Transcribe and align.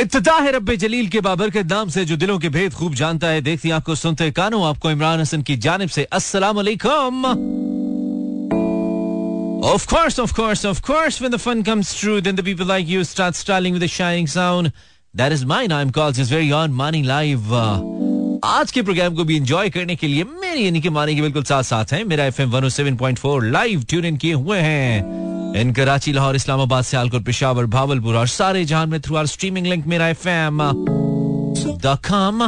इब्तदा 0.00 0.34
है 0.38 0.50
रब्बे 0.52 0.76
जलील 0.76 1.08
के 1.08 1.20
बाबर 1.20 1.50
के 1.50 1.62
नाम 1.64 1.88
से 1.90 2.04
जो 2.04 2.16
दिलों 2.16 2.38
के 2.38 2.48
भेद 2.56 2.74
खूब 2.74 2.94
जानता 2.94 3.28
है 3.28 3.40
देखती 3.42 3.70
आँखों 3.78 3.94
सुनते 3.94 4.30
कानों 4.30 4.64
आपको 4.66 4.90
इमरान 4.90 5.20
हसन 5.20 5.42
की 5.42 5.56
जानिब 5.66 5.88
से 5.98 6.04
अस्सलाम 6.20 6.58
Of 9.68 9.86
course, 9.88 10.18
of 10.22 10.32
course, 10.34 10.60
of 10.64 10.80
course, 10.82 11.16
when 11.20 11.32
the 11.32 11.38
fun 11.38 11.62
comes 11.64 11.92
true, 12.00 12.20
then 12.20 12.36
the 12.36 12.44
people 12.44 12.66
like 12.66 12.86
you 12.86 13.02
start 13.04 13.34
styling 13.34 13.74
with 13.74 13.82
a 13.82 13.88
shining 13.88 14.28
sound. 14.28 14.70
That 15.14 15.32
is 15.32 15.44
mine. 15.44 15.72
I'm 15.72 15.90
called 15.90 16.14
just 16.14 16.30
very 16.30 16.52
on 16.52 16.76
Money 16.82 17.02
Live. 17.02 17.50
Uh, 17.52 17.80
आज 18.44 18.70
के 18.72 18.82
programme 18.82 19.14
को 19.14 19.24
भी 19.24 19.36
enjoy 19.36 19.70
करने 19.70 19.96
के 19.96 20.06
लिए 20.06 20.24
मेरी 20.24 20.64
यानी 20.66 20.80
कि 20.80 20.90
मानी 20.90 21.14
के 21.14 21.22
बिल्कुल 21.22 21.44
साथ 21.44 21.62
साथ 21.62 21.92
हैं 21.92 22.04
मेरा 22.04 22.24
F 22.24 22.40
M 22.42 22.50
one 22.50 22.68
seven 22.68 22.96
point 22.96 23.20
live 23.44 23.82
tune 23.88 24.04
in 24.04 24.16
किए 24.16 24.32
हुए 24.32 24.58
हैं 24.58 25.27
इन 25.60 25.72
कराची 25.76 26.12
लाहौर 26.12 26.36
इस्लामाबाद 26.36 26.84
सियालकोट 26.84 27.24
पेशावर 27.26 27.66
भावलपुर 27.76 28.16
और 28.16 28.26
सारे 28.38 28.64
जहान 28.64 28.88
में 28.88 29.00
थ्रू 29.00 29.16
आर 29.16 29.26
स्ट्रीमिंग 29.36 29.66
लिंक 29.66 29.86
मेरा 29.94 30.08
F 30.08 30.28
M 30.28 30.58
com 32.10 32.42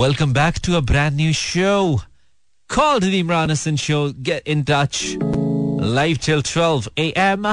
welcome 0.00 0.32
back 0.32 0.58
to 0.66 0.74
a 0.74 0.80
brand 0.92 1.16
new 1.16 1.32
show 1.32 2.00
called 2.70 3.02
the 3.02 3.22
Imran 3.22 3.48
Hassan 3.48 3.76
Show. 3.76 4.12
Get 4.12 4.46
in 4.46 4.64
touch. 4.64 5.16
Live 5.20 6.18
till 6.18 6.42
12 6.42 6.88
a.m. 6.98 7.46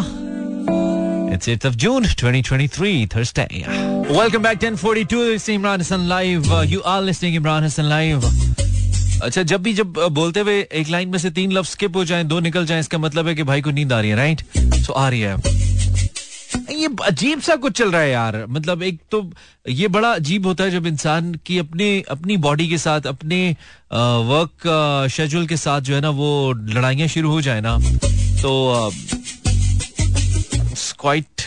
It's 1.31 1.47
8th 1.47 1.65
of 1.65 1.77
June 1.77 2.03
2023, 2.03 3.05
Thursday. 3.05 3.63
Welcome 4.09 4.41
back, 4.41 4.61
1042. 4.61 5.21
It's 5.33 5.47
Imran 5.47 5.77
Hassan 5.77 6.07
Live. 6.07 6.51
Uh, 6.51 6.61
you 6.61 6.81
are 6.83 7.01
listening 7.01 7.35
Imran 7.35 7.61
Hassan 7.61 7.89
Live. 7.89 8.72
अच्छा 9.23 9.43
जब 9.43 9.61
भी 9.63 9.73
जब 9.73 9.93
बोलते 10.11 10.39
हुए 10.39 10.59
एक 10.73 10.89
line 10.89 11.09
में 11.09 11.17
से 11.19 11.29
तीन 11.31 11.51
लफ्ज 11.51 11.69
स्किप 11.69 11.95
हो 11.95 12.05
जाएँ, 12.05 12.23
दो 12.23 12.39
निकल 12.39 12.65
जाए, 12.65 12.79
इसका 12.79 12.97
मतलब 12.97 13.27
है 13.27 13.35
कि 13.35 13.43
भाई 13.43 13.61
को 13.61 13.71
नींद 13.71 13.93
आ 13.93 13.99
रही 13.99 14.09
है, 14.09 14.15
राइट? 14.15 14.41
सो 14.57 14.93
आ 14.93 15.07
रही 15.09 15.21
है। 15.21 15.35
ये 16.71 16.87
अजीब 17.05 17.39
सा 17.41 17.55
कुछ 17.55 17.77
चल 17.77 17.91
रहा 17.91 18.01
है 18.01 18.09
यार। 18.11 18.45
मतलब 18.49 18.83
एक 18.83 18.99
तो 19.11 19.29
ये 19.69 19.87
बड़ा 19.87 20.11
अजीब 20.11 20.45
होता 20.45 20.63
है 20.63 20.71
जब 20.71 20.87
इंसान 20.87 21.33
की 21.45 21.57
अपने, 21.57 21.87
अपनी 22.11 22.37
बॉडी 22.37 22.67
के 22.69 22.77
साथ, 22.77 23.07
अपने 23.07 23.55
वर्क 23.93 25.09
शेड्यूल 25.11 25.47
के 25.47 25.57
साथ 25.57 25.81
जो 25.81 25.95
है 25.95 26.01
ना, 26.01 26.09
वो 26.09 26.53
लड़ाइयाँ 26.53 27.07
शुरू 27.07 27.31
हो 27.31 27.41
जाए 27.41 27.61
ना 27.61 27.77
तो 28.41 28.91
क्वाइट 30.99 31.41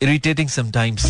इरिटेटिंग 0.00 0.48
समटाइम्स 0.48 1.04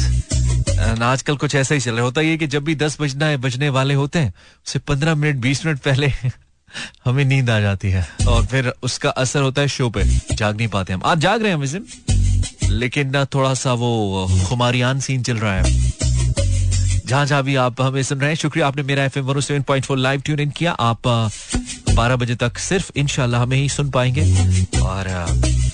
आजकल 0.78 1.36
कुछ 1.36 1.54
ऐसा 1.54 1.74
ही 1.74 1.80
चल 1.80 1.94
रहा 1.94 2.04
होता 2.04 2.20
है 2.20 2.36
कि 2.36 2.46
जब 2.46 2.64
भी 2.64 2.74
दस 2.74 2.96
बजना 3.00 3.26
है 3.26 3.36
बजने 3.36 3.68
वाले 3.68 3.94
होते 3.94 4.18
हैं 4.18 4.32
उससे 4.66 4.78
पंद्रह 4.78 5.14
मिनट, 5.14 5.36
बीस 5.36 5.66
मिनट 5.66 5.78
पहले 5.78 6.06
हमें 7.04 7.24
नींद 7.24 7.50
आ 7.50 7.60
जाती 7.60 7.90
है। 7.90 8.08
और 8.28 8.46
फिर 8.46 8.72
उसका 8.82 9.10
असर 9.10 9.40
होता 9.40 9.62
है 9.62 9.68
शो 9.68 9.90
पे। 9.90 10.04
जाग 10.32 10.56
नहीं 10.56 10.68
पाते 10.68 10.92
हम। 10.92 11.02
आज 11.04 11.18
जाग 11.18 11.42
रहे 11.42 11.52
हैं 11.52 11.82
लेकिन 12.70 13.10
ना 13.10 13.24
थोड़ा 13.24 13.54
सा 13.54 13.72
वो, 13.72 14.28
खुमारियान 14.48 15.00
सीन 15.00 15.22
चल 15.22 15.36
रहा 15.36 15.54
है। 15.54 15.92
जहाँ 17.06 17.26
जहाँ 17.26 17.42
भी 17.42 17.56
आप 17.56 17.80
हमें 17.80 18.02
सुन 18.02 18.18
रहे 18.18 18.28
हैं, 18.28 18.36
शुक्रिया। 18.36 18.66
आपने 18.66 18.82
मेरा 18.82 19.04
F 19.04 19.18
M 19.18 19.40
seven 19.40 19.62
point 19.62 19.84
four 19.84 19.98
live 19.98 20.20
tune 20.20 20.40
in 20.40 20.50
किया। 20.50 20.72
आप 20.72 21.08
बारह 21.94 22.16
बजे 22.16 22.34
तक 22.34 22.58
सिर्फ़ 22.58 22.90
इनशाला 22.96 23.38
हमें 23.38 23.56
ही 23.56 23.68
सुन 23.68 23.90
पाएँगे। 23.90 24.22
और 24.80 25.06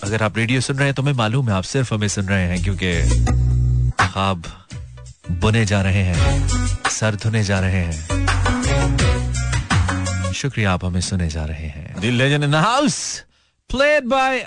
अगर 0.05 0.23
आप 0.23 0.39
रेडियो 0.39 0.61
सुन 0.61 0.77
रहे 0.77 0.87
हैं 0.87 0.95
तो 0.95 1.03
मैं 1.03 1.13
मालूम 1.13 1.49
है 1.49 1.55
आप 1.55 1.65
सिर्फ़ 1.65 1.95
हमें 1.95 2.09
सुन 2.09 2.25
रहे 2.25 2.43
हैं, 2.43 2.63
क्योंकि 2.63 2.93
ख्वाब 4.01 4.62
बुने 5.41 5.65
जा 5.65 5.81
रहे 5.83 6.03
हैं, 6.03 6.49
सर 6.91 7.15
धुने 7.15 7.43
जा 7.45 7.59
रहे 7.61 7.85
हैं। 7.85 7.93
शुक्रिया, 10.33 10.73
आप 10.73 10.85
हमें 10.85 11.01
सुने 11.01 11.29
जा 11.29 11.45
रहे 11.45 11.67
हैं। 11.67 12.01
दिल 12.01 12.15
legend 12.15 12.45
in 12.45 12.51
the 12.51 12.55
house 12.55 13.25
played 13.71 14.05
by 14.05 14.39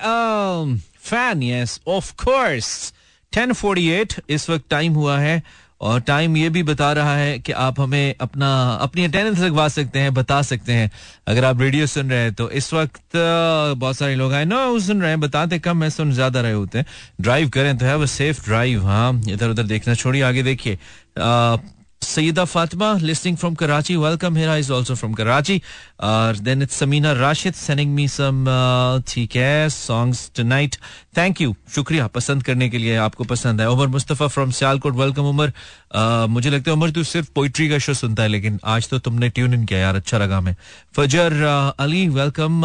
fan 1.00 1.44
yes 1.44 1.80
of 1.88 2.12
course 2.24 2.94
1048 3.34 4.20
इस 4.30 4.50
वक्त 4.50 4.66
टाइम 4.70 4.94
हुआ 4.94 5.18
है। 5.20 5.44
और 5.82 6.00
टाइम 6.02 6.36
ये 6.38 6.50
भी 6.50 6.64
बता 6.64 6.92
रहा 6.94 7.16
है 7.16 7.38
कि 7.40 7.52
आप 7.52 7.80
हमें 7.80 8.16
अपना, 8.22 8.50
अपनी 8.76 9.04
अटेंडेंस 9.06 9.40
लगवा 9.40 9.68
सकते 9.70 10.00
हैं, 10.00 10.14
बता 10.14 10.42
सकते 10.42 10.74
हैं। 10.74 10.90
अगर 11.28 11.46
आप 11.46 11.62
रेडियो 11.62 11.88
सुन 11.88 12.10
रहे 12.10 12.20
हैं 12.20 12.34
तो 12.34 12.50
इस 12.52 12.74
वक्त 12.74 13.02
बहुत 13.16 13.98
सारे 13.98 14.16
लोग 14.16 14.34
आए 14.34 14.46
नो 14.46 14.80
सुन 14.80 15.02
रहे 15.02 15.10
हैं, 15.10 15.20
बताते 15.20 15.60
कम 15.60 15.84
है 15.84 15.90
सुन 15.90 16.12
ज़्यादा 16.14 16.42
रहे 16.42 16.54
होते 16.54 16.78
हैं। 16.78 16.86
ड्राइव 17.22 17.50
करें 17.50 17.78
तो 17.78 17.86
है, 17.86 17.96
वो 17.98 18.06
सेफ़ 18.08 18.44
ड्राइव 18.46 18.86
हाँ 18.86 19.22
इधर 19.30 19.50
उधर 19.50 19.64
देखना, 19.66 19.94
छोड़िए, 19.96 20.22
आगे 20.24 20.44
देखिए। 20.44 20.78
Sayyida 22.06 22.48
Fatima 22.48 23.00
listening 23.02 23.36
from 23.36 23.56
Karachi. 23.56 23.98
Welcome. 23.98 24.36
Hira 24.36 24.58
is 24.58 24.70
also 24.70 24.96
from 24.96 25.14
Karachi. 25.14 25.62
Uh, 26.00 26.34
then 26.40 26.62
it's 26.62 26.80
Samina 26.80 27.20
Rashid 27.20 27.56
sending 27.56 27.96
me 27.96 28.06
some 28.08 28.48
uh, 28.48 29.00
ठीक 29.08 29.36
है 29.36 29.70
songs 29.70 30.22
tonight. 30.30 30.78
Thank 31.16 31.42
you. 31.44 31.56
शुक्रिया 31.76 32.08
पसंद 32.18 32.44
करने 32.44 32.70
के 32.70 32.78
लिए 32.78 32.96
आपको 33.06 33.24
पसंद 33.24 33.62
है 33.62 33.70
Umar 33.70 33.88
Mustafa 33.96 34.28
from 34.28 34.52
Sialkot 34.52 34.96
welcome 34.96 35.30
Umar 35.30 35.52
uh, 35.52 36.28
मुझे 36.30 36.50
लगता 36.50 36.72
है 36.72 36.78
उमर 36.78 36.92
तू 36.98 37.04
सिर्फ़ 37.04 37.30
पोइट्री 37.36 37.70
का 37.70 37.78
शो 37.88 37.94
सुनता 37.94 38.24
है 38.24 38.30
लेकिन 38.30 38.60
आज 38.76 38.90
तो 38.90 39.00
तुमने 39.08 39.30
ट्यून 39.30 39.54
इन 39.54 39.66
किया 39.66 39.80
यार 39.80 39.96
अच्छा 39.96 40.18
लगा 40.18 40.42
मैं 40.42 40.56
Fajar 40.96 41.42
Ali 41.80 42.08
welcome 42.20 42.64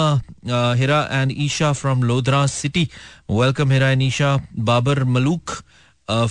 Hira 0.83 1.01
and 1.13 1.33
Esha 1.47 1.73
from 1.81 2.03
Lodhra 2.13 2.45
city 2.59 2.89
welcome 3.31 3.73
Hira 3.73 3.91
and 3.91 4.03
Esha 4.03 4.37
Babar 4.71 5.05
Malook 5.17 5.57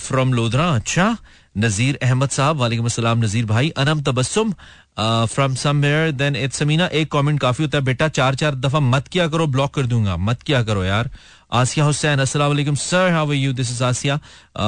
from 0.06 0.32
Lodhra 0.34 0.68
अच्छा 0.76 1.16
नजीर 1.56 1.98
अहमद 2.02 2.28
साहब 2.30 2.56
वालेकुम 2.56 2.88
नजीर 3.18 3.44
भाई 3.46 3.68
Anam 3.78 4.00
Tabassum 4.02 4.52
from 4.98 5.54
somewhere 5.54 6.10
then 6.12 6.36
it's 6.36 6.58
Samina 6.58 6.86
एक 6.86 7.10
कमेंट 7.12 7.40
काफ़ी 7.40 7.64
होता 7.64 7.78
है, 7.78 7.84
बेटा 7.84 8.08
चार 8.10 8.34
चार 8.34 8.54
दफ़ा 8.56 8.80
मत 8.80 9.08
किया 9.08 9.26
करो 9.28 9.46
ब्लॉक 9.48 9.74
कर 9.74 9.86
दूँगा। 9.86 10.16
मत 10.18 10.42
किया 10.42 10.62
करो 10.62 10.84
यार। 10.84 11.10
आसिया 11.52 11.84
हुसैन, 11.84 12.18
अस्सलाम 12.20 12.48
वालेकुम 12.48 12.74
sir 12.76 13.10
how 13.12 13.28
are 13.28 13.34
you 13.34 13.52
this 13.52 13.70
is 13.70 13.82
Asiya. 13.84 14.18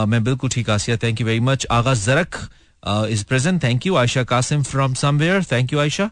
मैं 0.06 0.22
बिल्कुल 0.24 0.50
ठीक, 0.50 0.70
Asiya 0.70 0.96
thank 1.02 1.20
you 1.20 1.26
very 1.26 1.40
much 1.40 1.66
Agha 1.70 1.94
Zarak 1.94 2.36
is 3.10 3.24
present 3.24 3.62
thank 3.62 3.86
you 3.86 3.96
Ayesha 3.96 4.22
Kasim 4.24 4.62
from 4.62 4.94
somewhere 4.96 5.44
thank 5.52 5.72
you 5.72 5.78
Ayesha. 5.80 6.10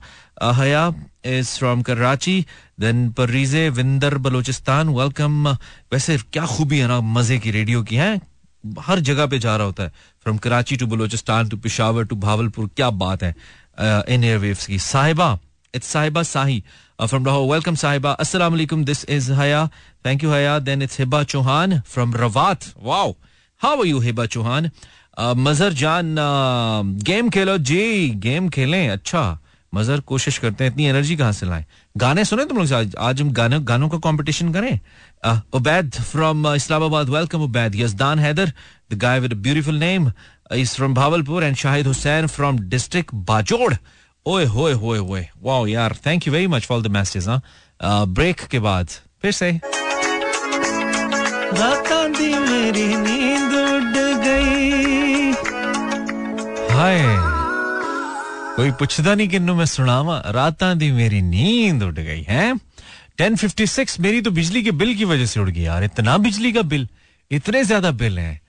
Haya 0.54 0.86
is 1.26 1.58
from 1.58 1.82
Karachi. 1.82 2.44
Then 2.80 3.08
पररीजे 3.12 3.68
विंदर 3.70 4.18
बलोचिस्तान 4.18 4.88
वेलकम 4.90 5.48
वैसे 5.92 6.18
क्या 6.18 6.46
खूबी 6.46 6.78
है 6.78 6.88
ना, 6.88 7.00
मज़े 7.00 7.38
की 7.38 7.50
रेडियो 7.50 7.82
की, 7.82 7.96
है? 7.96 8.20
हर 8.64 9.00
जगह 9.00 9.26
पे 9.26 9.38
जा 9.38 9.56
रहा 9.56 9.66
होता 9.66 9.82
है। 9.82 9.92
From 10.24 10.36
Karachi 10.36 10.76
to 10.76 10.86
Balochistan 10.86 11.48
to 11.48 11.56
Peshawar 11.64 12.04
to 12.06 12.16
Bahawalpur 12.20 12.66
क्या 12.76 12.88
बात 13.02 13.22
है 13.22 13.34
इन 14.14 14.24
एयरवेव्स 14.24 14.66
की 14.66 14.78
साहिबा 14.78 15.38
इट्स 15.74 15.86
साहिबा 15.92 16.22
साही 16.22 16.62
फ्रॉम 17.00 17.24
लाहौर 17.26 17.50
वेलकम 17.52 17.74
साहिबा 17.82 18.10
अस्सलाम 18.24 18.84
this 18.84 19.04
is 19.08 19.32
Haya 19.40 19.66
thank 20.06 20.24
you 20.24 20.32
Haya 20.32 20.58
then 20.68 20.82
it's 20.82 20.98
Hiba 21.00 21.22
Chauhan 21.34 21.78
from 21.92 22.14
Rawat 22.16 22.64
wow 22.82 23.14
how 23.60 23.80
are 23.80 23.86
you 23.86 24.00
Hiba 24.00 24.26
Chauhan 24.34 24.70
Mazhar 25.38 25.72
Jan 25.84 26.14
game 27.08 27.30
Khelo 27.30 27.56
ji 27.70 28.08
game 28.26 28.48
खेलें 28.48 28.88
अच्छा 28.88 29.22
मजहर 29.72 30.00
कोशिश 30.00 30.38
करते 30.38 30.64
हैं 30.64 30.70
इतनी 30.70 30.86
एनर्जी 30.86 31.16
कहाँ 31.16 31.32
से 31.32 31.46
लाएँ? 31.46 31.64
गाने 31.96 32.24
सुने 32.24 32.44
तुम 32.44 32.58
लोग 32.58 32.72
आज 32.72 32.94
आज 32.98 33.20
हम 33.20 33.30
गाने 33.32 33.58
गानों 33.60 33.88
का 33.88 33.98
कंपटीशन 33.98 34.52
करें। 34.52 34.80
Ubaid 35.54 35.94
from 36.02 36.54
Islamabad 36.54 37.08
welcome 37.08 37.42
Ubaid. 37.42 37.74
Yazdan 37.76 38.18
Haider 38.18 38.52
the 38.92 38.98
guy 38.98 39.20
with 39.20 39.32
beautiful 39.42 39.78
name 39.78 40.12
is 40.52 40.74
from 40.76 40.94
Bahawalpur 40.94 41.44
and 41.44 41.56
Shahid 41.56 41.86
Hussain 41.86 42.26
from 42.26 42.58
district 42.68 43.14
Bajaur. 43.14 43.74
ओए 44.26 44.44
होए 44.46 44.72
होए 44.74 44.98
होए। 44.98 45.26
वाओ 45.42 45.66
यार 45.66 45.96
thank 46.06 46.26
you 46.26 46.32
very 46.32 46.46
much 46.46 46.66
for 46.66 46.82
the 46.82 46.86
message 46.90 47.28
हाँ। 47.28 47.42
ब्रेक 48.08 48.40
के 48.50 48.58
बाद 48.60 48.88
फिर 49.22 49.32
से। 49.32 49.50
रातां 51.52 52.12
दी 52.12 52.34
मेरी 52.34 52.86
नींद 52.96 53.54
उड़ 53.54 53.82
गई। 54.24 55.32
हाय। 56.74 57.29
कोई 58.60 58.70
पुछदा 58.76 59.14
नहीं 59.14 59.28
किन्नू 59.28 59.54
मैं 59.56 59.64
सुनावा। 59.66 60.16
रातां 60.28 60.76
दी 60.78 60.90
मेरी 60.92 61.20
नींद 61.24 61.82
उड़ 61.82 61.94
गई, 61.94 62.22
है? 62.22 62.54
1056 63.18 63.98
मेरी 64.00 64.20
तो 64.20 64.30
बिजली 64.30 64.62
के 64.62 64.70
बिल 64.80 64.94
की 64.96 65.04
वजह 65.04 65.26
से 65.26 65.40
उड़ 65.40 65.48
गई, 65.50 65.62
यार। 65.62 65.84
इतना 65.84 66.16
बिजली 66.18 66.52
का 66.52 66.62
बिल, 66.72 66.86
इतने 67.30 67.62
ज़्यादा 67.64 67.90
बिल 68.02 68.18
है। 68.18 68.40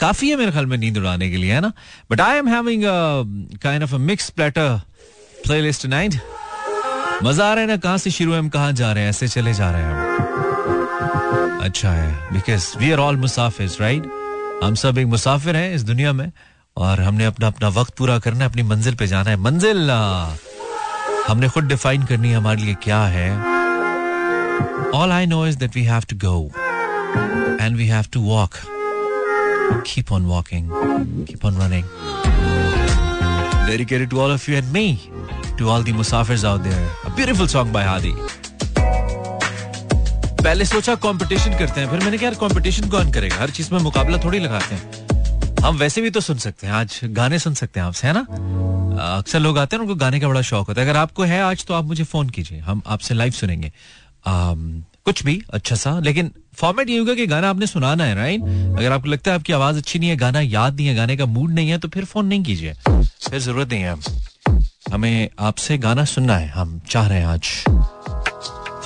काफ़ी 0.00 0.30
है 0.30 0.36
मेरे 0.36 0.50
ख्याल 0.50 0.66
में 0.66 0.76
नींद 0.78 0.98
उड़ाने 0.98 1.30
के 1.30 1.36
लिए, 1.36 1.52
है 1.52 1.60
ना? 1.60 1.72
But 2.10 2.20
I 2.20 2.38
am 2.38 2.48
having 2.48 2.82
kind 3.62 3.82
of 3.82 3.94
a 3.94 3.98
mix 4.10 4.30
platter 4.30 4.80
playlist 5.46 5.86
night 5.86 6.20
मज़ा 7.22 7.50
आ 7.50 7.52
रहा 7.54 7.60
है 7.60 7.66
ना? 7.68 7.76
कहाँ 7.78 7.98
से 7.98 8.10
शुरू 8.10 8.34
हम 8.34 8.48
कहाँ 8.50 8.72
जा 8.74 8.92
रहे 8.92 9.02
हैं? 9.04 9.10
ऐसे 9.10 9.28
चले 9.30 9.54
जा 9.54 9.70
रहे 9.70 9.82
हैं 9.82 9.92
हम। 9.92 9.98
अच्छा 11.62 11.90
है 11.92 12.32
बिकॉज़ 12.32 12.72
वी 12.78 12.92
आर 12.92 12.98
ऑल 12.98 13.16
मुसाफिर 13.16 13.76
राइट 13.80 14.04
हम 14.64 14.74
सब 14.76 14.98
एक 14.98 15.06
मुसाफिर 15.06 15.56
हैं 15.56 15.74
इस 15.74 15.82
दुनिया 15.84 16.12
में। 16.12 16.30
और 16.76 17.00
हमने 17.00 17.24
अपना 17.24 17.46
अपना 17.46 17.68
वक्त 17.68 17.94
पूरा 17.96 18.18
करना 18.18 18.38
है, 18.38 18.50
अपनी 18.50 18.62
मंजिल 18.62 18.94
पे 18.94 19.06
जाना 19.06 19.30
है। 19.30 19.36
मंजिल! 19.36 19.90
हमने 21.28 21.48
खुद 21.48 21.64
डिफाइन 21.64 22.02
करनी 22.02 22.28
है 22.30 22.36
हमारे 22.36 22.62
लिए 22.62 22.74
क्या 22.82 23.02
है। 23.04 23.30
All 24.94 25.12
I 25.12 25.26
know 25.26 25.46
is 25.46 25.58
that 25.58 25.76
we 25.76 25.84
have 25.84 26.02
to 26.10 26.16
go 26.26 26.50
and 27.60 27.76
we 27.76 27.86
have 27.86 28.04
to 28.12 28.20
walk 28.20 28.50
keep 29.86 30.12
on 30.12 30.26
walking 30.26 30.70
keep 31.26 31.44
on 31.44 31.60
running 31.62 31.84
dedicated 33.70 34.08
to 34.12 34.18
all 34.22 34.32
of 34.34 34.44
you 34.48 34.54
and 34.60 34.70
me, 34.74 34.84
to 35.58 35.66
all 35.72 35.84
the 35.88 35.92
musafirs 35.96 36.44
out 36.44 36.64
there. 36.64 36.86
A 37.08 37.10
beautiful 37.18 37.48
song 37.52 37.68
by 37.74 37.82
Hadi. 37.88 38.14
पहले 40.44 40.64
सोचा 40.64 40.94
competition 40.94 41.58
करते 41.58 41.80
हैं, 41.80 41.90
फिर 41.90 42.00
मैंने 42.00 42.18
कहा 42.18 42.26
यार 42.26 42.34
competition 42.34 42.88
कौन 42.88 43.12
करेगा? 43.12 43.36
हर 43.36 43.50
चीज़ 43.50 43.68
में 43.74 43.80
मुकाबला 43.80 44.18
थोड़ी 44.18 44.38
लगाते 44.38 44.74
हैं। 44.74 45.19
हम 45.62 45.76
वैसे 45.76 46.00
भी 46.02 46.10
तो 46.10 46.20
सुन 46.20 46.38
सकते 46.38 46.66
हैं 46.66 46.74
आज 46.74 47.00
गाने 47.16 47.38
सुन 47.38 47.54
सकते 47.54 47.80
हैं 47.80 47.86
आपसे 47.86 48.06
है 48.06 48.12
ना? 48.12 48.20
अक्सर 49.18 49.40
लोग 49.40 49.58
आते 49.58 49.76
हैं 49.76 49.82
उनको 49.82 49.94
गाने 49.94 50.20
का 50.20 50.28
बड़ा 50.28 50.40
शौक 50.42 50.68
होता 50.68 50.80
है। 50.80 50.88
अगर 50.88 50.98
आपको 50.98 51.22
है 51.22 51.40
आज 51.42 51.64
तो 51.66 51.74
आप 51.74 51.84
मुझे 51.84 52.04
फ़ोन 52.04 52.30
कीजिए 52.30 52.58
हम 52.60 52.82
आपसे 52.86 53.14
लाइव 53.14 53.32
सुनेंगे। 53.32 53.72
आम, 54.26 54.82
कुछ 55.04 55.24
भी 55.24 55.40
अच्छा 55.54 55.76
सा 55.76 55.98
लेकिन 55.98 56.30
फॉर्मेट 56.54 56.90
ये 56.90 56.98
होगा 56.98 57.14
कि 57.14 57.26
गाना 57.26 57.50
आपने 57.50 57.66
सुनाना 57.66 58.04
है 58.04 58.14
राइट 58.14 58.42
अगर 58.78 58.92
आपको 58.92 59.08
लगता 59.08 59.30
है 59.30 59.38
आपकी 59.38 59.52
आवाज़ 59.52 59.76
अच्छी 59.76 59.98
नहीं 59.98 60.10
है 60.10 60.16
गाना 60.16 60.40
याद 60.40 60.74
नहीं 60.76 60.86
है 60.86 60.94
गाने 60.94 61.16
का 61.16 61.26
मूड 61.26 61.52
नहीं 61.54 61.70
है 61.70 61.78
तो 61.78 61.88
फिर 61.88 62.04
फ़ोन 62.04 62.26
नहीं 62.26 62.42
कीजिए। 62.44 62.74
फिर 62.74 63.38
ज़रूरत 63.38 63.72
नहीं 63.72 63.82
है। 63.82 63.94
हमें 64.92 65.28
आपसे 65.38 65.78
गाना 65.78 66.04
सुनना 66.04 66.36
है 66.36 66.48
हम 66.48 66.80
चाह 66.90 67.08
रहे 67.08 67.18
हैं 67.18 67.26
आज। 67.26 67.48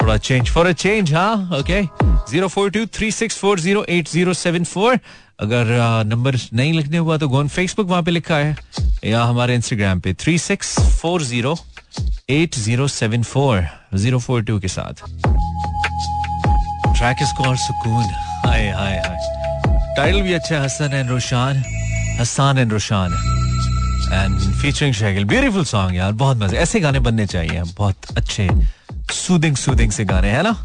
थोड़ा 0.01 0.17
चेंज 0.19 0.49
फॉर 0.51 0.67
अ 0.67 0.73
चेंज 0.73 1.13
हाँ 1.15 1.51
okay 1.59 1.83
zero 2.31 2.49
four 2.49 2.71
two 2.71 2.85
three 2.95 3.11
six 3.13 3.39
four 3.39 3.61
zero 3.61 3.85
eight 3.89 4.09
zero 4.09 4.33
seven 4.35 4.65
four 4.65 4.99
अगर 5.39 5.67
नंबर 6.07 6.37
नहीं 6.55 6.73
लिखने 6.73 6.99
हुआ 6.99 7.17
तो 7.19 7.29
गोन 7.29 7.49
फेसबुक 7.49 7.87
वहाँ 7.89 8.03
पे 8.03 8.11
लिखा 8.11 8.37
है, 8.37 8.57
या 9.05 9.23
हमारे 9.25 9.55
इंस्टाग्राम 9.55 10.01
पे 10.01 10.13
three 10.15 10.37
six 10.39 10.79
four 11.01 11.23
zero 11.23 11.57
eight 12.31 12.55
zero 12.57 12.87
seven 12.89 13.23
four 13.23 13.67
zero 13.95 14.19
four 14.19 14.43
two 14.43 14.59
के 14.61 14.69
साथ। 14.69 15.03
ट्रैक 16.97 17.17
कॉल्ड 17.39 17.59
सुकून 17.61 18.05
हाय 18.47 18.69
हाय 18.71 18.97
हाय। 18.99 19.19
टाइटल 19.97 20.21
भी 20.23 20.33
अच्छा 20.33 20.55
है 20.57 20.65
Hasan 20.65 20.95
and 20.95 21.11
Roshan 21.11 21.63
Hasan 22.21 22.59
and 22.59 22.73
Roshan 22.73 23.13
and 24.13 24.39
featuring 24.63 24.95
Shakil 24.95 25.25
beautiful 25.25 25.65
song 25.65 25.97
यार, 25.97 26.13
बहुत 26.15 26.37
मज़े। 26.39 26.59
ऐसे 26.59 26.81
गाने 26.81 26.99
बनने 27.01 27.27
चाहिए, 27.27 27.63
बहुत 27.79 28.17
अच्छे 28.17 28.49
सूदिंग 29.15 29.57
सूदिंग 29.57 29.91
से 29.93 30.05
गाने, 30.05 30.31
है 30.31 30.43
ना? 30.43 30.57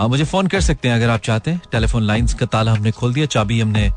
आप 0.00 0.10
मुझे 0.10 0.24
फ़ोन 0.24 0.46
कर 0.46 0.60
सकते 0.60 0.88
हैं 0.88 0.94
अगर 0.96 1.10
आप 1.10 1.20
चाहते 1.24 1.50
हैं। 1.50 1.60
टेलीफोन 1.72 2.02
लाइंस 2.02 2.34
का 2.34 2.46
ताला 2.46 2.72
हमने 2.72 2.90
खोल 2.90 3.14
दिया, 3.14 3.26
चाबी 3.26 3.60
हमने 3.60 3.90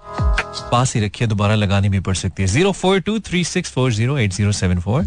पास 0.71 0.93
ही 0.95 1.01
रखी 1.01 1.23
है, 1.23 1.27
दोबारा 1.29 1.55
लगानी 1.55 1.89
भी 1.89 1.99
पड़ 1.99 2.15
सकती 2.15 2.43
है। 2.43 2.47
Zero 2.47 2.71
four 2.71 2.99
two 2.99 3.19
three 3.19 3.43
six 3.43 3.71
four 3.71 3.91
zero 3.93 4.17
eight 4.17 4.33
zero 4.33 4.51
seven 4.51 4.79
four 4.79 5.03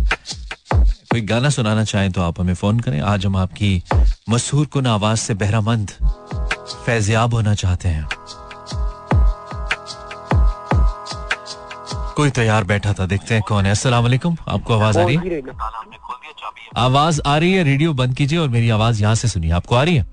कोई 0.72 1.20
गाना 1.22 1.50
सुनाना 1.50 1.84
चाहें 1.84 2.10
तो 2.12 2.22
आप 2.22 2.40
हमें 2.40 2.54
फ़ोन 2.54 2.80
करें। 2.80 3.00
आज 3.00 3.26
हम 3.26 3.36
आपकी 3.36 3.82
मशहूर 4.30 4.66
कुन 4.66 4.86
आवाज़ 4.86 5.18
से 5.18 5.34
बहरामंद 5.34 5.90
फैजियाब 6.86 7.34
होना 7.34 7.54
चाहते 7.54 7.88
हैं। 7.88 8.08
कोई 12.16 12.30
तैयार 12.30 12.64
बैठा 12.64 12.92
था। 12.92 13.06
देखते 13.06 13.34
हैं 13.34 13.42
कौन 13.48 13.64
है। 13.64 13.70
अस्सलाम 13.70 14.02
वालेकुम। 14.02 14.36
आपको 14.48 14.74
आवाज़ 14.74 14.98
आ 14.98 15.04
रही 15.04 15.16
है? 15.16 15.40
आवाज़ 16.76 17.20
आ 17.26 17.36
रही 17.38 17.52
है। 17.52 17.62
रेडियो 17.64 17.92
बंद 17.94 18.14
कीजिए 18.16 18.38
और 18.38 18.48
मेरी 18.48 18.70
आवाज़ 18.70 19.02
यहाँ 19.02 19.14
से 19.14 19.28
सुनिए। 19.28 19.50
आपको 19.52 19.74
आ 19.74 19.82
रही 19.82 19.96
है? 19.96 20.06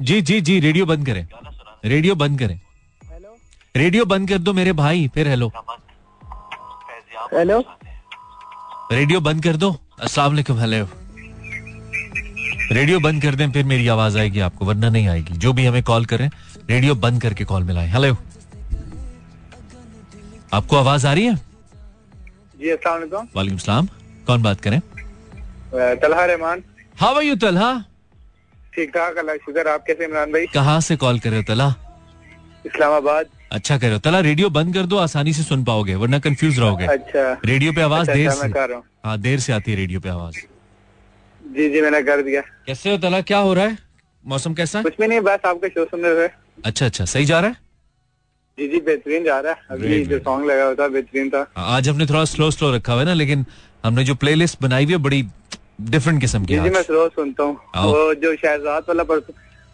जी 0.00 0.20
जी 0.20 0.40
जी 0.40 0.58
रेडियो 0.60 0.86
बंद 0.86 1.06
करें। 1.06 1.26
रेडियो 1.84 2.14
बंद 2.14 2.38
करें। 2.38 2.60
रेडियो 3.76 4.04
बंद 4.04 4.28
कर 4.28 4.38
दो 4.38 4.52
मेरे 4.52 4.72
भाई 4.74 5.08
फिर 5.14 5.28
हेलो। 5.28 5.48
हेलो? 7.34 7.58
रेडियो 8.92 9.20
बंद 9.20 9.42
कर 9.42 9.56
दो। 9.56 9.70
अस्सलाम 10.00 10.30
वालेकुम 10.30 10.58
हेलो। 10.58 10.86
रेडियो 12.72 13.00
बंद 13.00 13.22
कर 13.22 13.34
दें 13.34 13.50
फिर 13.52 13.64
मेरी 13.64 13.88
आवाज़ 13.88 14.18
आएगी 14.18 14.40
आपको 14.40 14.64
वरना 14.64 14.88
नहीं 14.88 15.08
आएगी। 15.08 15.34
जो 15.34 15.52
भी 15.52 15.66
हमें 15.66 15.82
कॉल 15.82 16.04
करें 16.04 16.28
रेडियो 16.70 16.94
बंद 16.96 17.22
करके 17.22 17.44
कॉल 17.44 17.62
मिलाएँ। 17.64 17.88
हेलो। 17.88 18.16
आपको 20.56 20.76
आवाज़ 20.76 21.06
आ 21.06 21.12
रही 21.12 21.24
है? 21.26 21.34
जी 22.60 22.70
अस्सलाम 22.70 23.26
वालेकुम। 23.36 23.58
सलाम। 23.58 23.88
कौन 24.26 24.42
बात 24.42 24.60
करें? 24.60 24.80
Talha 26.02 26.24
Rehman. 26.26 26.62
How 27.00 27.14
are 27.14 27.22
you 27.22 27.36
Talha? 27.36 27.72
ठीक 28.74 28.90
ठाक 28.94 29.18
अल्लाह 29.18 29.36
शुक्र 29.44 29.68
आप 29.68 29.84
कैसे 29.86 30.04
इमरान 30.04 30.32
भाई? 30.32 30.46
कहाँ 30.54 30.80
से 30.80 30.96
कॉल 30.96 31.18
कर 31.18 31.30
रहे 31.30 31.38
हो 31.38 31.44
तला 31.48 31.68
इस्लामाबाद। 32.66 33.26
अच्छा 33.52 33.76
कर 33.78 33.86
रहे 33.86 33.94
हो। 33.94 33.98
तला 34.04 34.20
रेडियो 34.20 34.48
बंद 34.50 34.74
कर 34.74 34.86
दो 34.86 34.96
आसानी 34.98 35.32
से 35.32 35.42
सुन 35.42 35.64
पाओगे 35.64 35.94
वरना 35.96 36.18
कंफ्यूज 36.18 36.58
रहोगे। 36.58 36.86
अच्छा। 36.86 37.32
रेडियो 37.44 37.72
पे 37.72 37.82
आवाज़ 37.82 38.00
अच्छा, 38.00 38.14
देर 38.14 38.28
अच्छा, 38.28 38.66
से 38.66 38.74
हूँ। 38.74 38.82
हाँ 39.04 39.18
देर 39.20 39.40
से 39.40 39.52
आती 39.52 39.70
है 39.70 39.76
रेडियो 39.76 40.00
पे 40.00 40.08
आवाज़। 40.08 40.36
जी 41.40 41.68
जी 41.70 41.80
मैंने 41.80 42.02
कर 42.02 42.22
दिया। 42.22 42.40
कैसे 42.66 42.90
हो 42.90 42.96
तला 42.98 43.20
क्या 43.28 43.38
हो 43.38 43.52
रहा 43.54 43.64
है? 43.64 43.78
मौसम 44.24 44.54
कैसा 44.54 44.78
है? 44.78 44.82
कुछ 44.84 44.96
भी 45.00 45.06
नहीं 45.06 45.20
बस 45.20 45.46
आपका 45.46 45.68
शो 45.68 45.84
सुन 45.84 46.00
रहे 46.02 46.28
अच्छा 46.64 46.86
अच्छा 46.86 47.04
सही 47.04 47.24
जा 47.24 47.40
रहा 47.40 47.50
है? 47.50 47.56
जी 48.58 48.66
जी 48.68 48.78
बेहतरीन 48.80 49.24
जा 49.24 49.38
रहा 49.40 49.52
है। 49.52 49.58
अभी 49.70 50.04
जो 50.06 50.18
सॉन्ग 50.18 50.46
लगा 50.46 50.64
हुआ 50.64 50.74
था 50.74 50.86
बेहतरीन 50.88 51.28
था। 51.30 51.40
आज 51.56 51.88
हमने 51.88 52.04
थोड़ा 52.06 52.24
स्लो 52.24 52.50
स्लो 52.50 52.70
रखा 52.74 52.92
हुआ 52.92 53.00
है 53.00 53.06
ना 53.06 53.14
लेकिन 53.14 53.44
हमने 53.84 54.04
जो 54.04 54.14
प्लेलिस्ट 54.14 54.58
बनाई 54.62 54.84
हुई 54.84 54.92
है 54.92 54.98
बड़ी 54.98 55.22
डिफरेंट 55.80 56.20
किस्म 56.20 56.44
की 56.44 56.54
जी 56.54 56.70
मैं 56.70 56.80
रोज 56.90 57.10
सुनता 57.12 57.42
हूँ। 57.42 57.56
वो 57.76 58.14
जो 58.14 58.34
शहजाद 58.36 58.84
वाला 58.88 59.20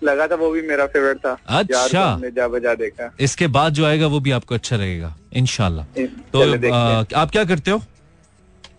लगा 0.03 0.27
था 0.27 0.35
वो 0.35 0.51
भी 0.51 0.63
मेरा 0.69 0.87
फेवरेट 0.87 1.19
था। 1.19 1.37
अच्छा। 1.59 2.31
जा 2.37 2.49
बजा 2.49 2.75
देखा। 2.75 3.11
इसके 3.21 3.47
बाद 3.57 3.73
जो 3.73 3.85
आएगा 3.87 4.07
वो 4.07 4.21
भी 4.21 4.31
आपको 4.31 4.55
अच्छा 4.55 4.77
लगेगा 4.77 5.15
इनशाला 5.33 5.85
तो। 6.33 6.73
आ, 6.73 7.05
आप 7.15 7.31
क्या 7.31 7.45
करते 7.45 7.71
हो? 7.71 7.83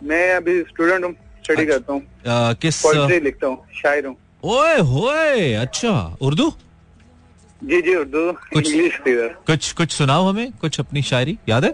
मैं 0.02 0.34
अभी 0.34 0.60
स्टूडेंट 0.62 1.04
हूँ 1.04 1.14
स्टडी 1.44 1.66
करता 1.66 1.92
हूँ। 1.92 2.02
किस 2.56 2.82
लिखता 2.84 3.46
हूँ 3.46 3.56
शायर 3.82 4.06
हूँ। 4.06 4.16
ओए 4.44 4.78
होए 4.82 5.52
अच्छा। 5.54 5.96
उर्दू? 6.20 6.52
जी 7.64 7.82
जी 7.82 7.94
उर्दू 7.94 8.32
कुछ- 8.32 8.74
इंग्लिश 8.74 9.00
कुछ 9.46 9.72
कुछ 9.72 9.90
सुनाओ 9.90 10.28
हमें 10.28 10.52
कुछ 10.52 10.80
अपनी 10.80 11.02
शायरी 11.02 11.38
याद 11.48 11.64
है? 11.64 11.70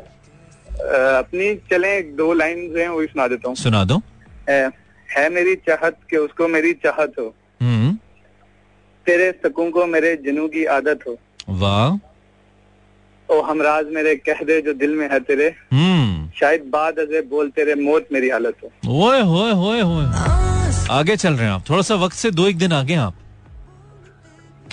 अपनी 1.18 1.54
चले 1.54 2.02
दो 2.02 2.32
लाइन 2.32 2.74
हैं 2.76 2.88
वही 2.88 3.06
सुना 3.06 3.28
देता 3.28 3.48
हूँ। 3.48 3.56
सुना 3.56 3.84
दो। 3.84 4.02
है, 5.10 5.30
मेरी 5.30 5.54
चाहत 5.54 5.96
कि 6.10 6.16
उसको 6.16 6.48
मेरी 6.48 6.72
चाहत 6.72 7.12
हो। 7.18 7.34
हम्म। 7.62 7.98
तेरे 9.06 9.32
सकूँ 9.32 9.70
को 9.70 9.86
मेरे 9.86 10.16
जनू 10.16 10.48
की 10.48 10.64
आदत 10.64 11.00
हो। 11.08 11.18
वाह। 11.48 11.98
ओ 13.34 13.42
हमराज 13.42 13.86
मेरे 13.86 14.16
कह 14.16 14.44
दे 14.44 14.62
जो 14.62 14.74
दिल 14.74 14.94
में 14.94 15.10
है 15.12 15.20
तेरे। 15.20 15.54
हम्म। 15.72 16.30
शायद 16.40 16.62
बाद 16.62 16.98
अजे 16.98 17.22
बोल 17.22 17.50
तेरे 17.50 17.74
मौत 17.74 18.08
मेरी 18.12 18.28
हालत 18.28 18.54
हो। 18.64 19.02
ओए 19.08 19.20
होए 19.20 19.52
होए 19.52 19.80
होए। 19.80 20.06
आगे 20.90 21.16
चल 21.16 21.34
रहे 21.34 21.46
हैं 21.46 21.52
आप। 21.52 21.64
थोड़ा 21.70 21.82
सा 21.82 21.94
वक्त 21.94 22.16
से 22.16 22.30
दो 22.30 22.48
एक 22.48 22.58
दिन 22.58 22.72
आगे 22.72 22.94
आप। 22.94 23.14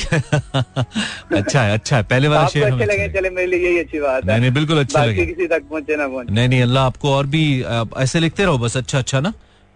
अच्छा 1.38 1.62
है 1.62 1.74
अच्छा 1.74 1.98
है 1.98 2.04
पहले 2.04 2.28
वाला 2.28 2.42
हमें 2.42 2.72
अच्छे 2.72 2.86
लगे 2.86 3.08
चले 3.14 3.30
मेरे 3.30 3.48
लिए 3.48 3.68
यही 3.68 3.80
अच्छी 3.80 4.00
बात 4.00 4.26
नहीं 4.26 4.36
है। 4.36 4.40
नहीं 4.42 4.52
बिल्कुल 4.52 4.80
अच्छा 4.80 5.04
लगे। 5.06 5.26
किसी 5.26 5.48
तक 5.48 5.64
पहुँचे 5.70 5.96
ना 5.96 6.08
पहुँचे। 6.08 6.34
नहीं 6.34 6.50
नहीं 6.50 6.62
अल्लाह 6.62 6.86
आपको 6.86 7.14
और 7.14 7.26
भी 7.28 7.44
ऐसे 7.98 8.20
लिखते 8.20 8.44
रहो 8.44 8.58
बस 8.58 8.78
अच्छा 8.78 8.98
अच्छा 9.00 9.20
ना। 9.20 9.34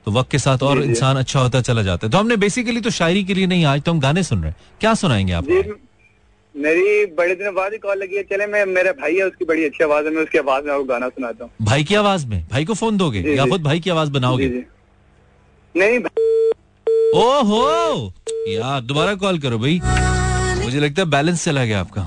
तो 0.08 0.12
वक्त 0.12 0.32
के 0.32 0.40
साथ 0.40 0.64
और। 0.64 0.82
इंसान 0.84 1.18
अच्छा 1.18 1.40
होता 1.40 1.62
चला 1.62 1.82
जाता 1.84 2.08
है। 2.08 2.12
तो 2.12 2.18
हमने 2.18 2.36
बेसिकली 2.38 2.82
तो 2.82 2.90
शायरी 2.90 3.24
के 3.24 3.34
लिए 3.34 3.48
नहीं 3.48 3.66
आज 3.66 3.82
तो 3.82 3.92
हम 3.92 4.00
गाने 4.00 4.24
सुन 4.24 4.42
रहे 4.42 4.52
हैं। 4.52 4.58
क्या 4.82 4.94
सुनाएँगे 4.94 5.34
आप? 5.34 5.44
मेरी 6.56 7.06
बड़े 7.18 7.36
दिनों 7.36 7.54
बाद 7.56 7.72
ही 7.72 7.78
कॉल 7.78 7.98
लगी 7.98 8.16
है। 8.16 8.24
चले 8.24 8.46
मैं 8.48 8.66
मेरा 8.68 8.92
भाई 8.92 9.16
है 9.16 9.24
उसकी 9.24 9.46
बड़ी 9.46 9.66
अच्छी 9.66 9.84
आवाज़ 9.84 10.06
है 10.06 10.12
मैं 10.12 10.24
उसकी 10.24 10.38
आवाज़ 10.38 10.66
में 10.66 10.72
आपको 10.74 10.84
गाना 10.86 11.08
सुनाता 11.10 11.44
हूँ। 11.44 11.52
भाई 11.62 11.84
की 11.84 11.96
आवाज़ 11.96 12.26
में? 12.28 12.46
भाई 12.52 12.66
को 12.66 12.74
फ़ोन 12.74 12.98
दोगे? 12.98 13.20
या 13.36 13.46
खुद 13.46 13.64
भाई 13.64 13.80
की 13.80 13.90
आवाज़ 13.90 14.12
बनाओगे? 14.12 14.48
नहीं 15.76 16.00
ओहो! 17.16 18.14
यार 18.48 18.82
दोबारा 18.82 19.14
कॉल 19.22 19.40
करो 19.40 19.58
भाई। 19.60 19.80
मुझे 20.64 20.80
लगता 20.80 21.02
है 21.02 21.08
बैलेंस 21.10 21.44
चला 21.46 21.64
गया 21.66 21.80
आपका। 21.80 22.02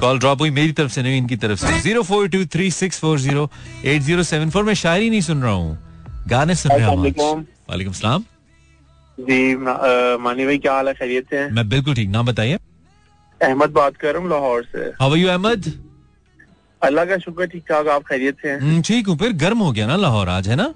कॉल 0.00 0.18
ड्रॉप 0.18 0.40
हुई 0.40 0.50
मेरी 0.50 0.72
तरफ़ 0.72 0.90
से 0.92 1.02
नहीं 1.02 1.18
इनकी 1.18 1.36
तरफ़ 1.36 1.58
से। 1.60 1.80
Zero 1.80 2.02
four 2.02 2.28
two 2.28 2.44
three 2.52 2.70
six 2.70 2.98
four 3.00 3.18
zero 3.20 3.48
eight 3.84 4.02
zero 4.02 4.22
seven 4.22 4.50
four 4.50 4.64
में 4.64 4.74
शायरी 4.74 5.08
नहीं 5.10 5.20
सुन 5.20 5.42
रहा 5.42 5.52
हूँ। 5.52 5.78
गाने 6.28 6.54
सुन 6.54 6.72
रहे 6.72 6.80
हैं 6.80 6.96
वालेकुम 7.70 7.92
सलाम। 7.92 8.24
जी 9.18 9.54
मानी 9.56 10.46
भाई 10.46 10.58
क्या 10.58 10.72
हाल 10.72 10.88
है? 10.88 10.94
खैरियत 10.94 11.24
से 11.30 11.48
मैं 11.50 11.68
बिल्कुल 11.68 11.94
ठीक। 11.94 12.08
नाम 12.10 12.26
बताइए। 12.26 12.58
अहमद 13.40 13.70
बात 13.72 13.96
कर 13.96 14.12
रहा 14.12 14.22
हूँ 14.22 14.30
लाहौर 14.30 14.66
से। 14.72 14.84
How 15.00 15.14
you 15.14 15.28
Ahmad? 15.28 15.72
अल्लाह 16.82 17.04
का 17.04 17.18
शुक्र 17.18 17.46
ठीक 17.46 17.64
ठाक 17.68 17.88
आप 17.88 18.02
खैरियत 18.08 18.36
से 18.42 18.48
हैं? 18.48 18.60
हम्म, 18.60 18.82
ठीक 18.82 19.06
हूँ। 19.08 19.16
फिर 19.18 19.32
गर्म 19.38 19.58
हो 19.58 19.72
गया 19.72 19.86
ना 19.86 19.96
लाहौर 19.96 20.28
आज 20.28 20.48
है 20.48 20.56
ना? 20.56 20.72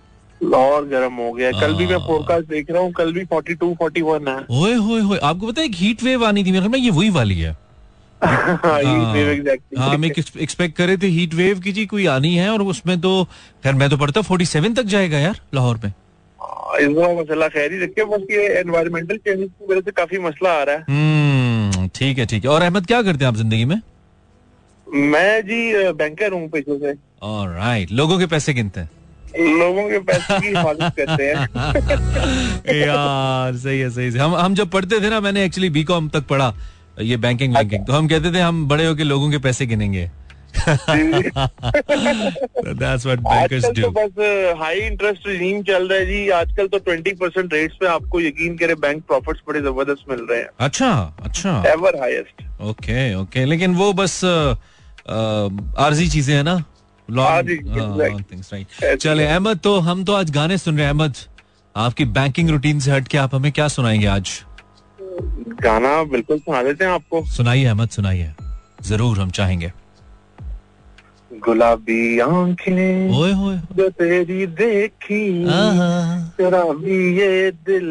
लाहौर 0.50 0.84
गर्म 0.84 1.14
हो 1.14 1.30
गया। 1.32 1.50
कल 1.50 1.74
भी 1.74 1.86
मैं 1.86 1.96
हाँ। 1.96 2.06
फोरकास्ट 2.06 2.48
देख 2.48 2.70
रहा 2.70 2.82
हूँ 2.82 2.92
कल 2.92 3.12
भी 3.12 3.24
42 3.24 3.74
41 3.82 4.28
है। 4.28 4.36
ओए 4.60 4.74
होए 4.74 5.00
होए 5.00 5.18
आपको 5.18 5.46
पता 5.46 5.60
है 5.60 5.66
एक 5.66 5.74
हीट 5.74 6.02
वेव 6.02 6.24
आनी 6.24 6.44
थी 6.44 6.52
मेरे 6.52 6.68
में 6.68 6.78
ये 6.78 6.90
वही 6.90 7.10
वाली 7.10 7.38
है। 7.40 7.52
हाँ, 8.24 8.78
ये 8.80 8.88
हाँ। 8.88 9.56
हाँ 9.78 9.94
हम 9.94 10.04
एक्सपेक्ट 10.04 10.76
कर 10.76 10.86
रहे 10.86 10.96
थे 10.96 11.06
हीट 11.06 11.34
वेव 11.34 11.60
की 11.60 11.72
जी 11.72 11.86
कोई 11.86 12.06
आनी 12.06 12.34
है 12.36 12.48
और 12.50 12.62
उसमें 12.62 13.00
तो 13.00 13.24
खैर 13.64 13.74
मैं 13.74 13.90
तो 13.90 13.96
पढ़ता 13.96 14.20
फोर्टी 14.20 14.44
सेवन 14.44 14.74
तक 14.74 14.82
जाएगा 14.82 15.18
यार 15.18 15.40
लाहौर 15.54 15.80
में। 15.84 15.90
हाँ, 15.90 16.78
इस 16.80 16.88
बार 16.88 17.14
मसला 17.16 17.48
खैर 17.48 17.72
ही 17.72 17.78
रखे 17.78 18.04
बस 18.04 18.26
ये 18.30 18.46
एनवायरमेंटल 18.60 19.16
चेंजेस 19.16 19.48
की 19.48 19.72
वजह 19.72 19.80
से 19.80 19.90
काफ़ी 19.90 20.18
मसला 20.18 20.52
आ 20.52 20.62
रहा 20.62 20.76
हम्म 20.88 21.88
ठीक 21.94 22.18
है 22.18 22.26
ठीक 22.26 22.44
है। 22.44 22.50
और 22.50 22.62
अहमद 22.62 22.86
क्या 22.86 23.02
करते 23.02 23.24
हैं 23.24 23.28
आप 23.28 23.36
ज़िंदगी 23.36 23.64
में? 23.64 23.76
है 23.76 23.82
मैं 24.86 25.40
जी 25.42 25.92
बैंकर 25.92 26.32
हूँ 26.32 26.48
पैसों 26.48 26.78
से। 26.78 26.92
राइट 27.54 27.92
लोगों 27.92 28.18
के 28.18 28.26
पैसे 28.26 28.54
गिनते 28.54 28.80
हैं। 28.80 28.90
लोगों 29.38 29.90
के 29.90 29.98
पैसे 29.98 30.40
की 30.40 30.46
हिफाजत 30.46 30.92
करते 30.98 31.24
हैं। 31.24 31.48
यार 32.80 33.56
सही 33.56 33.80
है 33.80 33.90
सही 33.90 34.04
है। 34.04 34.18
हम 34.18 34.34
हम 34.34 34.54
जब 34.54 34.70
पढ़ते 34.70 35.00
थे 35.00 35.10
ना 35.10 35.20
मैंने 35.20 35.44
एक्चुअली 35.44 35.70
बीकॉम 35.70 36.08
तक 36.08 36.26
पढ़ा 36.26 36.54
ये 37.00 37.16
बैंकिंग 37.16 37.54
बैंकिंग 37.54 37.86
तो 37.86 37.92
हम 37.92 38.08
कहते 38.08 38.32
थे 38.32 38.40
हम 38.40 38.68
बड़े 38.68 38.86
होके 38.86 39.04
लोगों 39.04 39.30
के 39.30 39.38
पैसे 39.38 39.66
गिनेंगे। 39.66 40.10
That's 40.54 40.76
what 43.06 43.22
bankers 43.22 43.64
आजकल 43.64 43.82
तो 43.82 43.90
बस 43.90 44.10
हाई 44.58 44.80
इंटरेस्ट 44.80 45.26
रिजीम 45.26 45.62
चल 45.62 45.88
रहा 45.88 45.98
है 45.98 46.06
जी। 46.06 46.30
आजकल 46.30 46.66
तो 46.66 46.78
ट्वेंटी 46.78 47.12
परसेंट 47.12 47.54
रेट्स 47.54 47.76
पे 47.80 47.86
आपको 47.86 48.20
यकीन 48.20 48.56
करे 48.56 48.74
बैंक 48.74 49.02
प्रॉफिट्स 49.02 49.40
बड़े 49.48 49.60
ज़बरदस्त 49.60 50.10
मिल 50.10 50.26
रहे 50.30 50.40
हैं। 50.40 50.48
अच्छा 50.60 51.16
अच्छा। 51.22 51.64
एवर 51.66 52.00
हाईएस्ट 52.00 52.62
ओके 52.62 53.14
ओके 53.14 53.44
लेकिन 53.44 53.74
वो 53.74 53.92
बस 53.92 54.24
अ, 54.24 54.56
अ, 55.08 55.48
आर्जी 55.78 56.08
चीज़ें 56.08 56.36
है 56.36 56.42
ना। 56.42 56.64
राइट 57.08 58.96
चले 58.96 59.26
अहमद 59.26 59.58
तो 59.58 59.78
हम 59.80 60.04
तो 60.04 60.12
आज 60.12 60.30
गाने 60.30 60.58
सुन 60.58 60.76
रहे 60.76 60.86
हैं। 60.86 60.92
अहमद 60.92 61.14
आपकी 61.74 62.04
बैंकिंग 62.16 62.50
रूटीन 62.50 62.80
से 62.80 62.90
हट 62.90 63.08
के 63.08 63.18
आप 63.18 63.34
हमें 63.34 63.50
क्या 63.52 63.68
सुनाएँगे 63.68 64.06
आज? 64.06 64.30
गाना 65.62 66.02
बिल्कुल 66.04 66.38
सुना 66.38 66.62
देते 66.62 66.84
हैं 66.84 66.92
आपको। 66.92 67.24
सुनाइए 67.26 67.64
अहमद 67.64 67.88
सुनाइए। 67.88 68.32
ज़रूर 68.82 69.18
हम 69.20 69.30
चाहेंगे। 69.30 69.72
गुलाबी 71.30 72.18
आँखें 72.20 73.18
ओए 73.18 73.32
होए। 73.32 73.56
जो 73.76 73.88
तेरी 73.90 74.46
देखी 74.46 75.22
भी 76.80 76.98
ये 77.20 77.50
दिल 77.66 77.88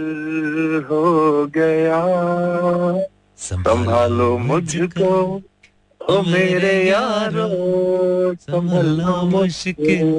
हो 0.90 1.46
गया। 1.58 2.02
संभालो 3.40 4.38
मुझको। 4.38 5.42
ओ 6.10 6.22
मेरे 6.22 6.74
यारो 6.90 7.48
संभलना 8.36 9.22
मुश्किल 9.22 10.10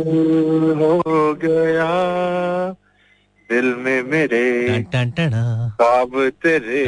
हो 0.79 1.35
गया। 1.35 1.89
दिल 3.51 3.65
में 3.79 4.03
मेरे 4.03 4.45
ख्वाब 4.95 6.13
तेरे 6.43 6.85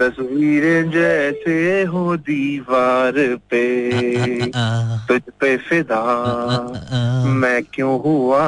तस्वीरें 0.00 0.90
जैसे 0.90 1.82
हो 1.82 2.16
दीवार 2.16 3.12
पे। 3.50 3.64
तुझ 5.08 5.22
पे 5.40 5.56
फिदा। 5.56 6.02
मैं 7.26 7.62
क्यों 7.74 7.96
हुआ? 8.02 8.44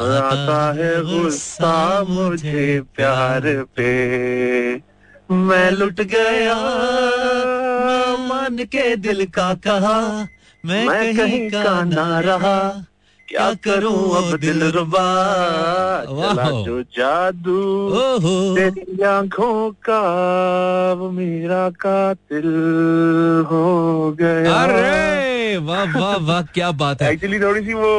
आता 0.00 0.74
है 0.78 0.92
गुस्सा 1.04 2.02
मुझे 2.08 2.80
प्यार 2.96 3.42
पे। 3.76 3.92
मैं 5.30 5.70
लुट 5.70 6.00
गया 6.00 6.54
मन 8.18 8.64
के 8.64 8.96
दिल 8.96 9.26
का 9.26 9.54
कहा 9.54 10.28
मैं, 10.64 10.86
मैं 10.86 11.16
कहीं 11.16 11.50
का 11.50 11.82
ना 11.84 12.20
रहा। 12.20 12.86
क्या 13.28 13.52
करूँ 13.64 14.16
अब 14.16 14.36
दिल 14.40 14.62
रुबा? 14.72 15.04
चला 16.04 16.50
जो 16.64 16.82
जादू। 16.96 17.60
तेरी 18.56 19.02
आँखों 19.02 19.70
का 19.88 20.02
वो 20.98 21.10
मेरा 21.10 21.68
कातिल 21.84 22.48
हो 23.50 23.64
गया। 24.20 24.54
अरे 24.54 25.56
वाह 25.66 25.98
वाह 25.98 26.16
वाह 26.26 26.42
क्या 26.54 26.70
बात 26.82 27.02
है। 27.02 27.12
एक्चुअली 27.12 27.40
थोड़ी 27.40 27.64
सी 27.66 27.74
वो 27.74 27.94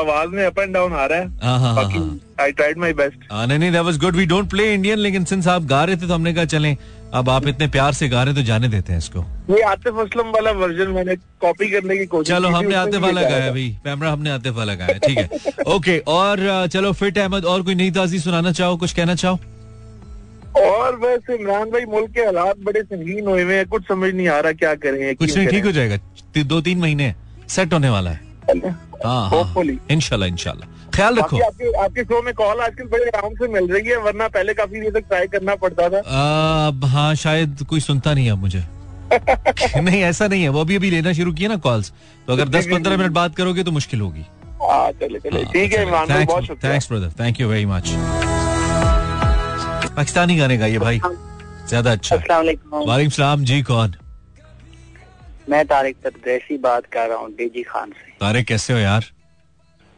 आवाज़ 0.00 0.30
में 0.30 0.44
अप 0.46 0.58
एंड 0.58 0.74
डाउन 0.74 0.92
आ 0.92 1.06
रहा 1.06 1.18
है। 1.18 1.26
हाँ 1.42 1.58
हाँ 1.60 1.74
हाँ 1.74 1.74
बाकी 1.76 1.98
हाँ। 1.98 2.18
आई 2.40 2.52
ट्राइड 2.52 2.78
माय 2.78 2.92
बेस्ट 2.92 3.32
हाँ, 3.32 3.46
नहीं 3.46 3.58
नहीं 3.58 3.72
that 3.72 3.82
was 3.82 3.98
good 4.00 4.16
we 4.16 4.26
don't 4.26 4.50
play 4.50 4.72
Indian 4.74 4.98
लेकिन 4.98 5.24
सिंस 5.24 5.48
आप 5.48 5.62
गा 5.66 5.82
रहे 5.84 5.96
थे 5.96 6.06
तो 6.08 6.14
हमने 6.14 6.34
कहा 6.34 6.44
चलें। 6.44 6.76
अब 7.14 7.28
आप 7.30 7.46
इतने 7.48 7.66
प्यार 7.74 7.92
से 7.94 8.08
गा 8.08 8.22
रहे 8.22 8.34
तो 8.34 8.42
जाने 8.42 8.68
देते 8.68 8.92
हैं 8.92 8.98
इसको। 8.98 9.20
ये 9.50 9.60
आतिफ 9.68 9.98
असलम 9.98 10.30
वाला 10.30 10.50
वर्जन 10.58 10.90
मैंने 10.94 11.14
कॉपी 11.40 11.70
करने 11.70 11.96
की 11.98 12.06
कोशिश 12.06 12.28
चलो 12.28 12.48
हमने 12.48 12.74
आतिफ 12.74 13.00
वाला 13.02 13.22
गाया। 13.22 13.50
भाई। 13.50 13.68
कैमरा 13.84 14.10
हमने 14.12 14.30
आतिफ 14.30 14.54
वाला 14.56 14.74
गाया 14.74 14.98
ठीक 15.06 15.18
है। 15.18 15.28
ओके 15.74 15.98
और 16.16 16.66
चलो 16.72 16.92
फिट 17.00 17.18
अहमद 17.18 17.44
और 17.44 17.62
कोई 17.62 17.74
नई 17.74 17.90
ताजी 17.98 18.18
सुनाना 18.20 18.52
चाहो 18.60 18.76
कुछ 18.76 18.92
कहना 18.92 19.14
चाहो? 19.14 19.38
और 20.64 20.96
बस 20.96 21.30
इमरान 21.30 21.70
भाई 21.70 21.84
मुल्क 21.84 22.10
के 22.10 22.20
हालात 22.20 22.58
बड़े 22.66 22.82
संगीन 22.82 23.26
हुए 23.26 23.42
हुए 23.42 23.56
हैं 23.56 23.66
कुछ 23.68 23.88
समझ 23.88 24.12
नहीं 24.14 24.28
आ 24.28 24.38
रहा 24.40 24.52
क्या 24.52 24.74
करें 24.84 25.14
कुछ 25.16 25.36
नहीं 25.36 25.46
ठीक 25.48 25.64
हो 25.64 25.72
जाएगा। 25.72 25.98
दो 26.42 26.60
तीन 26.60 26.78
महीने 26.78 27.14
सेट 27.48 27.72
होने 27.72 27.88
वाला 27.88 28.10
है। 28.10 28.20
हाँ 29.04 29.28
हाँ। 29.30 29.64
इनशाला 29.90 30.26
इनशाला 30.26 30.66
ख्याल 30.98 31.18
रखो। 31.18 31.36
आपके 31.46 31.72
आपके 31.84 32.02
शो 32.04 32.22
में 32.22 32.32
कॉल 32.34 32.60
आजकल 32.60 32.86
बड़े 32.92 33.10
आराम 33.10 33.34
से 33.34 33.48
मिल 33.52 33.72
रही 33.72 33.88
है 33.88 33.96
वरना 34.04 34.28
पहले 34.30 34.54
काफ़ी 34.54 34.80
देर 34.80 34.92
तक 34.92 35.04
ट्राई 35.08 35.26
करना 35.28 35.54
पड़ता 35.62 35.88
था। 35.90 35.98
अब 36.66 36.84
हाँ 36.94 37.14
शायद 37.20 37.62
कोई 37.68 37.80
सुनता 37.82 38.14
नहीं 38.14 38.26
है 38.26 38.32
अब 38.32 38.38
मुझे। 38.40 38.62
नहीं 39.80 40.00
ऐसा 40.04 40.26
नहीं 40.28 40.42
है। 40.42 40.48
वो 40.48 40.60
अभी 40.60 40.76
अभी 40.76 40.90
लेना 40.90 41.12
शुरू 41.12 41.32
किया 41.32 41.48
ना 41.48 41.56
कॉल्स 41.66 41.92
तो 42.26 42.32
अगर 42.32 42.48
दस 42.48 42.66
पंद्रह 42.72 42.96
मिनट 42.96 43.12
बात 43.12 43.36
करोगे 43.36 43.64
तो 43.64 43.70
मुश्किल 43.72 44.00
होगी। 44.00 44.24
हाँ 44.62 44.90
चले 45.00 45.18
चले 45.20 45.44
ठीक 45.46 45.72
है 45.72 45.84
thanks 46.56 46.88
brother 46.90 47.10
thank 47.20 47.40
you 47.40 47.48
very 47.48 47.66
much 47.66 47.94
Pakistani 49.96 50.36
गाने 50.36 50.56
गाइए 50.58 50.78
भाई। 50.78 51.00
ज़्यादा 51.68 51.92
अच्छा। 51.92 52.16
है। 52.16 52.22
वालेकुम 52.30 52.86
वालेकुम 52.88 53.10
सलाम। 53.10 53.44
जी 53.44 53.60
कौन? 53.62 53.94
मैं 55.48 55.64
तारिक 55.66 55.96
परदेसी 56.04 56.58
बात 56.58 56.86
कर 56.92 57.08
रहा 57.08 57.18
हूँ 57.18 57.30
डीजी 57.36 57.62
खान 57.62 57.90
से। 57.90 58.10
तारे 58.20 58.42
कैसे 58.42 58.72
हो 58.72 58.78
यार? 58.78 59.04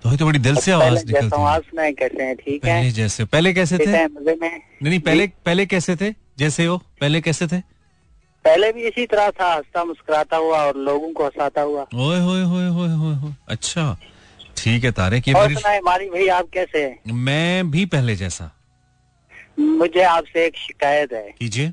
तो 0.05 0.17
तो 0.17 0.27
बड़ी 0.27 0.39
दिल 0.39 0.57
से 0.57 0.73
आवाज़ 0.73 1.05
निकलती 1.07 1.37
हूँ। 1.37 1.47
आप 1.49 1.63
सुनाए 1.63 1.93
कैसे 1.93 2.23
हैं 2.23 2.37
ठीक 2.37 2.65
है? 2.65 2.71
पहले 2.73 2.91
जैसे 2.93 3.25
पहले 3.25 3.53
कैसे 3.55 3.79
थे? 3.79 3.87
नहीं 3.87 4.07
मज़े 4.15 4.37
में 4.43 4.61
नहीं 4.83 5.01
पहले 5.01 5.27
पहले 5.47 5.67
कैसे 5.67 5.97
थे? 5.97 6.13
जैसे 6.39 6.65
हो 6.65 6.77
पहले 7.01 7.21
कैसे 7.21 7.47
थे? 7.47 7.61
पहले 8.45 8.73
भी 8.73 8.87
इसी 8.89 9.05
तरह 9.07 9.31
था 9.31 9.53
हंसता 9.55 9.85
मुस्कुराता 9.85 10.37
हुआ 10.37 10.63
और 10.67 10.77
लोगों 10.79 11.13
को 11.13 11.25
हंसाता 11.25 11.63
हुआ। 11.63 11.83
ओए 11.83 12.21
होए 12.21 12.43
होए 12.45 12.69
होए 12.69 12.95
होए 12.95 13.33
अच्छा 13.49 13.97
ठीक 14.57 14.85
है 14.85 14.91
तारे 14.93 15.21
की 15.21 15.33
मारी 15.33 16.09
भाई 16.09 16.27
आप 16.29 16.49
कैसे 16.55 16.85
हैं? 16.85 17.13
मैं 17.13 17.71
भी 17.71 17.85
पहले 17.87 18.17
जैसा। 18.17 18.51
मुझे 19.59 20.03
आपसे 20.03 20.45
एक 20.47 20.57
शिकायत 20.57 21.13
है। 21.13 21.29
कीजिए। 21.39 21.73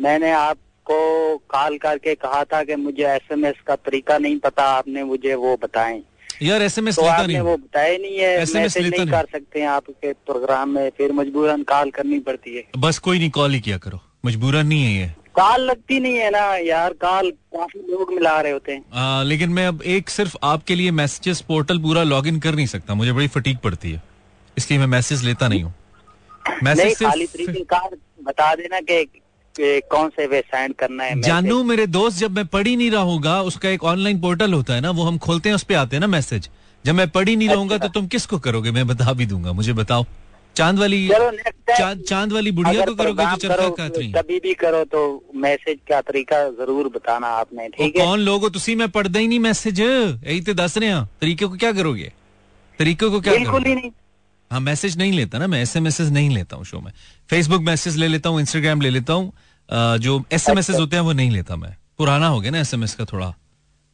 मैंने 0.00 0.30
आपको 0.32 1.36
कॉल 1.48 1.76
करके 1.78 2.14
कहा 2.14 2.44
था 2.44 2.62
कि 2.64 2.76
मुझे 2.76 3.04
एसएमएस 3.06 3.60
का 3.66 3.76
तरीका 3.78 4.18
नहीं 4.18 4.38
पता 4.38 4.64
आपने 4.72 5.04
मुझे 5.04 5.34
वो 5.34 5.56
बताएँ। 5.62 6.02
यार 6.42 6.62
एसएमएस 6.62 6.96
तो 6.96 7.02
लेता 7.02 7.26
नहीं। 7.26 7.40
वो 7.40 7.56
बताया 7.56 7.96
नहीं 7.98 8.18
है 8.18 8.36
SMS 8.36 8.54
मैसेज 8.56 8.82
लेता 8.84 9.02
नहीं। 9.02 9.12
कर 9.12 9.26
सकते 9.32 9.60
हैं 9.60 9.68
आपके 9.68 10.12
प्रोग्राम 10.12 10.68
में 10.68 10.90
फिर 10.96 11.12
मजबूरन 11.12 11.62
कॉल 11.62 11.90
करनी 11.90 12.18
पड़ती 12.18 12.56
है। 12.56 12.64
बस 12.78 12.98
कोई 12.98 13.18
नहीं 13.18 13.30
कॉल 13.30 13.52
ही 13.54 13.60
किया 13.60 13.78
करो। 13.78 14.00
मजबूरन 14.26 14.66
नहीं 14.66 14.84
है 14.84 14.92
ये। 15.00 15.10
कॉल 15.34 15.60
लगती 15.60 15.98
नहीं 16.00 16.16
है 16.16 16.30
ना 16.30 16.44
यार 16.56 16.92
कॉल 17.02 17.30
काफ़ी 17.30 17.80
लोग 17.90 18.12
मिला 18.14 18.40
रहे 18.40 18.52
होते 18.52 18.72
हैं। 18.72 18.84
आ, 18.92 19.22
लेकिन 19.22 19.50
मैं 19.50 19.66
अब 19.66 19.82
एक 19.82 20.10
सिर्फ़ 20.10 20.36
आपके 20.44 20.74
लिए 20.74 20.90
मैसेजेस 20.90 21.40
पोर्टल 21.40 21.78
पूरा 21.78 22.02
लॉगिन 22.02 22.38
कर 22.40 22.54
नहीं 22.54 22.66
सकता 22.66 22.94
मुझे 22.94 23.12
बड़ी 23.12 23.28
फटीक 23.28 23.58
पड़ती 23.58 23.92
है। 23.92 24.02
इसलिए 24.56 24.80
मैं 24.80 24.86
मैसेज 24.86 25.24
लेता 25.24 25.48
नहीं 25.48 25.62
हूँ। 25.62 25.74
मैसेज 26.62 27.02
बता 28.24 28.54
देना 28.54 28.80
कि 28.80 29.06
कौन 29.60 30.08
से 30.08 30.26
वे 30.26 30.40
साइन 30.42 30.72
करना 30.78 31.04
है 31.04 31.20
जानू 31.20 31.62
मेरे 31.64 31.86
दोस्त 31.88 32.18
जब 32.18 32.30
मैं 32.30 32.46
पढ़ी 32.46 32.74
नहीं 32.76 32.90
रहूँगा 32.90 33.40
उसका 33.42 33.68
एक 33.68 33.84
ऑनलाइन 33.84 34.20
पोर्टल 34.20 34.52
होता 34.52 34.74
है 34.74 34.80
ना 34.80 34.90
वो 34.90 35.04
हम 35.04 35.18
खोलते 35.18 35.48
हैं 35.48 35.56
उस 35.56 35.62
पर 35.62 35.74
आते 35.74 35.96
हैं 35.96 36.00
ना 36.00 36.06
मैसेज 36.08 36.48
जब 36.84 36.94
मैं 36.94 37.08
पढ़ी 37.10 37.36
नहीं 37.36 37.48
रहूँगा 37.48 37.78
तो 37.78 37.84
अच्छा। 37.84 38.00
तुम 38.00 38.06
किसको 38.08 38.38
करोगे? 38.38 38.70
मैं 38.70 38.86
बता 38.86 39.12
भी 39.12 39.26
दूँगा 39.26 39.52
मुझे 39.52 39.72
बताओ। 39.72 40.04
चाँद 40.56 40.78
वाली 40.78 41.08
चाँद 41.08 42.02
चाँद 42.08 42.32
वाली 42.32 42.50
बुढ़िया 42.52 42.84
को 42.86 42.94
करोगे 42.94 43.24
तो 43.24 43.30
जो 43.30 43.36
चरखा 43.38 43.68
काट 43.68 43.98
रही 43.98 44.10
कभी 44.12 44.38
भी 44.40 44.54
करो 44.54 44.82
तो 44.84 45.00
मैसेज 45.36 45.78
का 45.88 46.00
तरीका 46.00 46.42
ज़रूर 46.50 46.88
बताना 46.94 47.26
आपने 47.36 47.68
ठीक 47.68 47.96
है? 47.96 48.04
कौन 48.04 48.20
लोग 48.20 48.42
हो? 48.42 48.48
तो 48.48 48.52
तुसी 48.52 48.74
मैं 48.74 48.88
पढ़दा 48.90 49.20
ही 49.20 49.28
नहीं 49.28 49.40
मैसेज 49.40 49.80
यही 49.80 50.40
तो 50.40 50.54
दस 50.54 50.78
रहे 50.78 50.88
हैं। 50.88 51.04
तरीके 51.20 51.46
को 51.46 51.56
क्या 51.56 51.72
करोगे? 51.72 52.12
तरीके 52.78 53.08
को 53.08 53.20
क्या 53.20 53.32
बिल्कुल 53.34 53.64
ही 53.64 53.74
नहीं। 53.74 53.90
हाँ 54.52 54.60
मैसेज 54.60 54.96
नहीं 54.98 55.12
लेता 55.12 55.38
ना 55.38 55.46
मैं 55.46 55.62
एस 55.62 55.76
एम 55.76 55.88
नहीं 55.88 56.30
लेता 56.30 56.56
हूँ 56.56 56.64
शो 56.64 56.80
में। 56.80 56.92
फेसबुक 57.30 57.62
मैसेज 57.62 57.96
ले 57.96 58.08
लेता 58.08 58.28
हूँ 58.28 58.40
इंस्टाग्राम 58.40 58.80
ले 58.80 58.90
लेता 58.90 59.12
हूँ 59.12 59.32
जो 59.98 60.22
एस 60.32 60.48
एम 60.48 60.58
होते 60.58 60.96
हैं 60.96 61.02
वो 61.02 61.12
नहीं 61.12 61.30
लेता 61.30 61.56
मैं। 61.56 61.76
पुराना 61.98 62.26
हो 62.26 62.40
गया 62.40 62.50
ना 62.50 62.58
एस 62.60 62.74
एम 62.74 62.84
एस 62.84 62.94
का 62.94 63.04
थोड़ा 63.04 63.32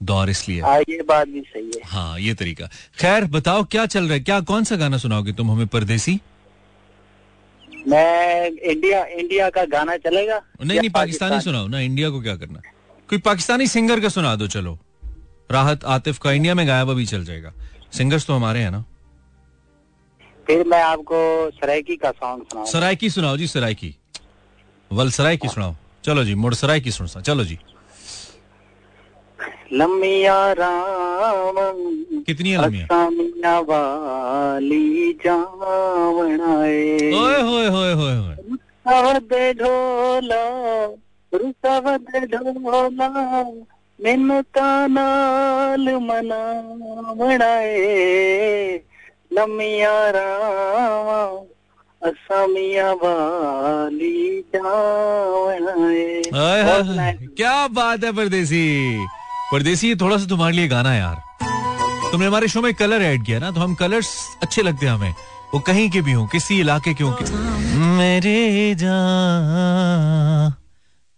दौर 0.01 0.31
इसलिए। 0.31 0.61
हाँ 0.63 0.81
ये 0.81 1.03
बात 1.03 1.29
भी 1.29 1.41
सही 1.43 1.71
है। 1.77 1.83
हाँ 1.85 2.19
ये 2.21 2.35
तरीका। 2.35 2.67
खैर 2.99 3.25
बताओ 3.29 3.65
क्या 3.67 3.87
चल 3.87 4.05
रहा 4.05 4.15
है? 4.15 4.21
क्या 4.21 4.41
कौन 4.43 4.65
सा 4.65 4.77
गाना 4.77 4.99
सुनाओगे 4.99 5.33
तुम 5.33 5.51
हमें 5.51 5.67
परदेसी? 5.67 6.19
मैं 7.89 8.47
इंडिया 8.47 9.05
इंडिया 9.05 9.49
का 9.51 9.65
गाना 9.67 9.97
चलेगा 9.99 10.41
नहीं 10.63 10.79
नहीं 10.79 10.91
पाकिस्तानी 10.91 11.41
सुनाओ 11.41 11.67
ना 11.69 11.81
इंडिया 11.81 12.11
को 12.11 12.21
क्या 12.21 12.37
करना 12.37 12.61
कोई 13.09 13.19
पाकिस्तानी 13.25 13.67
सिंगर 13.69 14.01
का 14.01 14.09
सुना 14.09 14.35
दो 14.37 14.47
चलो। 14.49 14.79
राहत 15.51 15.85
आतिफ 15.87 16.19
का 16.19 16.33
इंडिया 16.33 16.55
में 16.55 16.67
गाया 16.69 16.83
हुआ 16.83 16.95
भी 16.95 17.07
चल 17.07 17.25
जाएगा। 17.25 17.53
सिंगर्स 17.93 18.27
तो 18.27 18.35
हमारे 18.35 18.61
हैं 18.61 18.71
ना। 18.71 18.85
फिर 20.49 20.65
मैं 20.69 20.83
आपको 20.83 21.19
सरायकी 21.55 21.97
का 21.97 22.11
सॉन्ग 22.11 22.45
सुना 22.53 22.65
सरायकी 22.65 23.09
सुनाओ 23.11 23.37
जी 23.37 23.47
सरायकी। 23.47 23.95
वल 24.91 25.11
सरायकी 25.11 25.49
सुनाओ। 25.49 25.75
चलो 26.05 26.25
जी 26.25 26.35
मुड़ 26.35 26.55
सरायकी 26.55 26.91
सुन 26.91 27.07
चलो 27.07 27.45
जी। 27.45 27.59
लम्बिया 29.73 30.37
राम 30.53 31.57
कितनी 32.27 32.55
लम्बिया 32.57 33.59
वाली 33.69 35.13
जावनाए 35.25 36.81
ओए 37.21 37.41
होए 37.43 37.69
होए 37.69 37.93
होए 37.93 38.17
होए। 38.17 38.35
रुसावद 38.49 39.33
ढोला 39.61 40.45
रुसावद 41.33 42.09
ढोला 42.35 43.09
मेनू 43.99 44.41
तानाल 44.57 45.85
मनावणाए 46.09 47.77
लमिया 49.31 50.11
राम 50.11 51.37
असमिया 52.03 52.93
वाली 52.93 54.43
क्या 57.35 57.67
बात 57.69 58.05
है 58.05 58.13
परदेसी। 58.13 58.99
परदेसी 59.53 59.89
ये 59.89 59.97
थोड़ा 59.97 60.17
सा 60.17 60.27
तुम्हारे 60.27 60.57
लिए 60.57 60.69
गाना 60.69 60.95
यार। 60.95 61.17
तुमने 62.13 62.27
हमारे 62.27 62.49
शो 62.49 62.63
में 62.63 62.75
कलर 62.75 63.03
ऐड 63.03 63.27
किया 63.27 63.39
ना 63.39 63.51
तो 63.51 63.61
हम 63.61 63.75
कलर्स 63.75 64.39
अच्छे 64.43 64.63
लगते 64.63 64.87
हैं 64.87 64.93
हमें। 64.93 65.15
वो 65.55 65.61
कहीं 65.61 65.91
के 65.91 66.01
भी 66.01 66.13
हो 66.13 66.27
किसी 66.27 66.61
इलाके 66.61 66.95
के 66.95 67.05
हो 67.05 67.13
कि... 67.13 67.25
मेरे 67.99 68.75
जा 68.79 68.97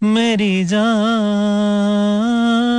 मेरी 0.01 0.65
जान। 0.65 2.70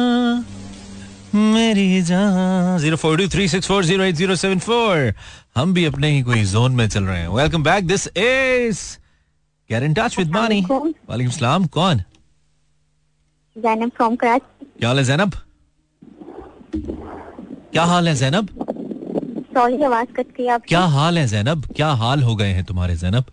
मेरी 1.34 2.02
जान। 2.02 2.78
Zero 2.78 2.96
four 2.96 3.16
two 3.18 3.28
three 3.28 3.48
six 3.48 3.66
four 3.68 3.84
zero 3.84 4.04
eight 4.04 4.14
zero 4.14 4.34
seven 4.36 4.58
four 4.60 5.12
हम 5.56 5.72
भी 5.74 5.84
अपने 5.84 6.10
ही 6.10 6.22
कोई 6.22 6.44
जोन 6.46 6.72
में 6.72 6.88
चल 6.88 7.04
रहे 7.04 7.20
हैं। 7.20 7.28
Welcome 7.28 7.62
back 7.62 7.86
this 7.86 8.06
is 8.08 8.80
get 9.70 9.82
in 9.82 9.94
touch 9.94 10.18
with 10.18 10.30
Mani 10.34 10.60
वालेकुम 10.70 11.30
सलाम 11.32 11.66
कौन? 11.68 12.02
जैनब 13.56 13.90
फ्रॉम 13.96 14.16
कराची 14.16 14.66
क्या 14.78 14.88
हाल 14.88 14.98
है 14.98 15.04
जैनब 15.04 15.32
क्या 17.72 17.84
हाल 17.84 18.08
है 18.08 18.14
जैनब 18.14 18.48
सॉरी 19.54 19.82
आवाज़ 19.84 20.12
कट 20.16 20.26
गई 20.36 20.46
आप 20.48 20.62
क्या 20.68 20.80
हाल 20.92 21.18
है 21.18 21.26
जैनब 21.28 21.66
क्या 21.76 21.88
हाल 22.02 22.22
हो 22.22 22.36
गए 22.36 22.52
हैं 22.52 22.64
तुम्हारे 22.64 22.96
जैनब 22.96 23.24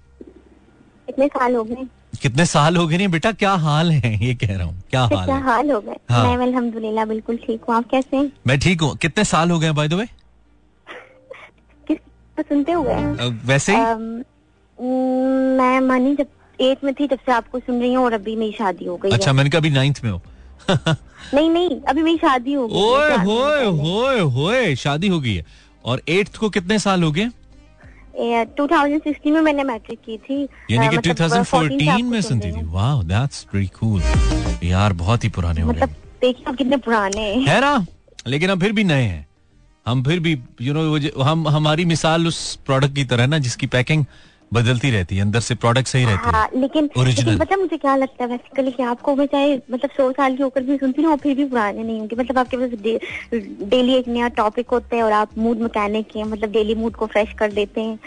इतने 1.07 1.27
साल 1.27 1.55
हो 1.55 1.63
गए। 1.63 1.87
कितने 2.21 2.45
साल 2.45 2.77
हो 2.77 2.85
गए 2.87 2.97
नहीं 2.97 3.07
बेटा 3.07 3.31
क्या 3.31 3.51
हाल 3.65 3.91
है? 3.91 4.13
ये 4.25 4.33
कह 4.35 4.55
रहा 4.55 4.65
हूँ 4.67 4.81
क्या 4.89 5.01
हाल 5.01 5.25
क्या 5.25 5.35
है? 5.35 5.41
हाल 5.43 5.71
हो 5.71 5.79
गए। 5.81 5.95
हाँ। 6.09 6.23
मैं 6.27 6.45
अल्हम्दुलिल्लाह 6.47 7.05
बिल्कुल 7.05 7.37
ठीक 7.45 7.61
हूँ। 7.69 7.75
आप 7.75 7.89
कैसे 7.91 8.17
हैं? 8.17 8.31
मैं 8.47 8.59
ठीक 8.59 8.81
हूँ। 8.81 8.95
कितने 8.97 9.23
साल 9.23 9.51
हो 9.51 9.59
गए 9.59 9.71
बाय 9.71 9.87
द 9.87 9.93
वे 9.93 10.07
सुनते 12.39 12.71
हुए। 12.71 12.93
वैसे 13.45 13.75
ही? 13.75 13.79
मैं 15.57 15.79
मानी 15.87 16.15
जब 16.15 16.27
एट 16.59 16.83
में 16.83 16.93
थी 16.99 17.07
तब 17.07 17.19
से 17.25 17.31
आपको 17.31 17.59
सुन 17.59 17.79
रही 17.81 17.93
हूँ 17.93 18.05
और 18.05 18.13
अभी 18.13 18.35
मेरी 18.35 18.51
शादी 18.51 18.85
हो 18.85 18.95
गई 18.97 19.09
अच्छा 19.11 19.33
मैंने 19.33 19.49
कहा 19.49 19.59
अभी 19.59 19.69
नाइन्थ 19.69 19.99
में 20.03 20.11
हो। 20.11 20.21
नहीं 21.33 21.49
नहीं 21.49 21.79
अभी 21.81 22.01
मेरी 22.03 22.17
शादी 22.17 22.53
हो 22.53 22.67
गई 22.67 22.81
ओए 22.81 23.17
होए 23.25 23.65
होए 23.79 24.19
होए 24.19 24.75
शादी 24.75 25.07
हो 25.07 25.19
गई 25.19 25.33
है। 25.35 25.45
और 25.85 26.01
एट्थ 26.09 26.37
को 26.37 26.49
कितने 26.49 26.79
साल 26.79 27.03
हो 27.03 27.11
गए? 27.11 27.27
2016 28.21 29.33
में 29.33 29.41
मैंने 29.41 29.63
मैट्रिक 29.63 29.99
की 29.99 30.17
थी। 30.17 30.43
यानी 30.71 30.87
अ, 30.87 30.89
कि 30.89 30.97
मतलब, 30.97 31.13
14 31.13 31.27
से 31.29 31.35
2014 31.35 32.03
में 32.03 32.21
सुनती 32.21 32.51
थी। 32.51 32.65
वाह 32.65 33.03
दैट्स 33.03 33.43
प्रीटी 33.43 33.67
कूल 33.67 34.01
यार 34.63 34.93
बहुत 34.93 35.23
ही 35.23 35.29
पुराने 35.29 35.61
हो 35.61 35.71
गए। 35.71 35.75
मतलब 35.75 35.95
देखिए 36.21 36.45
आप 36.47 36.55
कितने 36.55 36.77
पुराने 36.77 37.21
हैं। 37.21 37.41
है 37.41 37.61
ना? 37.61 37.85
लेकिन 38.27 38.49
हम 38.49 38.59
फिर 38.59 38.71
भी 38.71 38.83
नए 38.83 39.03
हैं। 39.03 39.27
हम 39.87 40.03
फिर 40.03 40.19
भी 40.19 40.31
यू 40.61 40.73
you 40.73 40.83
नो 40.83 40.99
know, 40.99 41.21
हम 41.21 41.47
हमारी 41.47 41.85
मिसाल 41.85 42.27
उस 42.27 42.55
प्रोडक्ट 42.55 42.95
की 42.95 43.05
तरह 43.05 43.27
ना 43.27 43.37
जिसकी 43.37 43.67
पैकिंग 43.67 44.05
बदलती 44.53 44.91
रहती 44.91 45.15
है 45.15 45.21
अंदर 45.21 45.39
से 45.39 45.55
प्रोडक्ट 45.55 45.87
सही 45.87 46.05
रहती 46.05 46.29
हाँ। 46.29 46.43
है 46.43 46.61
लेकिन. 46.61 46.89
लेकिन 46.97 47.37
पता 47.37 47.57
मुझे 47.57 47.77
क्या 47.77 47.95
लगता 47.95 48.23
है 48.23 48.29
बेसिकली 48.29 48.71
कि 48.71 48.83
आपको 48.83 49.15
मैं 49.15 49.25
चाहे 49.25 49.55
मतलब 49.55 49.89
सौ 49.97 50.11
साल 50.11 50.37
की 50.37 50.43
होकर 50.43 50.63
भी 50.63 50.77
सुनती 50.77 51.01
हूँ 51.01 51.17
फिर 51.17 51.35
भी 51.35 51.45
पुराने 51.45 51.83
नहीं 51.83 51.99
होंगे। 51.99 52.15
मतलब 52.15 52.37
आपके 52.37 52.57
पास 52.57 52.69
डे, 52.69 52.99
डेली 53.65 53.93
एक 53.93 54.07
नया 54.07 54.27
टॉपिक 54.27 54.69
होता 54.69 54.95
है 54.95 55.03
और 55.03 55.11
आप 55.11 55.29
मूड 55.37 55.57
मैकेनिक 55.57 56.07
हैं 56.15 56.23
मतलब 56.23 56.51
डेली 56.51 56.75
मूड 56.75 56.93
को 56.93 57.05
फ्रेश 57.05 57.33
कर 57.33 57.51
देते 57.51 57.81
हैं। 57.81 57.99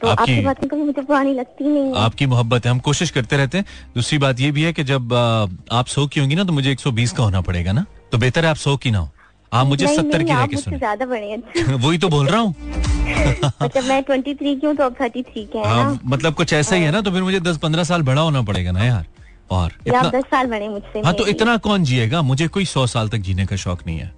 तो 0.00 0.08
आपकी- 0.08 0.36
आपकी 0.36 0.46
बातें 0.46 0.68
कभी 0.68 0.82
मुझे 0.82 1.02
पुरानी 1.02 1.34
लगती 1.34 1.64
नहीं 1.64 1.82
है। 1.82 1.98
आपकी 1.98 2.26
मोहब्बत 2.26 2.64
है 2.64 2.70
हम 2.70 2.78
कोशिश 2.78 3.10
करते 3.10 3.36
रहते 3.36 3.58
हैं। 3.58 3.64
दूसरी 3.94 4.18
बात 4.18 4.40
ये 4.40 4.50
भी 4.50 4.62
है 4.62 4.72
कि 4.72 4.84
जब 4.84 5.14
आप 5.72 5.86
सौ 5.86 6.06
की 6.06 6.20
होंगी 6.20 6.34
ना 6.34 6.44
तो 6.44 6.52
मुझे 6.52 6.72
120 6.72 7.12
का 7.12 7.22
होना 7.24 7.40
पड़ेगा 7.40 7.72
ना? 7.72 7.86
तो 8.12 8.18
बेहतर 8.18 8.44
है 8.44 8.50
आप 8.50 8.56
सौ 8.56 8.76
की 8.76 8.90
ना 8.90 8.98
हो। 8.98 9.08
आप 9.54 9.66
मुझे 9.66 9.86
सत्तर 9.86 10.22
की 10.22 10.32
रह 10.32 10.46
के 10.46 10.56
सुने 10.56 10.78
ज़्यादा 10.78 11.06
बड़े 11.06 11.36
वही 11.86 11.98
तो 11.98 12.08
बोल 12.08 12.26
रहा 12.26 12.40
हूँ। 12.40 12.54
मतलब 13.62 13.84
मैं 13.84 14.02
ट्वेंटी 14.02 14.34
थ्री 14.34 14.54
की 14.56 14.66
हूँ 14.66 14.74
तो 14.76 14.84
अब 14.84 14.94
थर्टी 15.00 15.22
थ्री 15.22 15.44
के 15.52 15.58
हाँ 15.58 15.98
मतलब 16.04 16.34
कुछ 16.34 16.52
ऐसा 16.52 16.76
ही 16.76 16.82
है 16.82 16.90
ना 16.92 17.00
तो 17.00 17.10
फिर 17.10 17.22
मुझे 17.22 17.40
दस 17.40 17.58
पंद्रह 17.58 17.84
साल 17.84 18.02
बड़ा 18.02 18.22
होना 18.22 18.42
पड़ेगा 18.42 18.70
ना 18.72 18.84
यार। 18.84 19.06
और 19.50 19.72
इतना 19.86 20.02
दस 20.10 20.24
साल 20.24 20.46
बड़े 20.46 20.68
मुझसे 20.68 21.00
हाँ 21.00 21.12
तो 21.14 21.26
इतना 21.26 21.56
कौन 21.66 21.84
जिएगा? 21.84 22.22
मुझे 22.22 22.48
कोई 22.48 22.64
सौ 22.64 22.86
साल 22.86 23.08
तक 23.08 23.18
जीने 23.28 23.46
का 23.46 23.56
शौक 23.56 23.86
नहीं 23.86 23.98
है। 23.98 24.12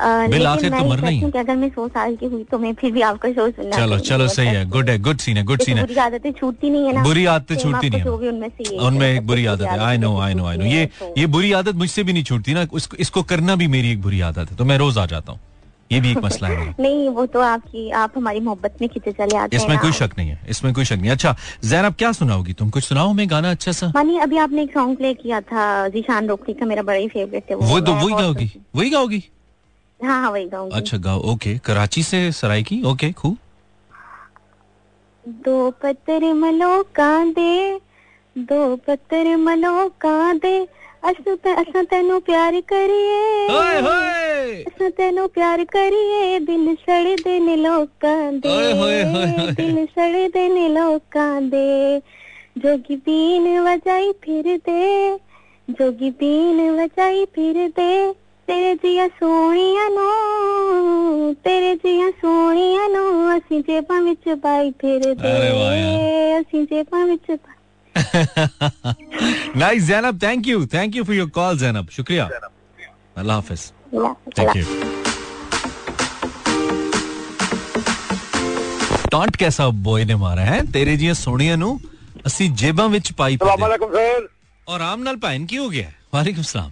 बिल 0.00 0.46
आखिर 0.46 0.70
तो 0.70 0.84
मरना 0.84 1.08
ही 1.08 1.22
अगर 1.22 1.56
मैं 1.56 1.68
सौ 1.68 1.88
साल 1.88 2.16
की 2.16 2.26
हुई 2.26 2.44
तो 2.44 2.58
मैं 2.58 2.74
फिर 2.74 2.92
भी 2.92 3.00
आपका 3.00 3.28
शो 3.32 3.50
सुनना 3.50 3.76
चलो 3.76 3.98
चलो 3.98 4.28
सही 4.28 4.46
है। 4.46 4.64
गुड 4.68 4.90
है 4.90 4.98
गुड 4.98 5.18
सीन 5.18 5.36
है 5.36 5.42
गुड 5.42 5.62
सीन 5.62 5.78
है। 5.78 5.84
बुरी 5.84 5.96
आदतें 5.96 6.32
छूटती 6.32 6.70
नहीं 6.70 6.86
है 6.86 6.92
ना। 6.92 7.02
बुरी 7.02 7.26
आदतें 7.26 7.56
छूटती 7.56 7.90
नहीं 7.90 8.00
है। 8.00 8.78
उनमें 8.80 9.08
एक 9.14 9.26
बुरी 9.26 9.46
आदत 9.46 9.62
है। 9.62 9.78
I 9.78 9.96
know 9.98 10.18
I 10.20 10.34
know 10.34 10.46
I 10.46 10.56
know 10.56 10.64
ये 10.64 10.86
तो- 10.86 11.18
ये 11.18 11.26
बुरी 11.26 11.52
आदत 11.52 11.74
मुझसे 11.74 12.02
भी 12.02 12.12
नहीं 12.12 12.24
छूटती 12.24 12.54
ना। 12.54 12.66
इसको 12.98 13.22
करना 13.22 13.56
भी 13.56 13.66
मेरी 13.66 13.90
एक 13.90 14.02
बुरी 14.02 14.20
आदत 14.20 14.50
है। 14.50 14.56
तो 14.56 14.64
मैं 14.64 14.78
रोज 14.78 14.98
आ 14.98 15.06
जाता 15.06 15.32
हूँ। 15.32 15.40
ये 15.92 16.00
भी 16.00 16.10
एक 16.10 16.18
मसला 16.24 16.48
है। 16.48 16.74
नहीं 16.80 17.08
वो 17.08 17.26
तो 17.26 17.40
आपकी 17.40 17.90
आप 17.90 18.12
हमारी 18.16 18.40
मोहब्बत 18.40 18.76
में 18.80 18.90
खींचे 18.90 19.12
चले 19.12 19.36
आते 19.36 19.56
हैं 19.56 19.64
इसमें 19.64 19.78
कोई 19.78 19.92
शक 19.92 20.10
नहीं 20.18 20.28
है। 20.30 20.40
इसमें 20.48 20.74
कोई 20.74 20.84
शक 20.84 20.98
नहीं 21.00 21.10
अच्छा 21.10 21.36
जैन 21.64 21.84
आप 21.84 21.96
क्या 21.98 22.12
सुनाओगी? 22.12 22.52
तुम 22.52 22.70
कुछ 22.70 22.84
सुनाओ 22.84 23.12
मैं 23.12 23.30
गाना 23.30 23.50
अच्छा 23.50 23.72
सा? 23.72 23.88
मानी 23.94 24.18
अभी 24.18 24.38
आपने 24.38 24.62
एक 24.62 24.72
सॉन्ग 24.74 24.96
प्ले 24.96 25.14
किया 25.14 25.40
था। 25.40 25.88
जीशान 25.88 26.28
रोकनी 26.28 26.54
का 26.54 26.66
मेरा 26.66 26.82
बड़ा 26.82 26.98
ही 26.98 27.08
फेवरेट 27.08 27.44
है 27.50 27.56
वो। 27.56 27.80
तो 27.80 27.92
वही 27.94 28.14
गाओगी। 28.14 28.50
वही 28.76 28.90
गाओगी? 28.90 29.24
हूँ। 30.00 30.08
हाँ 30.08 30.30
वही 30.30 30.46
गाऊँगी 30.48 30.76
अच्छा 30.76 30.96
गाओ 30.98 31.20
ओके। 31.32 31.58
कराची 31.58 32.02
से 32.02 32.30
सराय 32.32 32.62
की 32.62 32.82
ओके 32.82 33.12
खूब। 33.12 33.36
दो 35.28 35.70
पत्थर 35.82 36.32
मलो 36.32 36.82
कांदे 36.82 37.78
दो 38.38 38.76
पत्थर 38.76 39.36
मलो 39.36 39.88
कांदे। 40.00 40.56
असां 41.04 41.34
त- 41.36 41.58
असां 41.58 41.84
प्यार 42.20 42.60
करिए। 42.72 43.46
असां 44.66 44.90
तेनू 44.98 45.26
प्यार 45.26 45.64
करिए 45.64 46.38
दिल 46.38 46.74
सड़दे 46.74 47.38
ने 47.38 47.56
लोकां 47.56 48.38
दे। 48.38 49.52
दिल 49.52 49.84
सड़दे 49.86 50.48
ने 50.48 50.68
लोकां 50.68 51.48
दे 51.48 51.98
जोगी 52.58 52.96
बीन 52.96 53.58
वजाई 53.58 54.12
फिर 54.12 54.56
दे 54.68 55.16
जोगी 55.68 56.10
बीन 56.10 56.70
वजाई 56.80 57.24
फिर 57.24 57.68
दे। 57.68 58.23
तेरे 58.47 58.69
जिया 58.75 59.03
सोहणिया 59.15 59.81
नो 59.89 60.05
तेरे 61.45 61.71
जिया 61.81 62.07
सोहणिया 62.21 62.85
नो 62.93 63.03
ਅਸੀਂ 63.37 63.59
ਜੇਬਾਂ 63.63 63.99
ਵਿੱਚ 64.01 64.29
ਪਾਈ 64.43 64.71
ਫਿਰਦੇ 64.79 65.11
ਅਰੇ 65.31 65.49
ਵਾਹ 65.51 65.75
ਯਾਰ। 65.75 66.41
ਅਸੀਂ 66.41 66.63
ਜੇਬਾਂ 66.67 67.05
ਵਿੱਚ 67.05 67.31
ਪਾ- 67.31 67.57
nice 69.55 69.85
Zainab 69.87 70.17
thank 70.21 70.47
you 70.47 70.59
thank 70.73 70.95
you 70.95 71.03
for 71.03 71.15
your 71.15 71.29
call 71.29 71.57
Zainab 71.59 71.89
शुक्रिया 71.91 72.25
अल्लाह 73.17 73.35
हाफिज 73.35 73.63
थैंक 74.39 74.55
यू 74.55 74.65
ਟੌਂਟ 79.11 79.37
कैसा 79.37 79.69
ਬੋਏ 79.83 80.03
ਨੇ 80.05 80.15
ਮਾਰਾ 80.15 80.41
ਹੈ 80.45 80.59
ਤੇਰੇ 80.73 80.95
ਜੀਆਂ 80.97 81.13
ਸੋਹਣੀਆਂ 81.13 81.57
ਨੂੰ 81.57 81.79
ਅਸੀਂ 82.27 82.49
ਜੇਬਾਂ 82.55 82.87
ਵਿੱਚ 82.89 83.11
ਪਾਈ 83.13 83.37
ਫਿਰਦੇ 83.37 83.63
सलामकुम 83.63 83.95
सर 83.95 84.27
ਔਰ 84.67 84.75
ਆਰਾਮ 84.75 85.03
ਨਾਲ 85.03 85.17
ਭੈਣ 85.17 85.45
ਕੀ 85.45 85.57
ਹੋ 85.57 85.69
ਗਿਆ 85.69 85.91
ਵਾਲੇਕੁਮ 86.13 86.43
ਸਲਾਮ 86.43 86.71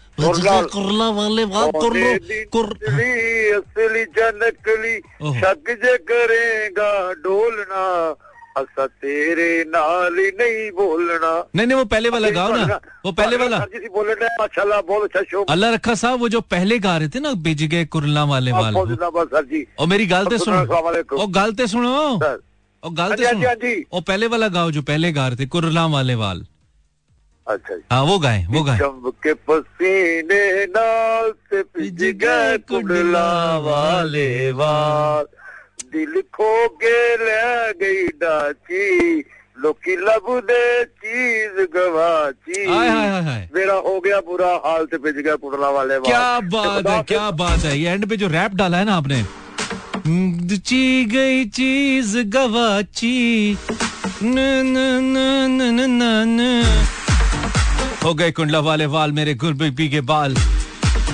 हाँ 0.21 0.61
असली 3.51 4.03
जनकली 4.17 4.95
शक 5.39 5.65
जे 5.83 5.95
करेगा 6.11 6.91
डोलना 7.23 7.85
असा 8.57 8.85
तेरे 8.85 9.63
नाल 9.67 10.15
नहीं 10.39 10.71
बोलना। 10.71 11.31
नहीं 11.55 11.67
नहीं 11.67 11.77
वो 11.77 11.85
पहले 11.85 12.09
वाला 12.09 12.29
गाओ 12.29 12.51
ना 12.51 12.79
वो 13.05 13.11
पहले 13.11 13.37
वाला। 13.37 13.57
माशाल्लाह 13.57 14.77
अच्छा 14.77 14.81
बहुत 14.81 15.03
अच्छा 15.03 15.21
शो। 15.21 15.43
अल्लाह 15.43 15.73
रखा 15.73 15.93
साहब 15.95 16.19
वो 16.19 16.29
जो 16.29 16.41
पहले 16.51 16.79
गा 16.79 16.97
रहे 16.97 17.07
थे 17.07 17.19
ना 17.19 17.31
बिज 17.39 17.63
गए 17.71 17.85
कुरला 17.85 18.23
वाले 18.23 18.51
वाले। 18.51 18.79
और 19.79 19.87
मेरी 19.87 20.05
गालते 20.05 20.37
सुनो। 20.37 20.57
और 21.17 21.27
गालते 21.31 21.67
सुनो। 21.67 21.91
और 22.83 22.93
गालते 22.93 23.23
हाँ 23.23 23.33
हाँ 23.33 23.55
सुनो। 23.55 24.01
पहले 24.01 24.27
वाला 24.27 24.47
गाओ 24.47 24.71
जो 24.71 24.81
पहले 24.81 25.11
गा 25.11 25.27
रहे 25.27 25.37
थे 25.37 25.45
कुरला 25.47 25.85
वाले 25.85 26.15
वाल। 26.15 26.45
अच्छा, 27.51 27.73
अच्छा 27.73 27.95
हाँ 27.95 28.03
वो 28.03 28.17
गाए 28.19 28.45
वो 28.49 28.63
गाए। 28.63 28.79
के 29.23 29.33
पसीने 29.49 30.65
नाल 30.65 31.31
से 31.49 31.61
पिजगा 31.63 32.39
कुंडला 32.69 33.57
वाले 33.57 34.51
वाल। 34.51 35.25
दिल 35.93 36.21
खो 36.33 36.67
के 36.83 36.99
ले 37.17 37.73
गई 37.81 38.07
डाची 38.21 39.19
लोकी 39.57 39.95
लब 39.95 40.27
दे 40.51 40.83
चीज़ 40.83 41.57
गवाची। 41.75 42.67
मेरा 43.55 43.73
हो 43.73 43.99
गया 43.99 44.19
बुरा 44.19 44.53
हाल 44.65 44.85
से 44.85 44.97
पिज 44.97 45.15
गया 45.15 45.35
कुंडला 45.35 45.69
वाले 45.69 45.99
क्या 45.99 46.39
बात 46.55 46.87
है 46.87 47.03
क्या 47.03 47.29
बात 47.31 47.59
है। 47.59 47.77
ये 47.79 47.89
एंड 47.89 48.09
पे 48.09 48.17
जो 48.17 48.27
रैप 48.27 48.55
डाला 48.55 48.77
है 48.77 48.85
ना 48.85 48.95
आपने। 48.95 49.19
हम्म, 50.05 50.57
ची 50.57 51.05
गई 51.05 51.45
चीज़ 51.45 52.17
गवाची। 52.29 53.57
न 54.23 54.39
न 54.65 54.77
न 55.03 55.17
न 55.51 55.85
न 55.89 56.03
न। 56.27 57.00
हो 58.03 58.13
गए 58.13 58.31
कुंडला 58.31 58.59
वाले 58.59 58.85
वाल 58.87 59.11
मेरे 59.11 59.33
गुरबी 59.35 59.87
के 59.89 60.01
बाल। 60.01 60.35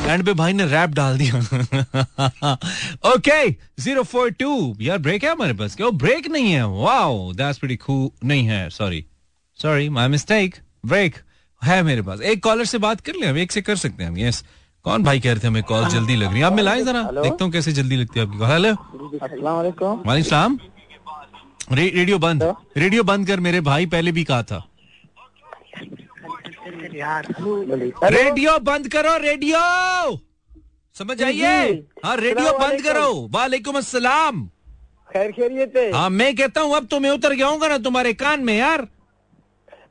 एंड 0.06 0.26
पे 0.26 0.34
भाई 0.34 0.54
ने 0.54 0.66
रैप 0.66 0.90
डाल 0.90 1.18
दिया। 1.18 1.38
ओके 3.06 3.50
ज़ीरो 3.80 4.04
फोर 4.04 4.30
टू 4.32 4.76
यार 4.82 4.98
ब्रेक 4.98 5.24
है 5.24 5.32
हमारे 5.32 5.54
पास। 5.54 5.76
क्या? 5.76 5.90
ब्रेक 5.90 6.28
नहीं 6.32 6.52
है। 6.52 6.66
वाओ 6.66 7.34
दैट्स 7.34 7.58
प्रीटी 7.60 7.76
कूल 7.76 8.28
नहीं 8.28 8.46
है 8.48 8.70
sorry 8.70 9.04
sorry 9.60 9.90
my 9.90 10.08
mistake 10.08 10.56
break 10.86 11.16
है 11.62 11.82
मेरे 11.84 12.02
पास। 12.02 12.22
एक 12.22 12.44
कॉलर 12.44 12.66
से 12.66 12.78
बात 12.78 13.02
कर 13.02 13.14
ले 13.22 13.28
हम 13.28 13.38
एक 13.38 13.52
से 13.52 13.62
कर 13.62 13.76
सकते 13.76 14.04
हैं 14.04 14.10
हम। 14.10 14.18
यस 14.18 14.44
कौन 14.86 15.04
भाई 15.04 15.20
कह 15.20 15.32
रहे 15.32 15.44
थे 15.44 15.48
हमें 15.48 15.64
कॉल 15.64 15.86
जल्दी 15.90 16.16
लग 16.16 16.32
रही 16.32 16.40
है? 16.40 16.46
आप 16.46 16.54
मिलाएँ 16.54 16.84
जरा। 16.86 17.02
देखता 17.14 17.44
हूँ 17.44 17.52
कैसे 17.54 17.72
जल्दी 17.74 17.96
लगती 17.96 18.20
है 18.20 18.26
आपकी 18.26 18.38
कॉल 18.38 18.50
हेलो 18.52 18.76
रे, 21.72 21.90
रेडियो 21.90 22.18
बंद। 22.20 22.44
रेडियो 22.78 23.04
बंद 23.04 23.28
कर 23.28 23.40
मेरे 23.40 23.62
भाई 23.62 23.86
पहले 23.86 24.12
भी 24.12 24.24
कहा 24.24 24.44
था। 24.44 24.64
रेडियो 28.06 28.58
बंद 28.60 28.88
करो 28.88 29.18
रेडियो! 29.18 29.60
समझ 30.96 31.22
आइए? 31.24 31.72
हाँ 32.06 32.16
रेडियो 32.18 32.52
बंद 32.60 32.82
करो। 32.82 33.08
वालेकुम। 33.32 33.78
असलम 33.78 34.46
खैर 35.12 35.32
खैरियत 35.32 35.74
है। 35.78 35.92
हाँ 35.92 36.10
मैं 36.10 36.36
कहता 36.36 36.62
हूँ 36.62 36.76
अब 36.76 36.88
तो 36.92 37.00
मैं 37.00 37.10
उतर 37.10 37.34
गया 37.34 37.48
हूँ 37.48 37.68
ना 37.70 37.78
तुम्हारे 37.78 38.14
कान 38.14 38.44
में 38.44 38.58
यार। 38.58 38.88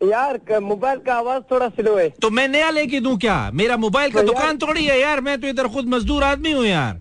यार 0.05 0.39
मोबाइल 0.61 0.99
का 0.99 1.15
आवाज़ 1.15 1.43
थोड़ा 1.51 1.69
स्लो 1.69 1.97
है। 1.97 2.09
तो 2.23 2.31
मैं 2.31 2.47
नया 2.49 2.71
लेके 2.71 3.01
दूँ 3.01 3.17
क्या? 3.19 3.51
मेरा 3.55 3.77
मोबाइल 3.77 4.13
का 4.13 4.21
तो 4.21 4.27
दुकान 4.27 4.59
थोड़ी 4.59 4.85
है 4.85 5.01
यार। 5.01 5.21
मैं 5.21 5.41
तो 5.41 5.49
इधर 5.49 5.69
खुद 5.69 5.89
मजदूर 5.89 6.25
आदमी 6.25 6.53
हूँ 6.53 6.67
यार। 6.67 7.01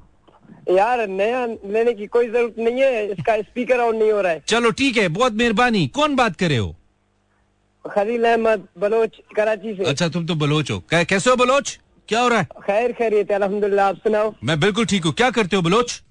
यार 0.71 1.07
नया 1.07 1.45
लेने 1.45 1.93
की 1.93 2.05
कोई 2.07 2.27
ज़रूरत 2.27 2.55
नहीं 2.59 2.81
है 2.81 3.11
इसका 3.11 3.35
स्पीकर 3.41 3.79
ऑन 3.79 3.97
नहीं 3.97 4.11
हो 4.11 4.21
रहा 4.21 4.31
है। 4.31 4.41
चलो 4.47 4.71
ठीक 4.71 4.97
है 4.97 5.07
बहुत 5.09 5.33
मेहरबानी। 5.33 5.87
कौन 5.87 6.15
बात 6.15 6.35
करे 6.35 6.57
हो? 6.57 6.75
खलील 7.91 8.23
अहमद 8.23 8.67
बलोच 8.79 9.09
कराची 9.35 9.73
से। 9.75 9.83
अच्छा 9.83 10.07
तुम 10.07 10.25
तो 10.25 10.35
बलोच 10.35 10.71
हो। 10.71 10.83
कै- 10.89 11.05
कैसे 11.05 11.29
हो 11.29 11.35
बलोच? 11.35 11.79
क्या 12.07 12.19
हो 12.21 12.27
रहा 12.27 12.39
है? 12.39 12.47
खैर 12.63 12.91
खैरियत 12.91 13.31
अल्हम्दुलिल्लाह 13.31 13.87
आप 13.87 13.95
सुनाओ। 13.97 14.33
मैं 14.43 14.59
बिल्कुल 14.59 14.85
ठीक 14.85 15.05
हूँ। 15.05 15.13
क्या 15.13 15.29
करते 15.29 15.55
हो 15.55 15.61
बलोच? 15.61 16.01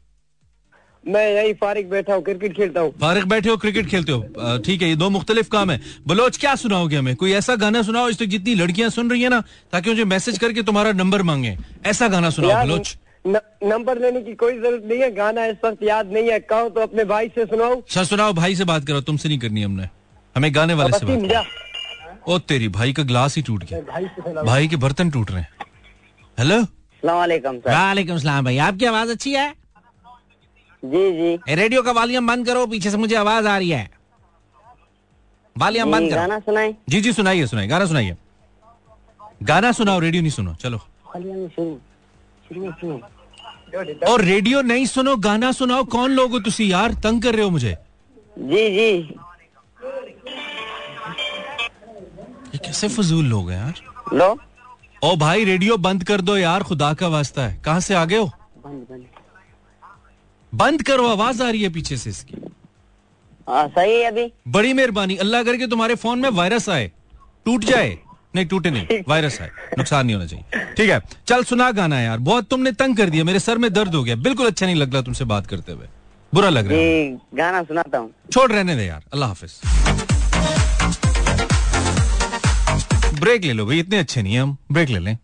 मैं 1.08 1.34
यही 1.34 1.52
फारिग 1.52 1.90
बैठा 1.90 2.14
हूँ 2.14 2.22
क्रिकेट 2.22 2.56
खेलता 2.56 2.80
हूँ। 2.80 2.90
फारिग 3.00 3.24
बैठे 3.24 3.48
हो 3.50 3.56
क्रिकेट 3.56 3.86
खेलते 3.86 4.12
हो? 4.12 4.58
ठीक 4.58 4.82
है 4.82 4.88
ये 4.88 4.96
दो 4.96 5.10
मुख्तलिफ़ 5.10 5.48
काम 5.50 5.70
है। 5.70 5.80
बलोच 6.06 6.36
क्या 6.36 6.54
सुनाओगे 6.54 6.96
हमें? 6.96 7.16
कोई 7.16 7.32
ऐसा 7.32 7.56
गाना 7.56 7.82
सुनाओ 7.82 8.08
इस 8.08 8.18
तक 8.18 8.24
जितनी 8.24 8.54
लड़कियाँ 8.54 8.90
सुन 8.90 9.10
रही 9.10 9.22
है 9.22 9.28
ना 9.28 9.42
ताकि 9.72 9.90
मुझे 9.90 10.04
मैसेज 10.04 10.38
करके 10.38 10.62
तुम्हारा 10.62 10.92
नंबर 10.92 11.22
मांगे। 11.22 11.56
ऐसा 11.86 12.08
गाना 12.08 12.30
सुनाओ 12.30 12.64
बलोच। 12.64 12.96
नंबर 13.64 13.98
लेने 13.98 14.20
की 14.20 14.34
कोई 14.34 14.58
ज़रूरत 14.58 14.82
नहीं 14.84 15.00
है 15.00 15.10
गाना 15.14 15.44
इस 15.46 15.56
वक्त 15.64 15.82
याद 15.82 16.12
नहीं 16.12 16.30
है। 16.30 16.38
कहो 16.40 16.68
तो 16.68 16.80
अपने 16.80 17.04
भाई 17.04 17.28
से 17.28 17.44
सुनाओ। 17.44 17.76
अच्छा 17.76 18.04
सुनाओ 18.04 18.32
भाई 18.32 18.54
से 18.56 18.64
बात 18.64 18.86
करो 18.86 19.00
तुमसे 19.00 19.28
नहीं 19.28 19.38
करनी 19.38 19.62
हमने। 19.62 19.88
हमें 20.36 20.54
गाने 20.54 20.74
वाले 20.74 20.98
से 20.98 21.06
बात। 21.06 21.46
ओ 22.28 22.38
तेरी 22.38 22.68
भाई 22.68 22.92
का 22.92 23.02
ग्लास 23.02 23.36
ही 23.36 23.42
टूट 23.42 23.64
गया। 23.64 24.42
भाई 24.42 24.68
के 24.68 24.76
बर्तन 24.76 25.10
टूट 25.10 25.30
रहे 25.30 25.40
हैं। 25.40 25.48
हेलो 26.38 26.60
वालेकुम 27.04 28.18
सलाम 28.18 28.44
भाई। 28.44 28.58
आपकी 28.58 28.84
आवाज़ 28.84 29.10
अच्छी 29.10 29.32
है? 29.32 29.52
जी 30.84 31.10
जी। 31.12 31.54
रेडियो 31.54 31.82
का 31.82 31.92
वॉल्यूम 31.92 32.26
बंद 32.26 32.46
करो 32.46 32.66
पीछे 32.66 32.90
से 32.90 32.96
मुझे 32.96 33.14
आवाज़ 33.16 33.46
आ 33.46 33.56
रही 33.58 33.70
है। 33.70 33.90
वॉल्यूम 35.56 35.92
बंद 35.92 36.10
करो। 36.10 36.20
गाना 36.20 36.38
सुनाए। 36.38 36.74
जी 36.88 37.00
जी 37.00 37.12
सुनाइए 37.12 37.46
सुनाइए। 37.46 37.68
गाना 37.68 37.86
सुनाइए। 37.86 38.16
गाना 39.42 39.72
सुनाओ 39.72 39.98
रेडियो 40.00 40.22
नहीं 40.22 40.30
सुनो। 40.30 40.54
चलो। 40.54 40.78
और 44.08 44.20
रेडियो 44.20 44.62
नहीं 44.62 44.86
सुनो 44.86 45.16
गाना 45.16 45.52
सुनाओ। 45.52 45.84
कौन 45.84 46.10
लोग 46.10 46.30
हो 46.30 46.38
तुसी? 46.38 46.72
यार 46.72 46.94
तंग 46.94 47.22
कर 47.22 47.34
रहे 47.34 47.44
हो 47.44 47.50
मुझे। 47.50 47.76
जी 48.38 48.68
जी। 48.70 49.14
कैसे 52.64 52.88
फजूल 52.88 53.24
लोग 53.24 53.50
हैं 53.50 53.58
यार? 53.58 53.74
लो। 54.14 54.38
ओ 55.04 55.16
भाई 55.16 55.44
रेडियो 55.44 55.76
बंद 55.76 56.04
कर 56.04 56.20
दो 56.20 56.36
यार 56.36 56.62
खुदा 56.62 56.92
का 56.94 57.08
वास्ता 57.08 57.46
है। 57.46 57.60
कहाँ 57.64 57.80
से 57.80 57.94
आ 57.94 58.04
गए 58.04 58.16
हो? 58.16 58.26
बंद 58.64 58.86
बंद। 58.90 59.04
बंद 60.52 60.82
करो 60.82 61.08
आवाज़ 61.08 61.42
आ 61.42 61.50
रही 61.50 61.62
है 61.62 61.68
पीछे 61.68 61.96
से 61.96 62.10
इसकी। 62.10 62.34
हाँ 63.48 63.66
सही 63.68 64.00
है 64.00 64.04
अभी। 64.04 64.32
बड़ी 64.48 64.72
मेहरबानी। 64.72 65.16
अल्लाह 65.16 65.42
करके 65.42 65.66
तुम्हारे 65.66 65.94
फ़ोन 65.94 66.18
में 66.18 66.28
वायरस 66.30 66.68
आए। 66.68 66.90
टूट 67.44 67.64
जाए। 67.64 67.98
नहीं 68.34 68.46
टूटे 68.46 68.70
नहीं। 68.70 69.00
वायरस 69.08 69.40
आए। 69.40 69.50
नुकसान 69.78 70.06
नहीं 70.06 70.16
होना 70.16 70.26
चाहिए। 70.26 70.74
ठीक 70.76 70.90
है 70.90 71.00
चल 71.26 71.44
सुना 71.44 71.70
गाना 71.70 72.00
यार। 72.00 72.18
बहुत 72.18 72.48
तुमने 72.48 72.72
तंग 72.72 72.96
कर 72.96 73.10
दिया। 73.10 73.24
मेरे 73.24 73.38
सर 73.40 73.58
में 73.58 73.72
दर्द 73.72 73.94
हो 73.94 74.02
गया। 74.04 74.16
बिल्कुल 74.16 74.46
अच्छा 74.46 74.66
नहीं 74.66 74.76
लग 74.76 74.92
रहा 74.92 75.02
तुमसे 75.02 75.24
बात 75.24 75.46
करते 75.46 75.72
हुए। 75.72 75.88
बुरा 76.32 76.48
लग 76.48 76.68
रहा 76.68 76.78
है। 76.78 77.20
गाना 77.34 77.62
सुनाता 77.62 77.98
हूँ। 77.98 78.10
छोड़ 78.32 78.50
रहने 78.52 78.76
दे 78.76 78.86
यार। 78.86 79.02
अल्लाह 79.12 79.28
हाफिज। 79.28 79.60
ब्रेक 83.24 83.44
ले 83.44 83.52
लो 83.52 83.64
भाई, 83.66 83.78
इतने 83.78 83.98
अच्छे 83.98 84.22
नहीं 84.22 84.34
है 84.34 84.40
हम 84.40 84.56
ब्रेक 84.72 84.88
ले 84.88 84.98
लें। 84.98 85.16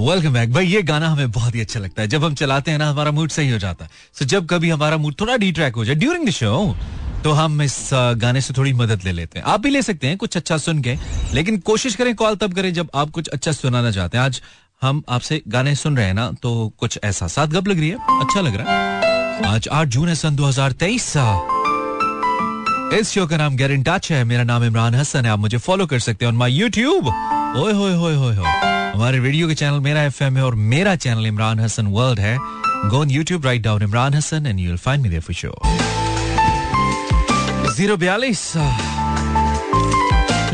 वेलकम 0.00 0.32
बैक 0.34 0.52
भाई, 0.52 0.66
ये 0.66 0.82
गाना 0.82 1.08
हमें 1.08 1.30
बहुत 1.30 1.54
ही 1.54 1.60
अच्छा 1.60 1.80
लगता 1.80 2.02
है। 2.02 2.08
जब 2.08 2.24
हम 2.24 2.34
चलाते 2.34 2.70
हैं 2.70 2.78
ना, 2.78 2.90
हमारा 2.90 3.10
मूड 3.10 3.30
सही 3.30 3.50
हो 3.50 3.58
जाता 3.58 3.84
है। 3.84 3.90
सो 4.18 4.24
जब 4.24 4.46
कभी 4.46 4.70
हमारा 4.70 4.96
मूड 4.96 5.14
थोड़ा 5.20 5.36
डिट्रैक 5.36 5.76
हो 5.76 5.84
जाए 5.84 5.94
ड्यूरिंग 5.94 6.26
द 6.26 6.30
शो 6.30 6.76
तो 7.24 7.32
हम 7.32 7.62
इस 7.62 7.90
गाने 8.16 8.40
से 8.40 8.54
थोड़ी 8.54 8.72
मदद 8.72 9.04
ले 9.04 9.12
लेते 9.12 9.38
हैं। 9.38 9.46
आप 9.46 9.60
भी 9.60 9.70
ले 9.70 9.82
सकते 9.82 10.06
हैं, 10.06 10.16
कुछ 10.16 10.36
अच्छा 10.36 10.58
सुन 10.58 10.82
के। 10.82 10.96
लेकिन 11.34 11.58
कोशिश 11.66 11.94
करें 11.94 12.14
कॉल 12.14 12.36
तब 12.36 12.54
करें 12.54 12.72
जब 12.74 12.90
आप 12.94 13.10
कुछ 13.10 13.28
अच्छा 13.28 13.52
सुनाना 13.52 13.90
चाहते 13.90 14.18
हैं। 14.18 14.24
आज 14.24 14.40
हम 14.82 15.02
आपसे 15.08 15.42
गाने 15.48 15.74
सुन 15.74 15.96
रहे 15.96 16.06
हैं 16.06 16.14
ना 16.14 16.30
तो 16.42 16.72
कुछ 16.78 16.98
ऐसा। 17.04 17.26
साथ 17.28 17.46
गप 17.48 17.68
लग 17.68 17.78
रही 17.80 17.88
है? 17.88 18.20
अच्छा 18.20 18.40
लग 18.40 18.56
रहा 18.56 18.72
है। 18.72 19.44
आज 19.46 19.68
आठ 19.72 19.88
जून 19.88 20.08
है, 20.08 20.14
सन 20.14 20.36
2023 20.36 21.12
इस 22.94 23.10
शो 23.10 23.26
का 23.26 23.36
नाम 23.36 23.56
गैरेंटाच 23.56 24.10
है। 24.12 24.22
मेरा 24.24 24.42
नाम 24.44 24.64
इमरान 24.64 24.94
हसन 24.94 25.24
है। 25.24 25.30
आप 25.30 25.38
मुझे 25.38 25.58
फॉलो 25.58 25.86
कर 25.86 25.98
सकते 25.98 26.24
हैं 26.24 26.32
ऑन 26.32 26.38
माय 26.38 26.52
यूट्यूब 26.52 27.06
ओए, 27.06 27.72
होए 27.72 27.94
होए 27.94 28.14
होए 28.14 28.34
हमारे 28.34 29.18
वीडियो 29.20 29.48
के 29.48 29.54
चैनल 29.54 29.80
मेरा 29.80 30.02
एफएम 30.02 30.36
है 30.36 30.44
और 30.44 30.54
मेरा 30.54 30.94
चैनल 30.96 31.26
इमरान 31.26 31.60
हसन 31.60 31.86
वर्ल्ड 31.86 32.20
है। 32.20 32.36
Go 32.90 33.00
on 33.00 33.10
YouTube 33.10 33.46
write 33.46 33.62
down 33.62 33.82
Imran 33.82 34.14
Hasan 34.14 34.46
and 34.46 34.60
you 34.60 34.66
will 34.66 34.78
find 34.78 35.02
me 35.02 35.08
there 35.08 35.22
for 35.22 35.34
show 35.34 35.54
zero 37.74 37.96
बयालीस। 37.96 38.52
Uh. 40.46 40.52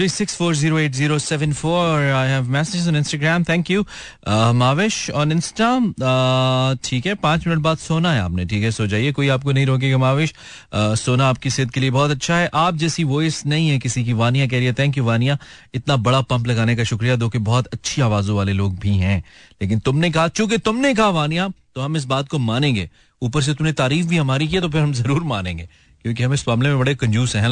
Uh, 5.93 6.85
ठीक 6.85 7.07
है 7.07 7.15
मिनट 7.49 7.59
बाद 7.59 7.79
सोना 7.79 8.13
है 8.13 8.21
आपने 8.21 8.45
ठीक 8.45 8.63
है? 8.65 8.71
सो 8.71 8.87
जाइए 8.87 9.13
कोई 9.13 9.29
आपको 9.29 9.53
नहीं 9.53 9.67
रोकेगा 9.67 9.99
माविश। 9.99 10.33
Uh, 10.33 10.97
सोना 10.97 11.29
आपकी 11.29 11.51
सेहत 11.51 11.71
के 11.71 11.81
लिए 11.81 11.91
बहुत 11.91 12.11
अच्छा 12.11 12.37
है। 12.37 12.51
आप 12.55 12.77
जैसी 12.77 13.05
वॉइस 13.05 13.47
नहीं 13.47 13.69
है 13.69 13.79
किसी 13.79 14.05
की 14.05 14.13
वानिया 14.13 14.47
कह 14.47 14.57
रही 14.57 14.67
है 14.67 14.73
थैंक 14.73 14.99
यू 14.99 15.05
वानिया। 15.05 15.39
इतना 15.75 15.97
बड़ा 15.97 16.21
पंप 16.21 16.47
लगाने 16.47 16.77
का 16.77 16.85
शुक्रिया 16.85 17.17
दो 17.17 17.29
कि 17.29 17.39
बहुत 17.39 17.67
अच्छी 17.67 18.03
आवाजों 18.03 18.37
वाले 18.37 18.53
लोग 18.53 18.79
भी 18.79 18.97
हैं। 18.97 19.25
लेकिन 19.63 19.79
तुमने 19.79 20.11
कहा 20.11 20.29
चूँकि 20.29 20.59
तुमने 20.59 20.95
कहा 20.95 21.09
वानिया 21.09 21.49
तो 21.75 21.81
हम 21.81 21.97
इस 21.97 22.05
बात 22.05 22.29
को 22.29 22.39
मानेंगे। 22.39 22.91
ऊपर 23.23 23.43
से 23.43 23.55
तुमने 23.55 23.73
तारीफ़ 23.73 24.07
भी 24.07 24.17
हमारी 24.17 24.49
की 24.49 24.55
है 24.55 24.63
तो 24.63 24.69
फिर 24.69 24.83
हम 24.83 24.93
ज़रूर 24.93 25.23
मानेंगे 25.23 25.69
क्योंकि 26.03 26.23
हम 26.23 26.35
इस 26.35 26.49
मामले 26.49 26.69
में 26.69 26.79
बड़े 26.79 26.95
कंजूस 26.95 27.37
हैं। 27.37 27.43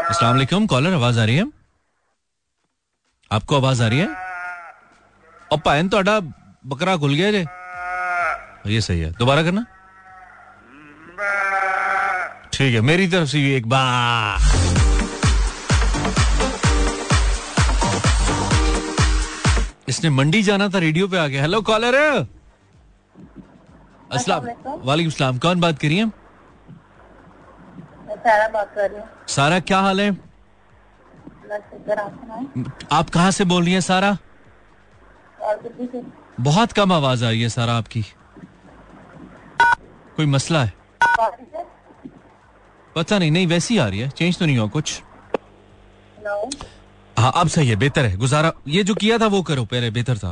अस्सलाम 0.00 0.32
वालेकुम 0.32 0.66
कॉलर 0.66 0.94
आवाज 0.94 1.18
आ 1.18 1.24
रही 1.24 1.36
है 1.36 1.44
आपको 3.30 3.56
आवाज 3.56 3.80
आ 3.82 3.86
रही 3.88 3.98
है 3.98 4.08
और 5.50 5.58
भैन 5.66 5.88
ਤੁਹਾਡਾ 5.88 6.20
बकरा 6.66 6.96
खुल 6.96 7.14
गया 7.14 7.30
जे 7.30 7.44
ये 8.68 8.80
सही 8.80 9.00
है 9.00 9.10
दोबारा 9.18 9.42
करना 9.42 9.64
ठीक 12.52 12.74
है 12.74 12.80
मेरी 12.82 13.06
तरफ 13.08 13.28
से 13.28 13.38
भी 13.38 13.52
एक 13.54 13.66
बार 13.68 14.54
इसने 19.88 20.10
मंडी 20.10 20.42
जाना 20.42 20.68
था 20.68 20.78
रेडियो 20.78 21.08
पे 21.08 21.18
आ 21.18 21.26
गया 21.26 21.42
हेलो 21.42 21.60
कॉलर 21.62 21.94
अस्सलाम 24.12 24.46
वालेकुम 24.84 25.10
सलाम 25.12 25.38
कौन 25.38 25.60
बात 25.60 25.78
करिए 25.78 26.06
सारा 28.23 28.47
बात 28.47 28.73
कर 28.75 28.89
रही 28.91 28.99
हूँ। 28.99 29.07
सारा 29.27 29.59
क्या 29.59 29.79
हाल 29.79 30.01
है? 30.01 30.09
आप 32.91 33.09
कहाँ 33.09 33.31
से 33.31 33.45
बोल 33.45 33.63
रही 33.63 33.73
हैं 33.73 33.81
सारा? 33.81 34.17
बहुत 36.39 36.71
कम 36.71 36.93
आवाज़ 36.93 37.25
आ 37.25 37.29
रही 37.29 37.41
है 37.41 37.49
सारा 37.49 37.73
आपकी। 37.73 38.01
कोई 40.15 40.25
मसला 40.25 40.63
है? 40.63 40.73
पता 42.95 43.17
नहीं 43.19 43.31
नहीं 43.31 43.47
वैसी 43.47 43.77
आ 43.77 43.87
रही 43.87 43.99
है। 43.99 44.09
चेंज 44.09 44.37
तो 44.39 44.45
नहीं 44.45 44.57
हो 44.57 44.67
कुछ। 44.69 45.01
हाँ 47.17 47.31
अब 47.35 47.47
सही 47.47 47.67
है 47.69 47.75
बेहतर 47.75 48.05
है। 48.05 48.17
गुजारा 48.17 48.51
ये 48.67 48.83
जो 48.83 48.95
किया 48.95 49.17
था 49.17 49.27
वो 49.27 49.41
करो 49.41 49.65
पहले 49.65 49.89
बेहतर 49.91 50.17
था। 50.17 50.31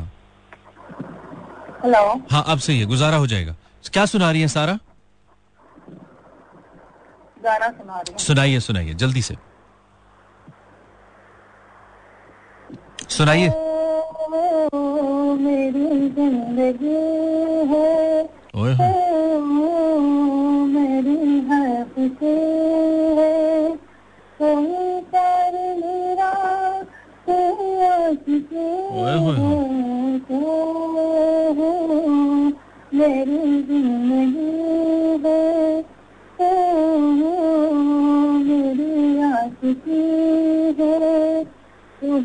हेलो 1.84 2.00
हाँ 2.32 2.44
अब 2.48 2.60
सही 2.60 2.80
है 2.80 2.86
गुजारा 2.86 3.18
हो 3.18 3.28
जाएगा। 3.28 3.56
क्या 3.94 4.06
सुना 4.06 4.32
रही 4.32 4.42
है 4.42 4.48
सारा? 4.48 4.78
गाना 7.44 7.68
सुना 7.70 8.02
दो 8.04 8.18
सुनाइए 8.18 8.60
सुनाइए 8.60 8.94
जल्दी 8.94 9.22
से। 9.22 9.36
सुनाइए। 13.10 13.48
मेरी 15.40 16.10
ज़िंदगी 16.10 16.96
है। 17.72 17.88
मेरी 20.74 21.40
है 21.50 21.84
खुशी 21.86 22.36
है। 23.18 23.32
कोई 24.40 25.02
कर 25.14 25.56
मेरा 25.80 26.32
मेरी 32.94 33.62
ज़िंदगी 33.64 34.52
है। 35.26 35.79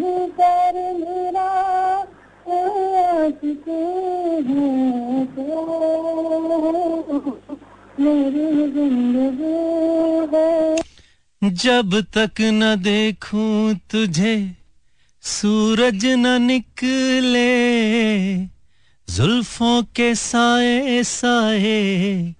कर 0.00 0.74
मेरा 0.94 1.50
है 2.48 2.62
मेरी 8.00 8.72
ज़िंदगी 8.72 9.54
जब 11.50 11.94
तक 12.14 12.40
न 12.40 12.74
देखूँ 12.76 13.74
तुझे, 13.90 14.56
सूरज 15.22 16.06
न 16.06 16.42
निकले, 16.42 17.52
जुल्फों 19.08 19.82
के 19.82 20.14
साए 20.14 21.02
साए, 21.02 22.34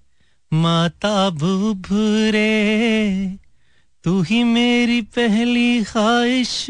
माता 0.52 1.30
भूभरे 1.30 2.48
तू 4.04 4.22
ही 4.22 4.42
मेरी 4.44 5.00
पहली 5.02 5.82
ख्वाहिश। 5.84 6.68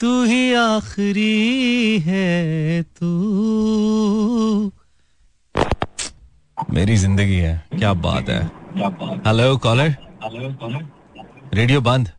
तू 0.00 0.08
ही 0.24 0.52
आखिरी 0.54 1.98
है 2.06 2.82
तू। 2.82 3.10
मेरी 6.70 6.96
ज़िंदगी 6.96 7.36
है। 7.36 7.54
क्या 7.78 7.92
बात 8.06 8.28
है। 8.28 8.40
हेलो 9.26 9.56
कॉलर 9.56 9.94
रेडियो 11.54 11.80
बंद। 11.80 12.10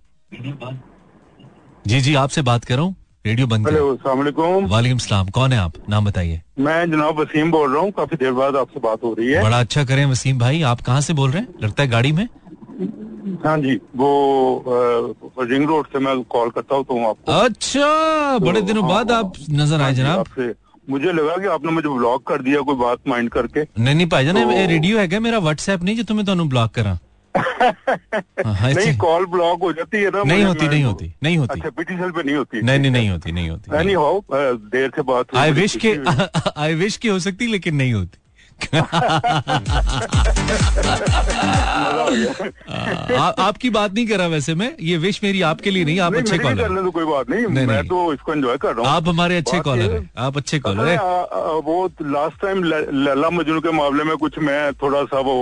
जी 1.87 2.01
जी 2.01 2.15
आपसे 2.15 2.41
बात 2.41 2.65
कर 2.65 2.75
रहा 2.75 2.83
हूँ। 2.83 2.95
रेडियो 3.25 3.47
बंद 3.47 3.67
हेलो 3.67 4.67
वालेकुम 4.67 4.97
सलाम। 4.97 5.29
कौन 5.29 5.53
है 5.53 5.59
आप? 5.59 5.73
नाम 5.89 6.05
बताइए। 6.05 6.41
मैं 6.59 6.91
जनाब 6.91 7.19
वसीम 7.19 7.51
बोल 7.51 7.73
रहा 7.73 7.81
हूँ। 7.83 7.91
काफ़ी 7.91 8.17
देर 8.17 8.31
बाद 8.33 8.55
आपसे 8.55 8.79
बात 8.79 9.03
हो 9.03 9.13
रही 9.13 9.31
है। 9.31 9.43
बड़ा 9.43 9.59
अच्छा 9.59 9.83
करें 9.85 10.05
वसीम 10.05 10.39
भाई। 10.39 10.61
आप 10.63 10.81
कहाँ 10.81 11.01
से 11.01 11.13
बोल 11.13 11.31
रहे 11.31 11.41
हैं? 11.41 11.53
लगता 11.63 11.83
है 11.83 11.89
गाड़ी 11.89 12.11
में। 12.11 12.27
हाँ 12.79 13.57
जी 13.57 13.75
वो 13.95 14.63
रिंग 15.41 15.67
रोड 15.69 15.87
से 15.93 15.99
मैं 15.99 16.21
कॉल 16.23 16.49
करता 16.49 16.75
हूँ 16.75 16.83
तो 16.85 16.97
आपको 17.09 17.31
अच्छा 17.31 18.37
तो 18.39 18.45
बड़े 18.45 18.61
दिनों 18.61 18.83
हाँ, 18.83 18.91
बाद 18.91 19.11
हाँ, 19.11 19.19
आप 19.19 19.33
नज़र 19.49 19.75
आए 19.75 19.83
हाँ 19.83 19.93
जनाब। 19.93 20.19
आपसे 20.19 20.53
मुझे 20.89 21.11
लगा 21.11 21.35
कि 21.37 21.47
आपने 21.47 21.71
मुझे 21.71 21.89
ब्लॉक 21.89 22.27
कर 22.27 22.41
दिया 22.41 22.61
कोई 22.61 22.75
बात 22.75 23.07
माइंड 23.07 23.29
करके। 23.29 23.63
नहीं 23.79 23.95
नहीं 23.95 24.07
भाई 24.07 24.25
जान 24.25 24.43
तो, 24.43 24.49
रेडियो 24.67 24.99
है 24.99 25.19
मेरा 25.19 25.39
व्हाट्सएप 25.39 25.83
नहीं 25.83 25.95
जो 25.95 26.03
तुम्हें 26.03 26.25
दोनों 26.25 26.47
ब्लॉक 26.49 26.71
करा। 26.73 26.97
हाँ, 27.37 28.73
नहीं 28.73 28.75
अच्छा। 28.75 28.97
कॉल 28.97 29.25
ब्लॉक 29.25 29.61
हो 29.61 29.71
जाती 29.73 29.97
है 29.97 30.09
ना 30.09 30.23
नहीं 30.23 30.43
होती 30.43 30.67
नहीं 30.67 30.83
होती 30.83 31.13
नहीं 31.23 31.37
होती। 31.37 31.59
अच्छा 31.59 31.69
पीटी 31.69 31.97
सेल 31.97 32.11
पे 32.11 32.23
नहीं 32.23 32.35
होती। 32.35 32.61
नहीं 32.61 32.79
नहीं 32.79 32.91
नहीं 32.91 33.09
होती 33.09 33.31
नहीं 33.31 33.49
होती। 33.49 33.75
एनी 33.79 33.93
हाउ 33.93 34.21
देर 34.31 34.91
से 34.95 35.01
बात 35.01 35.35
आई 35.35 35.51
विश 35.51 35.75
के 35.85 35.95
आई 36.61 36.73
विश 36.75 36.97
की 36.97 37.07
हो 37.07 37.19
सकती 37.19 37.47
लेकिन 37.47 37.75
नहीं 37.75 37.93
होती। 37.93 38.19
आ, 43.13 43.29
आपकी 43.39 43.69
बात 43.69 43.93
नहीं 43.93 44.05
कर 44.07 44.17
रहा 44.17 44.27
वैसे 44.27 44.55
मैं। 44.55 44.71
ये 44.81 44.97
विश 44.97 45.19
मेरी 45.23 45.41
आपके 45.49 45.71
लिए 45.71 45.85
नहीं 45.85 45.99
आप 45.99 46.11
नहीं, 46.11 46.21
अच्छे 46.21 46.37
कॉलर 46.37 46.61
करने 46.63 46.81
तो 46.83 46.91
कोई 46.91 47.05
बात 47.05 47.29
नहीं, 47.29 47.45
नहीं, 47.47 47.65
मैं 47.67 47.83
तो 47.87 48.13
इसको 48.13 48.33
एंजॉय 48.33 48.57
कर 48.57 48.73
रहा 48.75 48.79
हूँ। 48.79 48.95
आप 48.95 49.07
हमारे 49.07 49.37
अच्छे 49.37 49.59
कॉलर 49.59 49.91
हैं 49.91 50.09
आप 50.25 50.37
अच्छे 50.37 50.59
कॉलर 50.59 50.87
हैं। 50.87 50.97
वो 51.67 51.77
लास्ट 52.01 52.41
टाइम 52.41 52.63
लला 52.63 53.29
मजनू 53.29 53.59
के 53.61 53.71
मामले 53.77 54.03
में 54.03 54.15
कुछ 54.17 54.39
मैं 54.39 54.73
थोड़ा 54.81 55.03
सा 55.05 55.19
वो 55.19 55.35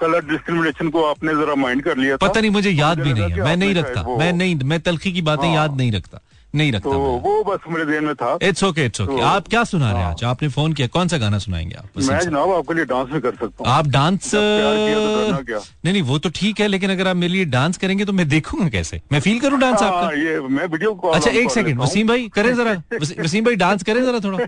कलर 0.00 0.24
डिस्क्रिमिनेशन 0.26 0.88
को 0.90 1.04
आपने 1.04 1.34
जरा 1.34 1.54
माइंड 1.62 1.82
कर 1.84 1.96
लिया 1.96 2.16
पता 2.18 2.40
नहीं 2.40 2.50
मुझे 2.50 2.70
याद 2.70 3.00
भी 3.00 3.12
नहीं 3.12 3.30
है। 3.30 3.44
मैं 3.44 3.56
नहीं 3.56 3.74
रखता। 3.74 4.02
मैं 4.18 4.32
नहीं 4.32 4.54
मैं 4.64 4.80
तलखी 4.80 5.12
की 5.12 5.22
बातें 5.22 5.48
हाँ। 5.48 5.54
याद 5.54 5.76
नहीं 5.76 5.92
रखता। 5.92 6.20
नहीं 6.54 6.72
रखता 6.72 6.90
तो 6.90 6.98
वो 7.24 7.42
बस 7.44 7.60
मेरे 7.68 7.84
दिन 7.86 8.04
में 8.04 8.14
था। 8.14 8.36
इट्स 8.42 8.64
ओके 8.64 8.84
इट्स 8.86 9.00
ओके 9.00 9.20
आप 9.24 9.48
क्या 9.48 9.62
सुना 9.64 9.90
रहे 9.92 10.00
हैं 10.00 10.08
आज? 10.08 10.24
आपने 10.24 10.48
फ़ोन 10.48 10.72
किया 10.72 10.88
कौन 10.88 11.08
सा 11.08 11.18
गाना 11.18 11.38
सुनाएँगे 11.38 11.74
आप? 11.74 11.84
मैं 11.98 12.18
जनाब 12.20 12.50
आपके 12.50 12.74
लिए 12.74 12.84
डांस 12.84 13.08
भी 13.08 13.20
कर 13.20 13.30
सकता 13.30 13.64
हूँ। 13.64 13.72
आप 13.72 13.86
डांस 13.86 14.30
प्यार 14.30 14.76
किया 14.76 15.54
तो? 15.58 15.58
नहीं 15.84 15.92
नहीं 15.92 16.02
वो 16.02 16.18
तो 16.18 16.28
ठीक 16.34 16.60
है 16.60 16.68
लेकिन 16.68 16.90
अगर 16.90 17.08
आप 17.08 17.16
मेरे 17.16 17.32
लिए 17.32 17.44
डांस 17.54 17.76
करेंगे 17.76 18.04
तो 18.04 18.12
मैं 18.12 18.28
देखूँगा 18.28 18.68
कैसे? 18.68 19.00
मैं 19.12 19.20
फील 19.20 19.40
करूँ 19.40 19.58
डांस 19.60 19.82
हाँ, 19.82 19.90
आपका? 19.92 20.16
ये 20.16 20.38
मैं 20.40 20.66
वीडियो 20.66 20.94
अच्छा 21.14 21.30
एक 21.30 21.50
सेकंड 21.50 21.80
वसीम 21.80 22.08
भाई 22.08 22.28
करें 22.34 22.54
जरा। 22.54 22.72
वसीम 23.22 23.44
भाई 23.44 23.56
डांस 23.56 23.82
करें 23.82 24.04
जरा 24.04 24.20
थोड़ा। 24.20 24.46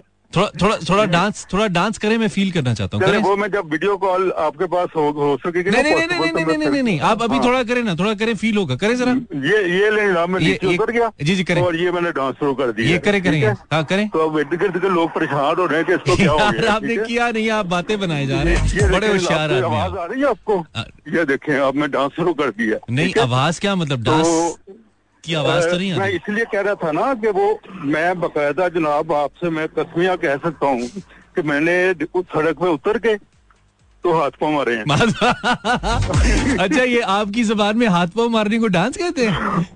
थोड़ा 0.36 0.48
थोड़ा 0.62 0.76
थोड़ा 0.88 1.04
डांस 1.06 1.46
थोड़ा 1.52 1.66
डांस 1.74 1.98
करें 1.98 2.16
मैं 2.18 2.28
फील 2.28 2.50
करना 2.52 2.74
चाहता 2.74 2.96
हूँ। 2.96 3.20
वो 3.22 3.36
मैं 3.36 3.48
जब 3.50 3.70
वीडियो 3.72 3.96
कॉल 3.96 4.30
आपके 4.38 4.66
पास 4.66 4.88
हो, 4.96 5.10
हो 5.12 5.36
सकेगी 5.36 5.70
नहीं 5.70 5.82
नहीं 5.82 5.94
नहीं 5.94 6.06
नहीं 6.08 6.30
तो 6.30 6.38
नहीं 6.38 6.56
नहीं 6.58 6.68
नहीं 6.68 6.82
नहीं 6.82 7.00
आप 7.00 7.22
अभी 7.22 7.36
हाँ। 7.36 7.44
थोड़ा 7.44 7.62
करें 7.62 7.82
ना 7.82 7.94
थोड़ा 7.94 8.14
करें 8.14 8.34
फील 8.34 8.56
होगा। 8.56 8.76
करें 8.76 8.96
जरा। 8.96 9.12
ये 9.44 9.58
ये 9.70 9.90
ले 9.90 10.04
उतर 10.74 10.90
गया 10.90 11.10
जी, 11.22 11.34
जी, 11.34 11.44
करें। 11.44 11.62
और 11.62 11.76
ये 11.76 11.90
मैंने 11.92 12.10
डांस 12.12 12.34
शुरू 12.34 12.54
कर 12.54 12.72
दिया 12.72 12.90
ये 12.90 12.98
करें 12.98 13.22
करें। 13.22 13.40
हाँ? 13.72 13.82
करें। 13.84 14.08
तो 14.08 14.28
अब 14.28 14.38
इर्द 14.38 14.54
गिर्द 14.60 14.78
के 14.78 14.88
लोग 14.88 15.10
परेशान 15.10 15.54
हो 15.58 15.66
रहे 15.66 15.78
हैं 15.78 15.86
कि 15.86 15.94
इसको 15.94 16.16
क्या 16.16 16.32
हो 16.32 16.38
गया 16.50 16.72
आपने 16.72 16.96
किया 16.96 17.30
नहीं 17.30 17.50
आप 17.50 17.66
बातें 17.66 17.98
बनाए 18.00 18.26
जा 18.26 18.42
रहे 18.42 18.54
हैं। 18.54 18.90
बड़े 18.92 19.08
होशियार 19.08 19.52
आवाज़ 19.54 19.96
आ 19.96 20.04
रही 20.04 20.20
है 20.20 20.26
आपको? 20.28 20.64
ये 21.08 21.24
देखें 21.24 21.54
अब 21.58 21.74
मैं 21.74 21.90
डांस 21.90 22.12
शुरू 22.16 22.34
कर 22.34 22.50
दिया 22.58 22.78
नहीं 22.90 23.12
आवाज़ 23.22 23.60
क्या 23.60 23.74
मतलब 23.76 24.02
डांस 24.02 24.26
तो 24.26 24.74
की 25.24 25.34
आवाज़ 25.34 25.68
तो 25.70 25.76
नहीं 25.76 25.92
मैं 25.98 26.08
इसलिए 26.10 26.44
कह 26.52 26.60
रहा 26.60 26.74
था 26.84 26.90
ना 26.92 27.12
कि 27.22 27.28
वो 27.38 27.46
मैं 27.96 28.08
बकायदा 28.20 28.68
जनाब 28.78 29.12
आपसे 29.12 29.50
मैं 29.50 29.66
कसमिया 29.78 30.16
कह 30.24 30.36
सकता 30.48 30.66
हूँ 30.66 30.88
कि 31.36 31.42
मैंने 31.48 31.76
उस 31.92 32.24
सड़क 32.34 32.58
पे 32.60 32.68
उतर 32.72 32.98
के 33.06 33.16
तो 34.04 34.12
हाथ 34.12 34.30
पाँव 34.40 34.52
मारे 34.52 34.74
हैं। 34.76 34.84
अच्छा 36.60 36.82
ये 36.82 37.00
आपकी 37.12 37.44
जबान 37.44 37.76
में 37.78 37.86
हाथ 37.88 38.08
पाँव 38.16 38.28
मारने 38.30 38.58
को 38.58 38.66
डांस 38.74 38.96
कहते 38.96 39.26
हैं? 39.26 39.66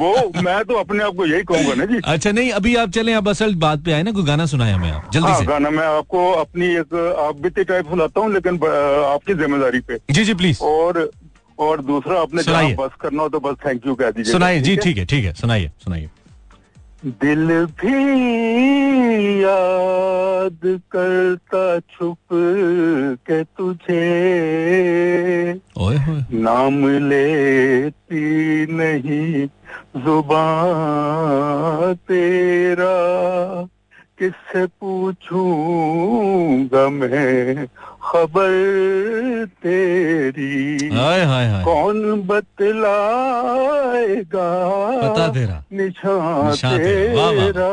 वो 0.00 0.42
मैं 0.42 0.64
तो 0.64 0.74
अपने 0.78 1.04
आप 1.04 1.14
को 1.16 1.26
यही 1.26 1.42
कहूँगा 1.50 1.74
ना 1.74 1.84
जी। 1.84 2.00
अच्छा 2.12 2.30
नहीं 2.32 2.50
अभी 2.52 2.74
आप 2.76 2.90
चले 2.96 3.12
आप 3.12 3.28
असल 3.28 3.54
बात 3.64 3.84
पे 3.84 3.92
आए 3.92 4.02
ना 4.02 4.12
कोई 4.12 4.24
गाना 4.24 4.46
सुनाए 4.52 4.72
हमें 4.72 4.90
आप 4.90 5.10
जल्दी 5.12 5.28
हाँ 5.28 5.38
से। 5.40 5.46
गाना 5.46 5.70
मैं 5.70 5.86
आपको 5.86 6.30
अपनी 6.40 6.66
एक 6.76 6.94
आप 7.26 7.36
बीती 7.42 7.64
टाइप 7.64 7.88
सुनाता 7.90 8.20
हूँ 8.20 8.32
लेकिन 8.32 8.54
आपकी 8.64 9.34
ज़िम्मेदारी 9.34 9.80
पे। 9.88 9.98
जी 10.10 10.24
जी 10.24 10.34
प्लीज़ 10.34 10.62
और 10.62 10.98
और 11.58 11.82
दूसरा 11.82 12.20
आपने 12.20 12.42
जहाँ 12.42 12.74
बस 12.74 12.90
करना 13.00 13.22
हो 13.22 13.28
तो 13.28 13.40
बस 13.40 13.56
थैंक 13.66 13.86
यू 13.86 13.94
कह 13.94 14.10
दीजिए 14.10 14.32
सुनाइए। 14.32 14.60
जी 14.60 14.76
ठीक 14.76 14.98
है 14.98 15.04
ठीक 15.04 15.24
है 15.24 15.32
सुनाइए 15.32 15.70
सुनाइए। 15.84 16.08
दिल 17.04 17.48
भी 17.80 19.42
याद 19.42 20.60
करता 20.92 21.78
छुप 21.92 22.18
के 23.28 23.42
तुझे। 23.44 24.00
ओए 25.78 25.96
होए। 25.96 26.24
नाम 26.40 26.86
लेती 27.08 28.66
नहीं 28.72 29.46
ज़ुबान 30.04 31.94
तेरा। 32.08 32.96
किससे 34.18 34.64
पूछूँगा 34.80 36.88
मैं 36.88 37.66
खबर 38.06 39.46
तेरी 39.62 40.88
हाय 40.92 41.24
हाय 41.24 41.46
हाय। 41.46 41.64
कौन 41.64 42.22
बतलाएगा 42.22 42.90
बता 45.00 45.28
तेरा 45.28 45.64
निशान 45.72 46.54
तेरा। 46.54 47.68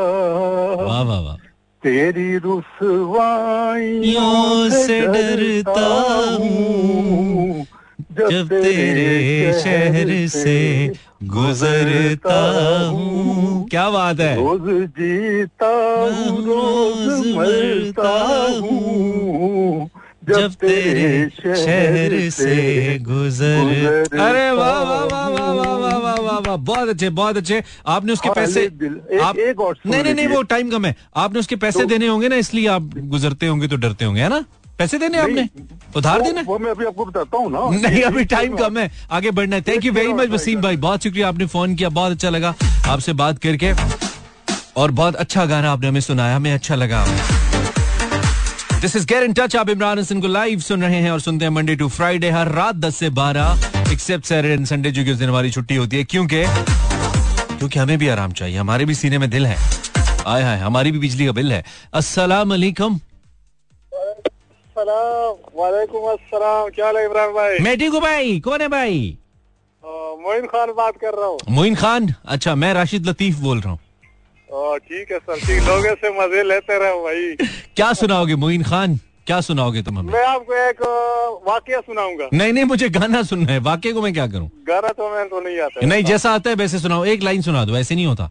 वाह, 0.84 1.02
वाह, 1.02 1.20
वाह। 1.20 1.36
तेरी। 1.84 2.38
रुसवाइयों 2.38 4.70
से 4.70 4.88
से 4.88 5.02
डरता 5.02 6.36
हूँ 6.40 7.66
जब 8.12 8.48
तेरे 8.48 9.54
शहर 9.54 10.28
से 10.28 10.88
गुजरता 11.24 12.88
हूँ। 12.88 13.68
क्या 13.70 13.90
बात 13.90 14.20
है। 14.20 14.36
रोज 14.36 14.90
जीता 15.00 15.68
हूँ 15.68 16.46
रोज 16.46 17.38
मरता 17.38 18.10
हूँ। 18.60 19.90
जब 20.30 20.54
तेरे 20.54 21.30
शहर 21.30 22.30
से 22.30 22.98
गुजर 23.02 24.18
अरे 24.20 24.52
वाह 24.52 24.82
वाह 24.84 25.04
वाह 25.04 25.28
वाह 25.28 25.52
वाह 25.52 25.78
वाह 25.78 25.98
वाह 25.98 26.16
वाह 26.16 26.38
वाह 26.40 26.56
बहुत 26.56 26.90
अच्छे 26.90 27.10
बहुत 27.10 27.38
अच्छे। 27.38 27.64
आपने 27.88 28.14
उसके 28.14 28.30
पैसे 28.30 28.64
एक- 28.64 29.22
आप 29.22 29.38
एक 29.38 29.62
और 29.62 29.78
नहीं 29.86 30.04
नहीं 30.04 30.14
नहीं 30.14 30.28
वो 30.28 30.42
टाइम 30.44 30.70
कम 30.72 30.86
है। 30.86 30.96
आपने 31.16 31.40
उसके 31.40 31.56
पैसे 31.56 31.80
तो- 31.80 31.90
देने 31.90 32.08
होंगे 32.08 32.28
ना 32.28 32.36
इसलिए 32.36 32.68
आप 32.68 32.90
गुजरते 32.98 33.48
होंगे 33.48 33.68
तो 33.68 33.76
डरते 33.76 34.06
होंगे 34.06 34.22
है 34.22 34.30
ना? 34.30 34.44
पैसे 34.78 34.98
देने 34.98 35.18
आपने? 35.18 35.50
उधार 35.96 36.22
देना? 36.22 36.42
वो 36.48 36.60
मैं 36.60 36.72
अभी 36.72 36.86
आपको 36.86 37.06
बताता 37.06 37.38
हूँ 37.38 37.52
ना। 37.52 37.90
नहीं 37.90 38.02
अभी 38.02 38.26
टाइम 38.26 38.56
कम 38.58 38.78
है। 38.78 38.92
आगे 39.12 39.32
बढ़ना 39.32 39.56
है। 39.56 39.62
Thank 39.62 39.86
you 39.86 39.94
very 39.94 40.14
much 40.14 40.30
Wasim 40.30 40.62
भाई। 40.62 40.78
बहुत 40.78 41.04
शुक्रिया 41.04 41.28
आपने 41.28 41.46
फ़ोन 41.46 41.76
किया 41.76 41.90
बहुत 41.90 42.12
अच्छा 42.12 42.30
लगा 42.30 42.56
आपसे 42.88 43.14
बात 43.14 43.40
करके। 43.40 43.72
और 44.78 44.92
बहुत 44.92 45.16
अच्छा 45.16 45.46
गाना 45.46 45.72
आपने 45.72 45.88
हमें 45.88 46.02
सुनाया 46.02 46.36
हमें 46.36 46.54
अच्छा 46.54 46.76
लगा। 46.76 47.06
This 48.84 48.96
is 48.96 49.06
get 49.08 49.24
in 49.24 49.34
touch 49.34 49.56
आप 49.56 49.70
इमरान 49.70 50.00
हसन 50.00 50.22
को 50.22 50.28
लाइव 50.28 50.60
सुन 50.60 50.82
रहे 50.84 50.96
हैं 50.96 51.12
और 51.12 51.20
सुनते 51.22 51.46
हैं 51.46 51.50
मंडे 51.52 51.76
टू 51.76 51.88
फ्राइडे 51.90 52.30
हर 52.30 52.48
रात 52.52 52.76
10 52.76 52.96
से 52.96 53.10
12 53.10 53.92
एक्सेप्ट 53.92 54.26
सैटरडे 54.26 54.54
एंड 54.54 54.66
संडे 54.68 54.92
जो 54.92 55.04
कि 55.04 55.12
उस 55.12 55.18
दिन 55.18 55.30
हमारी 55.30 55.52
छुट्टी 55.52 55.76
होती 55.76 55.98
है। 55.98 56.04
क्योंकि 56.04 56.44
क्योंकि 57.58 57.80
हमें 57.80 57.98
भी 57.98 58.08
आराम 58.08 58.32
चाहिए। 58.32 58.58
हमारे 58.58 58.86
भी 58.86 58.96
सीने 58.96 59.18
में 59.18 59.30
दिल 59.30 59.46
है। 59.48 59.58
आय 60.28 60.44
हाय 60.44 60.58
हमारी 60.60 60.92
भी 60.92 61.00
बिजली 61.00 61.26
का 61.26 61.32
बिल 61.32 61.52
है। 61.54 61.64
अस्सलाम 61.94 62.50
वालेकुम 62.50 63.00
क्या 66.76 66.86
हाल 66.86 66.98
है 66.98 67.06
इमरान 67.06 67.34
भाई? 67.34 67.60
मैं 67.60 67.78
ठीक 67.80 67.92
हूँ 67.92 68.02
भाई। 68.02 68.40
कौन 68.40 68.62
है 68.62 68.68
भाई? 68.68 69.18
मोइन 70.26 70.46
खान 70.48 70.74
बात 70.78 70.98
कर 71.02 71.14
रहा 71.14 71.28
हूँ। 71.28 71.40
मोइन 71.50 71.76
खान? 71.76 72.14
अच्छा 72.26 72.56
मैं 72.56 72.74
राशिद 72.74 73.10
लतीफ 73.10 73.36
बोल 73.38 73.60
रहा 73.60 73.72
हूँ। 73.72 73.80
ठीक 74.58 75.12
है 75.12 75.18
सर 75.18 75.40
ठीक 75.40 75.64
लोगों 75.68 75.96
से 75.96 76.10
मज़े 76.20 76.44
लेते 76.44 76.78
रहो 76.80 77.04
भाई। 77.04 77.48
क्या 77.76 77.94
सुनाओगे 77.94 78.36
मोइन 78.36 78.64
खान? 78.64 79.00
क्या 79.28 79.42
सुनाओगे 79.42 79.82
तुम 79.82 80.00
हमें? 80.00 80.14
मैं 80.14 80.26
आपको 80.26 80.54
एक 80.70 80.82
वाक्य 81.48 81.82
सुनाऊँगा। 81.86 82.28
नहीं 82.34 82.54
नहीं 82.54 82.64
मुझे 82.64 82.90
गाना 82.90 83.22
सुनना 83.24 83.52
है। 83.54 83.60
वाक्य 83.60 83.94
को 83.94 84.02
मैं 84.02 84.14
क्या 84.14 84.28
करूँ? 84.28 84.50
गाना 84.68 84.88
तो 84.88 85.10
मैं 85.16 85.30
तो 85.30 85.40
नहीं 85.40 85.60
आता 85.60 85.86
नहीं 85.86 86.04
जैसा 86.04 86.32
आता 86.32 86.50
है 86.50 86.56
वैसे 86.56 86.80
सुनाओ। 86.80 87.06
एक 87.06 87.24
लाइन 87.24 87.42
सुना 87.42 87.66
दो 87.66 87.78
ऐसे 87.78 87.96
नहीं 87.96 88.06
होता। 88.06 88.30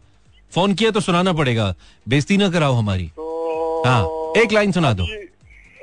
फ़ोन 0.53 0.73
किया 0.73 0.91
तो 0.91 0.99
सुनाना 0.99 1.33
पड़ेगा। 1.33 1.73
बेजती 2.09 2.37
ना 2.37 2.49
कराओ 2.49 2.73
हमारी। 2.73 3.07
तो 3.07 3.83
हाँ 3.85 4.03
एक 4.41 4.51
लाइन 4.51 4.71
सुना 4.71 4.93
दो। 4.93 5.07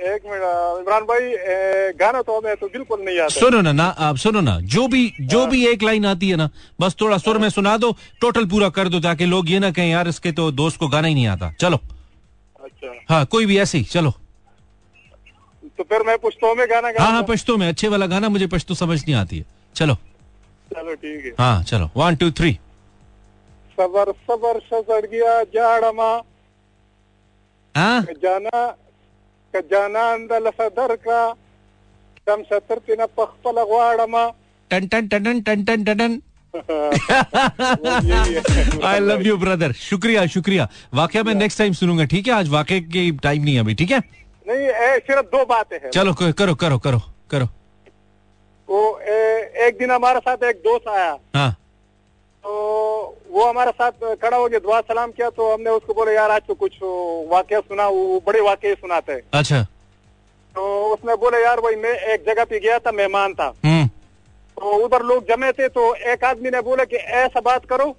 एक 0.00 0.22
मिनट 0.26 0.42
इमरान 0.80 1.02
भाई 1.04 1.22
ए, 1.22 1.92
गाना 2.00 2.20
तो 2.22 2.38
हमें 2.38 2.56
तो 2.56 2.66
बिल्कुल 2.68 3.00
नहीं 3.00 3.18
आता। 3.20 3.40
सुनो 3.40 3.60
ना 3.60 3.72
ना 3.72 3.84
आप 4.06 4.16
सुनो 4.16 4.40
ना 4.40 4.58
जो 4.74 4.86
भी 4.88 5.02
जो 5.22 5.46
भी 5.46 5.66
एक 5.68 5.82
लाइन 5.82 6.06
आती 6.06 6.28
है 6.30 6.36
ना 6.36 6.48
बस 6.80 6.96
थोड़ा 7.00 7.18
सुर 7.18 7.38
में 7.38 7.48
सुना 7.50 7.76
दो 7.76 7.92
टोटल 8.20 8.46
पूरा 8.48 8.68
कर 8.78 8.88
दो 8.88 9.00
ताकि 9.00 9.26
लोग 9.26 9.50
ये 9.50 9.58
ना 9.58 9.70
कहें 9.70 9.90
यार 9.90 10.08
इसके 10.08 10.32
तो 10.32 10.50
दोस्त 10.52 10.78
को 10.80 10.88
गाना 10.88 11.08
ही 11.08 11.14
नहीं 11.14 11.26
आता। 11.26 11.52
चलो। 11.60 11.76
अच्छा। 11.76 12.94
हाँ 13.10 13.24
कोई 13.26 13.46
भी 13.46 13.58
ऐसे 13.58 13.78
ही 13.78 13.84
चलो। 13.84 14.10
तो 15.78 15.84
फिर 15.84 16.02
मैं 16.06 16.16
पुश्तों 16.18 16.54
में 16.54 16.66
गाना 16.70 16.88
हाँ 16.98 17.12
हाँ 17.12 17.22
पश्तो 17.28 17.56
में 17.56 17.68
अच्छे 17.68 17.88
वाला 17.88 18.06
गाना 18.06 18.28
मुझे 18.28 18.46
पश्तो 18.46 18.74
समझ 18.74 19.02
नहीं 19.04 19.14
आती 19.16 19.38
है। 19.38 19.44
चलो। 19.74 19.94
चलो 20.70 20.94
ठीक 20.94 21.24
है। 21.26 21.30
हाँ 21.38 21.62
चलो। 21.64 21.90
वन 21.96 22.16
टू 22.16 22.30
थ्री 22.40 22.52
सबर 23.78 24.12
सबर 24.26 24.58
सजड़ 24.62 25.06
गया 25.06 25.42
जाड़मा 25.54 26.10
हाँ? 27.74 28.02
जाना 28.22 28.66
टन 34.70 34.86
टन 34.88 35.84
टन 35.84 36.20
यही 38.10 38.80
आई 38.86 38.98
लव 39.00 39.20
यू 39.26 39.36
ब्रदर 39.36 39.72
शुक्रिया 39.80 40.26
शुक्रिया 40.34 40.68
वाकया 40.94 41.22
मैं 41.22 41.34
नेक्स्ट 41.34 41.58
टाइम 41.58 41.72
सुनूँगा 41.80 42.04
ठीक 42.14 42.28
है 42.28 42.34
आज 42.34 42.48
वाकई 42.48 42.80
की 42.94 43.10
टाइम 43.22 43.42
नहीं 43.44 43.54
है 43.54 43.60
अभी 43.60 43.74
ठीक 43.74 43.90
है 43.90 43.98
नहीं 43.98 44.66
ए, 44.68 44.98
सिर्फ़ 45.06 45.26
दो 45.36 45.44
बातें 45.46 45.76
हैं 45.76 45.90
चलो 45.90 46.12
करो 46.20 46.54
करो 46.54 46.78
करो 46.78 47.00
करो 47.30 47.48
वो 48.68 48.98
ए, 49.00 49.66
एक 49.66 49.78
दिन 49.78 49.90
हमारे 49.90 50.20
साथ 50.20 50.44
एक 50.50 50.56
दोस्त 50.64 50.88
आया 50.88 51.16
हाँ 51.36 51.50
तो 52.44 52.52
वो 53.30 53.44
हमारे 53.44 53.70
साथ 53.72 54.16
खड़ा 54.16 54.36
हो 54.36 54.48
गया 54.48 54.58
दुआ 54.58 54.80
सलाम 54.82 55.10
किया 55.12 55.28
तो 55.30 55.52
हमने 55.52 55.70
उसको 55.70 55.94
बोले 55.94 56.14
यार 56.14 56.30
आज 56.30 56.42
तो 56.48 56.54
कुछ 56.56 56.78
वाक्य 57.32 57.60
सुना 57.60 57.86
वो 57.88 58.20
बड़े 58.26 58.40
वाक्य 58.40 58.74
सुनाते 58.74 59.12
हैं। 59.12 59.22
अच्छा। 59.34 59.62
तो 60.56 60.62
उसने 60.94 61.14
बोले 61.16 61.42
यार 61.42 61.60
भाई 61.60 61.76
मैं 61.76 61.92
एक 62.14 62.24
जगह 62.26 62.44
पे 62.44 62.60
गया 62.60 62.78
था 62.78 62.92
मेहमान 62.92 63.34
था। 63.34 63.52
हम्म। 63.64 63.86
तो 64.56 64.72
उधर 64.84 65.02
लोग 65.06 65.28
जमे 65.28 65.52
थे 65.52 65.68
तो 65.70 65.94
एक 66.12 66.24
आदमी 66.24 66.50
ने 66.50 66.60
बोला 66.62 66.84
कि 66.84 66.96
ऐसा 66.96 67.40
बात 67.42 67.64
करो 67.66 67.94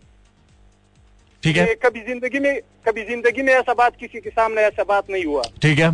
ठीक 1.43 1.58
है। 1.58 1.73
कभी 1.84 2.01
ज़िंदगी 2.01 2.39
में 2.39 2.60
कभी 2.88 3.04
ज़िंदगी 3.06 3.41
में 3.41 3.54
ऐसा 3.54 3.73
बात 3.75 3.95
किसी 3.99 4.19
के 4.19 4.30
सामने 4.30 4.62
ऐसा 4.63 4.84
बात 4.86 5.10
नहीं 5.10 5.23
हुआ। 5.25 5.43
ठीक 5.62 5.80
है। 5.80 5.93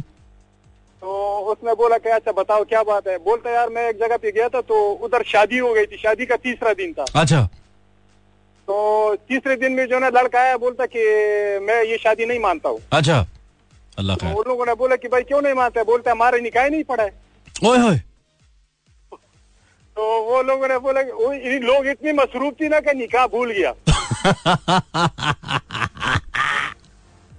तो 1.02 1.38
उसने 1.52 1.74
बोला 1.76 1.98
कि 1.98 2.10
अच्छा 2.10 2.32
बताओ 2.34 2.64
क्या 2.66 2.82
बात 2.84 3.08
है? 3.08 3.18
बोलता 3.20 3.52
यार 3.52 3.70
मैं 3.70 3.88
एक 3.90 3.98
जगह 3.98 4.18
पे 4.18 4.32
गया 4.32 4.48
था 4.50 4.62
तो 4.64 4.82
उधर 5.04 5.24
शादी 5.28 5.58
हो 5.58 5.74
गई 5.74 5.86
थी 5.86 5.98
शादी 5.98 6.26
का 6.26 6.36
तीसरा 6.38 6.74
दिन 6.74 6.94
था। 6.94 7.06
अच्छा। 7.16 7.48
तो 8.68 9.16
तीसरे 9.30 9.56
दिन 9.56 9.72
में 9.72 9.86
जो 9.88 10.00
ना 10.00 10.08
लड़का 10.16 10.40
आया 10.40 10.56
बोलता 10.58 10.86
कि 10.86 11.00
मैं 11.66 11.84
ये 11.90 11.98
शादी 11.98 12.26
नहीं 12.26 12.40
मानता 12.40 12.70
हूँ। 12.70 12.80
अच्छा। 12.94 13.26
अल्लाह 14.00 14.16
तो 14.18 14.28
उन 14.30 14.44
लोगों 14.48 14.66
ने 14.66 14.74
बोला 14.76 14.96
कि 14.96 15.08
भाई 15.08 15.22
क्यों 15.24 15.42
नहीं 15.42 15.54
मानते? 15.54 15.84
बोलते 15.84 16.10
हमारे 16.12 16.40
निकाह 16.42 16.64
ही 16.64 16.70
नहीं 16.70 16.84
पड़ा। 16.84 17.04
है 17.04 17.12
ओए 17.66 17.78
होए। 17.78 17.98
तो 19.98 20.04
वो 20.24 20.42
लोगों 20.44 20.68
ने 20.68 20.78
बोला 20.80 21.02
कि 21.04 21.56
इन 21.56 21.64
लोग 21.64 21.88
इतनी 21.88 22.12
मसरूफ 22.14 22.54
थी 22.62 22.70
ना 22.70 22.80
कि 22.80 22.94
निकाह 22.98 23.26
भूल 23.28 23.52
गया। 23.52 23.72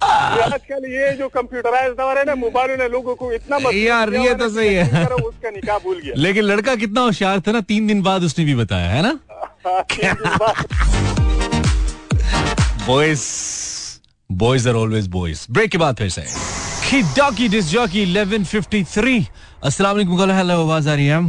आजकल 0.01 0.85
ये 0.91 1.11
जो 1.17 1.27
कंप्यूटराइज 1.29 1.93
दौर 1.95 2.17
है 2.17 2.23
ना 2.25 2.35
मोबाइल 2.35 2.71
ने 2.79 2.87
लोगों 2.89 3.15
को 3.15 3.31
इतना 3.33 3.57
यार, 3.73 4.13
ये 4.15 4.33
तो 4.35 4.49
सही 4.49 4.73
है। 4.73 5.05
उसका 5.05 5.49
निकाह 5.49 5.77
भूल 5.79 5.99
गया। 5.99 6.13
लेकिन 6.17 6.43
लड़का 6.43 6.75
कितना 6.75 7.01
होशियार 7.01 7.39
था 7.47 7.51
ना 7.51 7.61
तीन 7.71 7.87
दिन 7.87 8.01
बाद 8.03 8.23
उसने 8.23 8.45
भी 8.45 8.55
बताया 8.55 8.89
है 8.89 9.01
ना? 9.01 9.19
हाँ। 9.67 11.18
Boys 12.89 13.23
boys 14.29 14.67
are 14.69 14.75
always 14.75 15.07
boys 15.07 15.45
break 15.53 15.71
के 15.71 15.77
बाद 15.77 15.95
फिर 15.95 16.09
से। 16.09 16.21
डॉकी 17.17 17.47
डिस 17.47 17.65
जॉकी 17.71 18.05
1153 18.13 19.25
अस्सलाम 19.63 19.95
वालेकुम 19.95 20.17
कॉलर 20.17 20.33
हेलो 20.33 20.53
आवाज़ 20.61 20.89
आ 20.89 20.93
रही 20.93 21.05
है? 21.05 21.19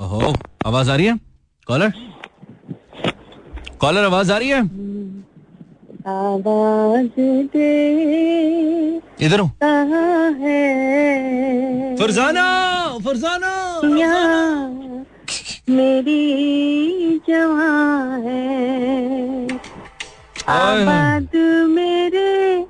ओहो 0.00 0.34
आवाज़ 0.66 0.90
आ 0.90 0.94
रही 0.96 1.06
है? 1.06 1.18
कॉलर 1.66 1.92
कॉलर 3.80 4.04
आवाज़ 4.04 4.32
आ 4.32 4.36
रही 4.36 4.48
है? 4.48 4.60
आवाज़ 6.14 7.18
दे। 7.56 7.72
इधर 9.26 9.40
हूँ। 9.40 9.50
फरजाना 11.98 12.46
फरजाना 13.04 13.52
यहाँ 13.98 15.04
मेरी 15.70 16.22
जवां 17.28 18.22
है। 18.22 19.47
आबाद 20.48 21.28
मेरे 21.68 22.66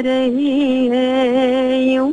रही 0.00 0.86
है 0.86 1.84
यूँ। 1.84 2.12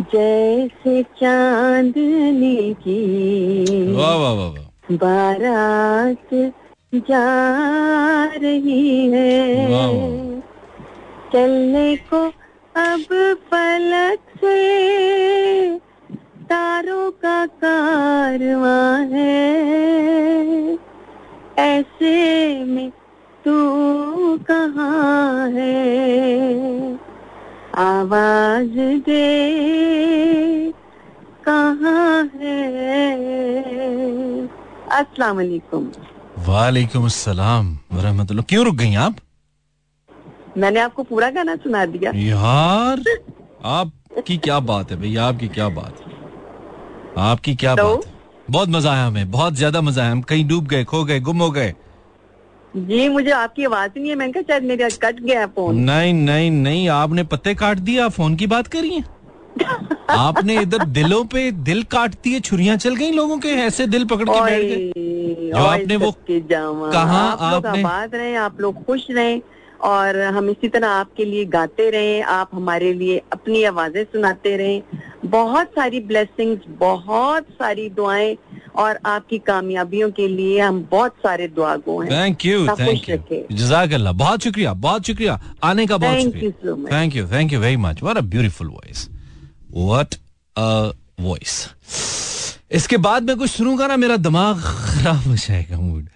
जैसे 0.00 1.02
चांदनी 1.02 2.74
की 2.74 3.92
वाह 3.92 4.16
वाह 4.16 4.32
वाह 4.32 4.48
वाह। 4.48 4.96
बारात 4.96 6.52
जा 6.94 7.28
रही 8.24 9.10
है। 9.10 10.40
चलने 11.32 11.96
को 11.96 12.26
अब 12.76 13.34
फलक 13.50 14.18
से 14.40 14.80
तारों 16.44 17.10
का 17.10 17.46
कारवां 17.46 19.06
है। 19.06 19.50
ऐसे 21.58 22.54
में 22.64 22.92
तू 23.44 23.56
कहाँ 24.50 25.48
है? 25.50 26.98
आवाज़ 27.78 28.76
दे 29.06 29.28
कहाँ 31.44 32.24
है? 32.34 32.60
अस्सलाम 34.92 35.36
वालेकुम। 35.36 35.90
वालेकुम 36.46 37.04
अस्सलाम 37.06 37.76
वरहमतुल्लाह। 37.92 38.44
क्यों 38.48 38.64
रुक 38.64 38.74
गई 38.76 38.94
आप? 39.06 39.16
मैंने 40.58 40.80
आपको 40.80 41.02
पूरा 41.02 41.30
गाना 41.30 41.54
सुना 41.56 41.84
दिया। 41.86 42.12
यार 42.16 43.02
आपकी 43.70 44.36
क्या 44.38 44.58
बात 44.70 44.90
है 44.90 44.96
भाई 44.96 45.16
आपकी 45.28 45.48
क्या 45.48 45.68
बात 45.70 46.00
है? 46.00 46.06
आपकी 47.18 47.54
क्या 47.54 47.74
तो? 47.76 47.88
बात 47.88 48.06
है? 48.06 48.12
बहुत 48.50 48.68
मज़ा 48.68 48.92
आया 48.92 49.06
हमें 49.06 49.30
बहुत 49.30 49.54
ज़्यादा 49.54 49.80
मज़ा 49.80 50.02
आया। 50.02 50.12
हम 50.12 50.22
कहीं 50.22 50.44
डूब 50.48 50.66
गए 50.68 50.84
खो 50.84 51.04
गए 51.04 51.20
गुम 51.20 51.42
हो 51.42 51.50
गए। 51.50 51.74
जी 52.76 53.08
मुझे 53.08 53.30
आपकी 53.30 53.64
आवाज़ 53.64 53.90
नहीं 53.96 54.08
है। 54.08 54.14
मैंने 54.14 54.32
कहा 54.32 54.42
शायद 54.42 54.62
मेरा 54.62 54.88
कट 55.02 55.20
गया 55.20 55.46
फ़ोन। 55.46 55.76
नहीं 55.80 56.12
नहीं 56.14 56.50
नहीं 56.50 56.88
आपने 56.88 57.22
पत्ते 57.32 57.54
काट 57.54 57.78
दिया 57.88 58.08
फ़ोन 58.08 58.36
की 58.36 58.46
बात 58.46 58.66
करिए 58.66 59.02
आपने 60.10 60.60
इधर 60.62 60.84
दिलों 60.98 61.24
पे 61.24 61.50
दिल 61.64 61.82
काट 61.92 62.14
दिए 62.24 62.40
छुरियाँ 62.40 62.76
चल 62.76 62.94
गई 62.96 63.10
लोगों 63.12 63.38
के 63.38 63.48
ऐसे 63.64 63.86
दिल 63.86 64.04
पकड़ 64.04 64.28
के 64.28 64.40
बैठ 64.40 64.62
गए। 64.62 65.50
जो 65.50 65.56
आपने 65.56 65.96
वो 65.96 66.10
कहा 66.92 67.18
आप 67.18 67.52
लोग 67.54 67.66
आपने- 67.66 67.84
आबाद 67.86 68.14
रहे 68.14 68.34
आप 68.36 68.60
लोग 68.60 68.84
खुश 68.86 69.06
रहे 69.10 69.40
और 69.90 70.20
हम 70.20 70.48
इसी 70.50 70.68
तरह 70.68 70.88
आपके 70.88 71.24
लिए 71.24 71.44
गाते 71.52 71.90
रहे 71.90 72.20
आप 72.20 72.50
हमारे 72.54 72.92
लिए 72.92 73.22
अपनी 73.32 73.62
आवाज़ें 73.64 74.02
सुनाते 74.04 74.56
रहें 74.56 74.82
बहुत 75.24 75.66
सारी 75.68 76.00
ब्लेसिंग्स 76.00 76.62
बहुत 76.78 77.46
सारी 77.52 77.88
दुआएँ 77.90 78.36
और 78.76 78.98
आपकी 79.06 79.38
कामयाबियों 79.46 80.10
के 80.10 80.26
लिए 80.28 80.58
हम 80.60 80.80
बहुत 80.90 81.14
सारे 81.22 81.48
दुआ 81.48 81.74
गो 81.76 82.00
हैं। 82.00 82.10
थैंक 82.10 82.44
यू 82.46 82.66
थैंक 82.68 83.08
यू 83.10 83.42
जजाक 83.52 83.92
अल्लाह 83.92 84.12
बहुत 84.12 84.44
शुक्रिया 84.44 84.72
बहुत 84.86 85.06
शुक्रिया। 85.06 85.40
आने 85.64 85.86
का 85.86 85.96
बहुत 85.98 86.22
शुक्रिया। 86.22 86.74
Thank 86.92 87.16
you 87.16 87.26
thank 87.28 87.52
you 87.52 87.60
very 87.60 87.76
much 87.78 88.02
what 88.02 88.16
a 88.16 88.20
beautiful 88.34 88.68
voice 88.68 89.08
what 89.72 90.14
a 90.56 90.92
voice 91.20 91.68
इसके 92.72 92.96
बाद 93.04 93.22
मैं 93.22 93.36
कुछ 93.36 93.50
सुनूँगा 93.50 93.86
ना 93.86 93.96
मेरा 93.96 94.16
दिमाग 94.18 94.60
खराब 94.60 95.26
हो 95.26 95.36
जाएगा 95.36 95.78
मूड 95.78 96.08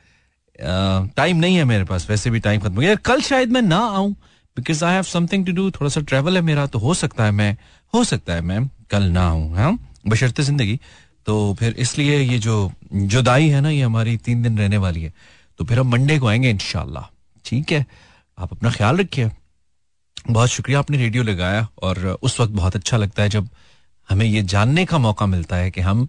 टाइम 1.17 1.37
नहीं 1.37 1.57
है 1.57 1.65
मेरे 1.65 1.85
पास 1.85 2.07
वैसे 2.11 2.31
भी 2.31 2.41
टाइम 2.41 2.61
खत्म 2.61 2.75
हो 2.75 2.81
गया। 2.81 2.95
कल 3.07 3.21
शायद 3.21 3.53
मैं 3.53 3.63
ना 3.63 3.79
आऊँ 3.79 4.13
because 4.57 4.85
I 4.85 4.95
have 4.95 5.03
something 5.03 5.47
to 5.47 5.53
do 5.53 5.71
थोड़ा 5.71 5.89
सा 5.91 6.01
ट्रैवल 6.01 6.37
है 6.37 6.43
मेरा 6.43 6.67
तो 6.67 6.79
हो 6.79 6.95
सकता 6.95 7.25
है 7.25 7.31
मैं 7.33 7.57
हो 7.95 8.03
सकता 8.05 8.35
है 8.35 8.41
मैं 8.41 8.59
कल 8.91 9.03
ना 9.13 9.27
आऊँ 9.29 9.55
हाँ 9.57 9.79
बशर्ते 10.09 10.43
ज़िंदगी। 10.43 10.79
तो 11.27 11.55
फिर 11.59 11.75
इसलिए 11.79 12.19
ये 12.19 12.39
जो 12.39 12.73
जुदाई 12.93 13.49
है 13.49 13.61
ना 13.61 13.71
ये 13.71 13.83
हमारी 13.83 14.17
तीन 14.19 14.43
दिन 14.43 14.59
रहने 14.59 14.79
वाली 14.79 15.03
है। 15.03 15.13
तो 15.61 15.65
फिर 15.65 15.79
हम 15.79 15.91
मंडे 15.91 16.19
को 16.19 16.27
आएँगे 16.27 16.51
इनशाला 16.51 17.09
ठीक 17.45 17.73
है? 17.73 17.87
आप 18.39 18.53
अपना 18.53 18.71
ख्याल 18.71 18.97
रखिए। 18.97 19.31
बहुत 20.31 20.49
शुक्रिया 20.49 20.79
आपने 20.79 20.97
रेडियो 20.99 21.23
लगाया 21.23 21.67
और 21.83 22.07
उस 22.23 22.41
वक्त 22.41 22.53
बहुत 22.53 22.77
अच्छा 22.77 22.97
लगता 22.97 23.23
है 23.23 23.29
जब 23.29 23.49
हमें 24.09 24.27
ये 24.27 24.43
जानने 24.45 24.85
का 24.85 24.99
मौका 24.99 25.27
मिलता 25.27 25.57
है 25.57 25.71
कि 25.71 25.81
हम 25.81 26.07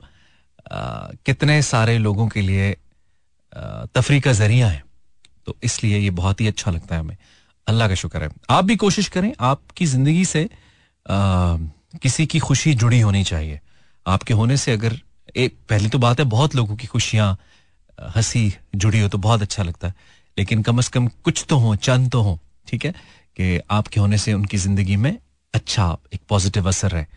आ, 0.72 0.80
कितने 1.26 1.62
सारे 1.62 1.98
लोगों 1.98 2.28
के 2.28 2.42
लिए 2.42 2.76
तफरी 3.96 4.20
का 4.20 4.32
ज़रिया 4.34 4.68
है। 4.68 4.84
तो 5.46 5.56
इसलिए 5.64 5.98
ये 5.98 6.10
बहुत 6.12 6.42
ही 6.42 6.48
अच्छा 6.48 6.72
लगता 6.72 6.96
है 6.96 7.02
हमें। 7.02 7.18
अल्लाह 7.68 7.88
का 7.88 7.96
शुक्र 7.96 8.24
है। 8.24 8.30
आप 8.50 8.64
भी 8.66 8.76
कोशिश 8.76 9.08
करें 9.08 9.34
आपकी 9.42 9.86
ज़िंदगी 9.86 10.26
से 10.26 10.44
आ, 11.06 11.58
किसी 12.02 12.26
की 12.26 12.40
खुशी 12.40 12.74
जुड़ी 12.74 13.00
होनी 13.00 13.24
चाहिए। 13.24 13.60
आपके 14.06 14.34
होने 14.34 14.58
से 14.58 14.72
अगर 14.72 15.00
एक, 15.36 15.56
पहली 15.70 15.90
तो 15.90 16.00
बात 16.00 16.20
है, 16.20 16.26
बहुत 16.26 16.56
लोगों 16.56 16.76
की 16.76 16.88
खुशियाँ 16.88 17.38
हँसी 18.16 18.54
जुड़ी 18.76 19.00
हो 19.00 19.08
तो 19.08 19.18
बहुत 19.18 19.42
अच्छा 19.42 19.64
लगता 19.64 19.88
है। 19.88 19.94
लेकिन 20.38 20.62
कम 20.62 20.82
से 20.82 20.90
कम 20.94 21.08
कुछ 21.08 21.46
तो 21.50 21.58
हो, 21.58 21.76
चंद 21.76 22.12
तो 22.12 22.22
हो, 22.22 22.40
ठीक 22.68 22.86
है? 22.86 22.92
कि 23.38 23.60
आपके 23.72 24.00
होने 24.00 24.18
से 24.18 24.34
उनकी 24.34 24.58
ज़िंदगी 24.58 24.96
में 24.96 25.18
अच्छा 25.54 25.98
एक 26.14 26.22
पॉजिटिव 26.30 26.68
असर 26.68 26.96
है 26.96 27.08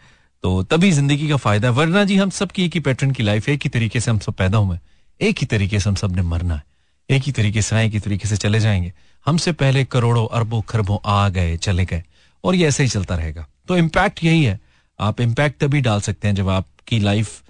तो 0.45 0.63
तभी 0.63 0.91
ज़िंदगी 0.93 1.29
का 1.29 1.37
फ़ायदा 1.37 1.71
वरना 1.71 2.05
जी, 2.05 2.17
हम 2.17 2.31
सब 2.31 2.51
की 2.51 2.65
एक 2.65 2.75
ही 2.75 2.81
पैटर्न 2.81 3.11
की 3.11 3.23
लाइफ 3.23 3.49
है 3.49 3.55
एक 3.55 3.61
ही 3.65 3.71
तरीके 3.71 4.01
से 4.01 4.11
हम 4.11 4.19
सब 4.19 4.33
पैदा 4.33 4.59
हुए 4.59 4.79
एक 5.21 5.39
ही 5.39 5.47
तरीके 5.47 5.81
से 5.81 5.89
हम 5.91 5.97
सबने 5.97 6.23
मरना 6.23 6.55
है। 6.55 6.63
एक 7.11 7.23
ही 7.23 7.33
तरीके 7.33 7.63
से 7.63 7.83
एक 7.85 7.93
ही 7.93 8.01
तरीके 8.01 8.29
से 8.29 8.37
चले 8.37 8.61
जाएँगे। 8.61 8.93
हमसे 9.27 9.53
पहले 9.53 9.85
करोड़ों, 9.85 10.27
अरबों, 10.27 10.61
खरबों 10.63 10.99
आ 11.07 11.29
गए, 11.29 11.57
चले 11.57 11.85
गए। 11.85 12.03
और 12.45 12.55
ये 12.55 12.69
ऐसे 12.69 12.83
ही 12.83 12.89
चलता 12.89 13.15
रहेगा। 13.15 13.47
तो 13.69 13.77
इम्पैक्ट 13.77 14.25
यही 14.25 14.45
है। 14.45 14.61
आप 14.99 15.21
इम्पैक्ट 15.21 15.61
तभी 15.61 15.81
डाल 15.81 16.01
सकते 16.01 16.29
हैं 16.29 16.35
जब 16.35 16.49
आपकी 16.51 16.99
लाइफ 17.01 17.43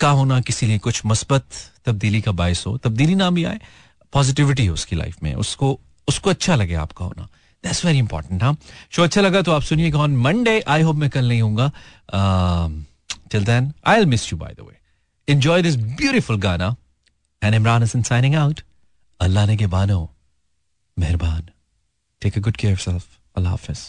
का 0.00 0.10
होना 0.10 0.40
किसी 0.40 0.66
लिए 0.66 0.78
कुछ 0.78 1.00
मस्बत, 1.06 1.44
तब्दीली 1.84 2.20
का 2.20 2.32
बायस 2.32 2.64
हो। 2.66 2.76
तब्दीली 2.78 3.14
ना 3.14 3.30
भी 3.30 3.44
आए 3.44 3.58
पॉजिटिविटी 4.12 4.66
हो 4.66 4.74
उसकी 4.74 4.96
लाइफ 4.96 5.22
में, 5.22 5.34
उसको 5.34 5.78
उसको 6.08 6.30
अच्छा 6.30 6.54
लगे 6.54 6.74
आपका 6.76 7.04
होना। 7.04 7.28
दैट्स 7.64 7.84
वेरी 7.84 7.98
इंपॉर्टेंट 7.98 8.42
हाँ। 8.42 8.56
शो 8.90 9.02
अच्छा 9.02 9.20
लगा 9.20 9.42
तो 9.42 9.52
आप 9.52 9.62
सुनिएगा 9.62 9.98
ऑन 9.98 10.16
मंडे 10.18 10.60
आई 10.68 10.82
होप 10.82 10.96
मैं 10.96 11.10
कल 11.10 11.28
नहीं 11.28 11.42
हूँ 11.42 11.70
till 13.30 13.44
then 13.44 13.72
I 13.86 14.04
miss 14.06 14.32
you 14.32 14.38
by 14.38 14.54
the 14.54 14.66
way 14.68 14.78
enjoy 15.28 15.62
this 15.62 15.76
beautiful 15.76 16.38
गाना। 16.40 16.74
And 17.42 17.54
Imran 17.54 17.82
Hasan 17.82 18.02
signing 18.02 18.34
out 18.36 18.60
अल्लाह 19.20 19.46
ने 19.46 19.56
के 19.56 19.66
बानो। 19.68 19.98
मेहरबान। 20.96 21.48
Take 22.22 22.38
a 22.38 22.40
good 22.40 22.56
care 22.56 22.76
self 22.78 23.06
अल्लाह 23.36 23.52
हाफिज़ 23.52 23.80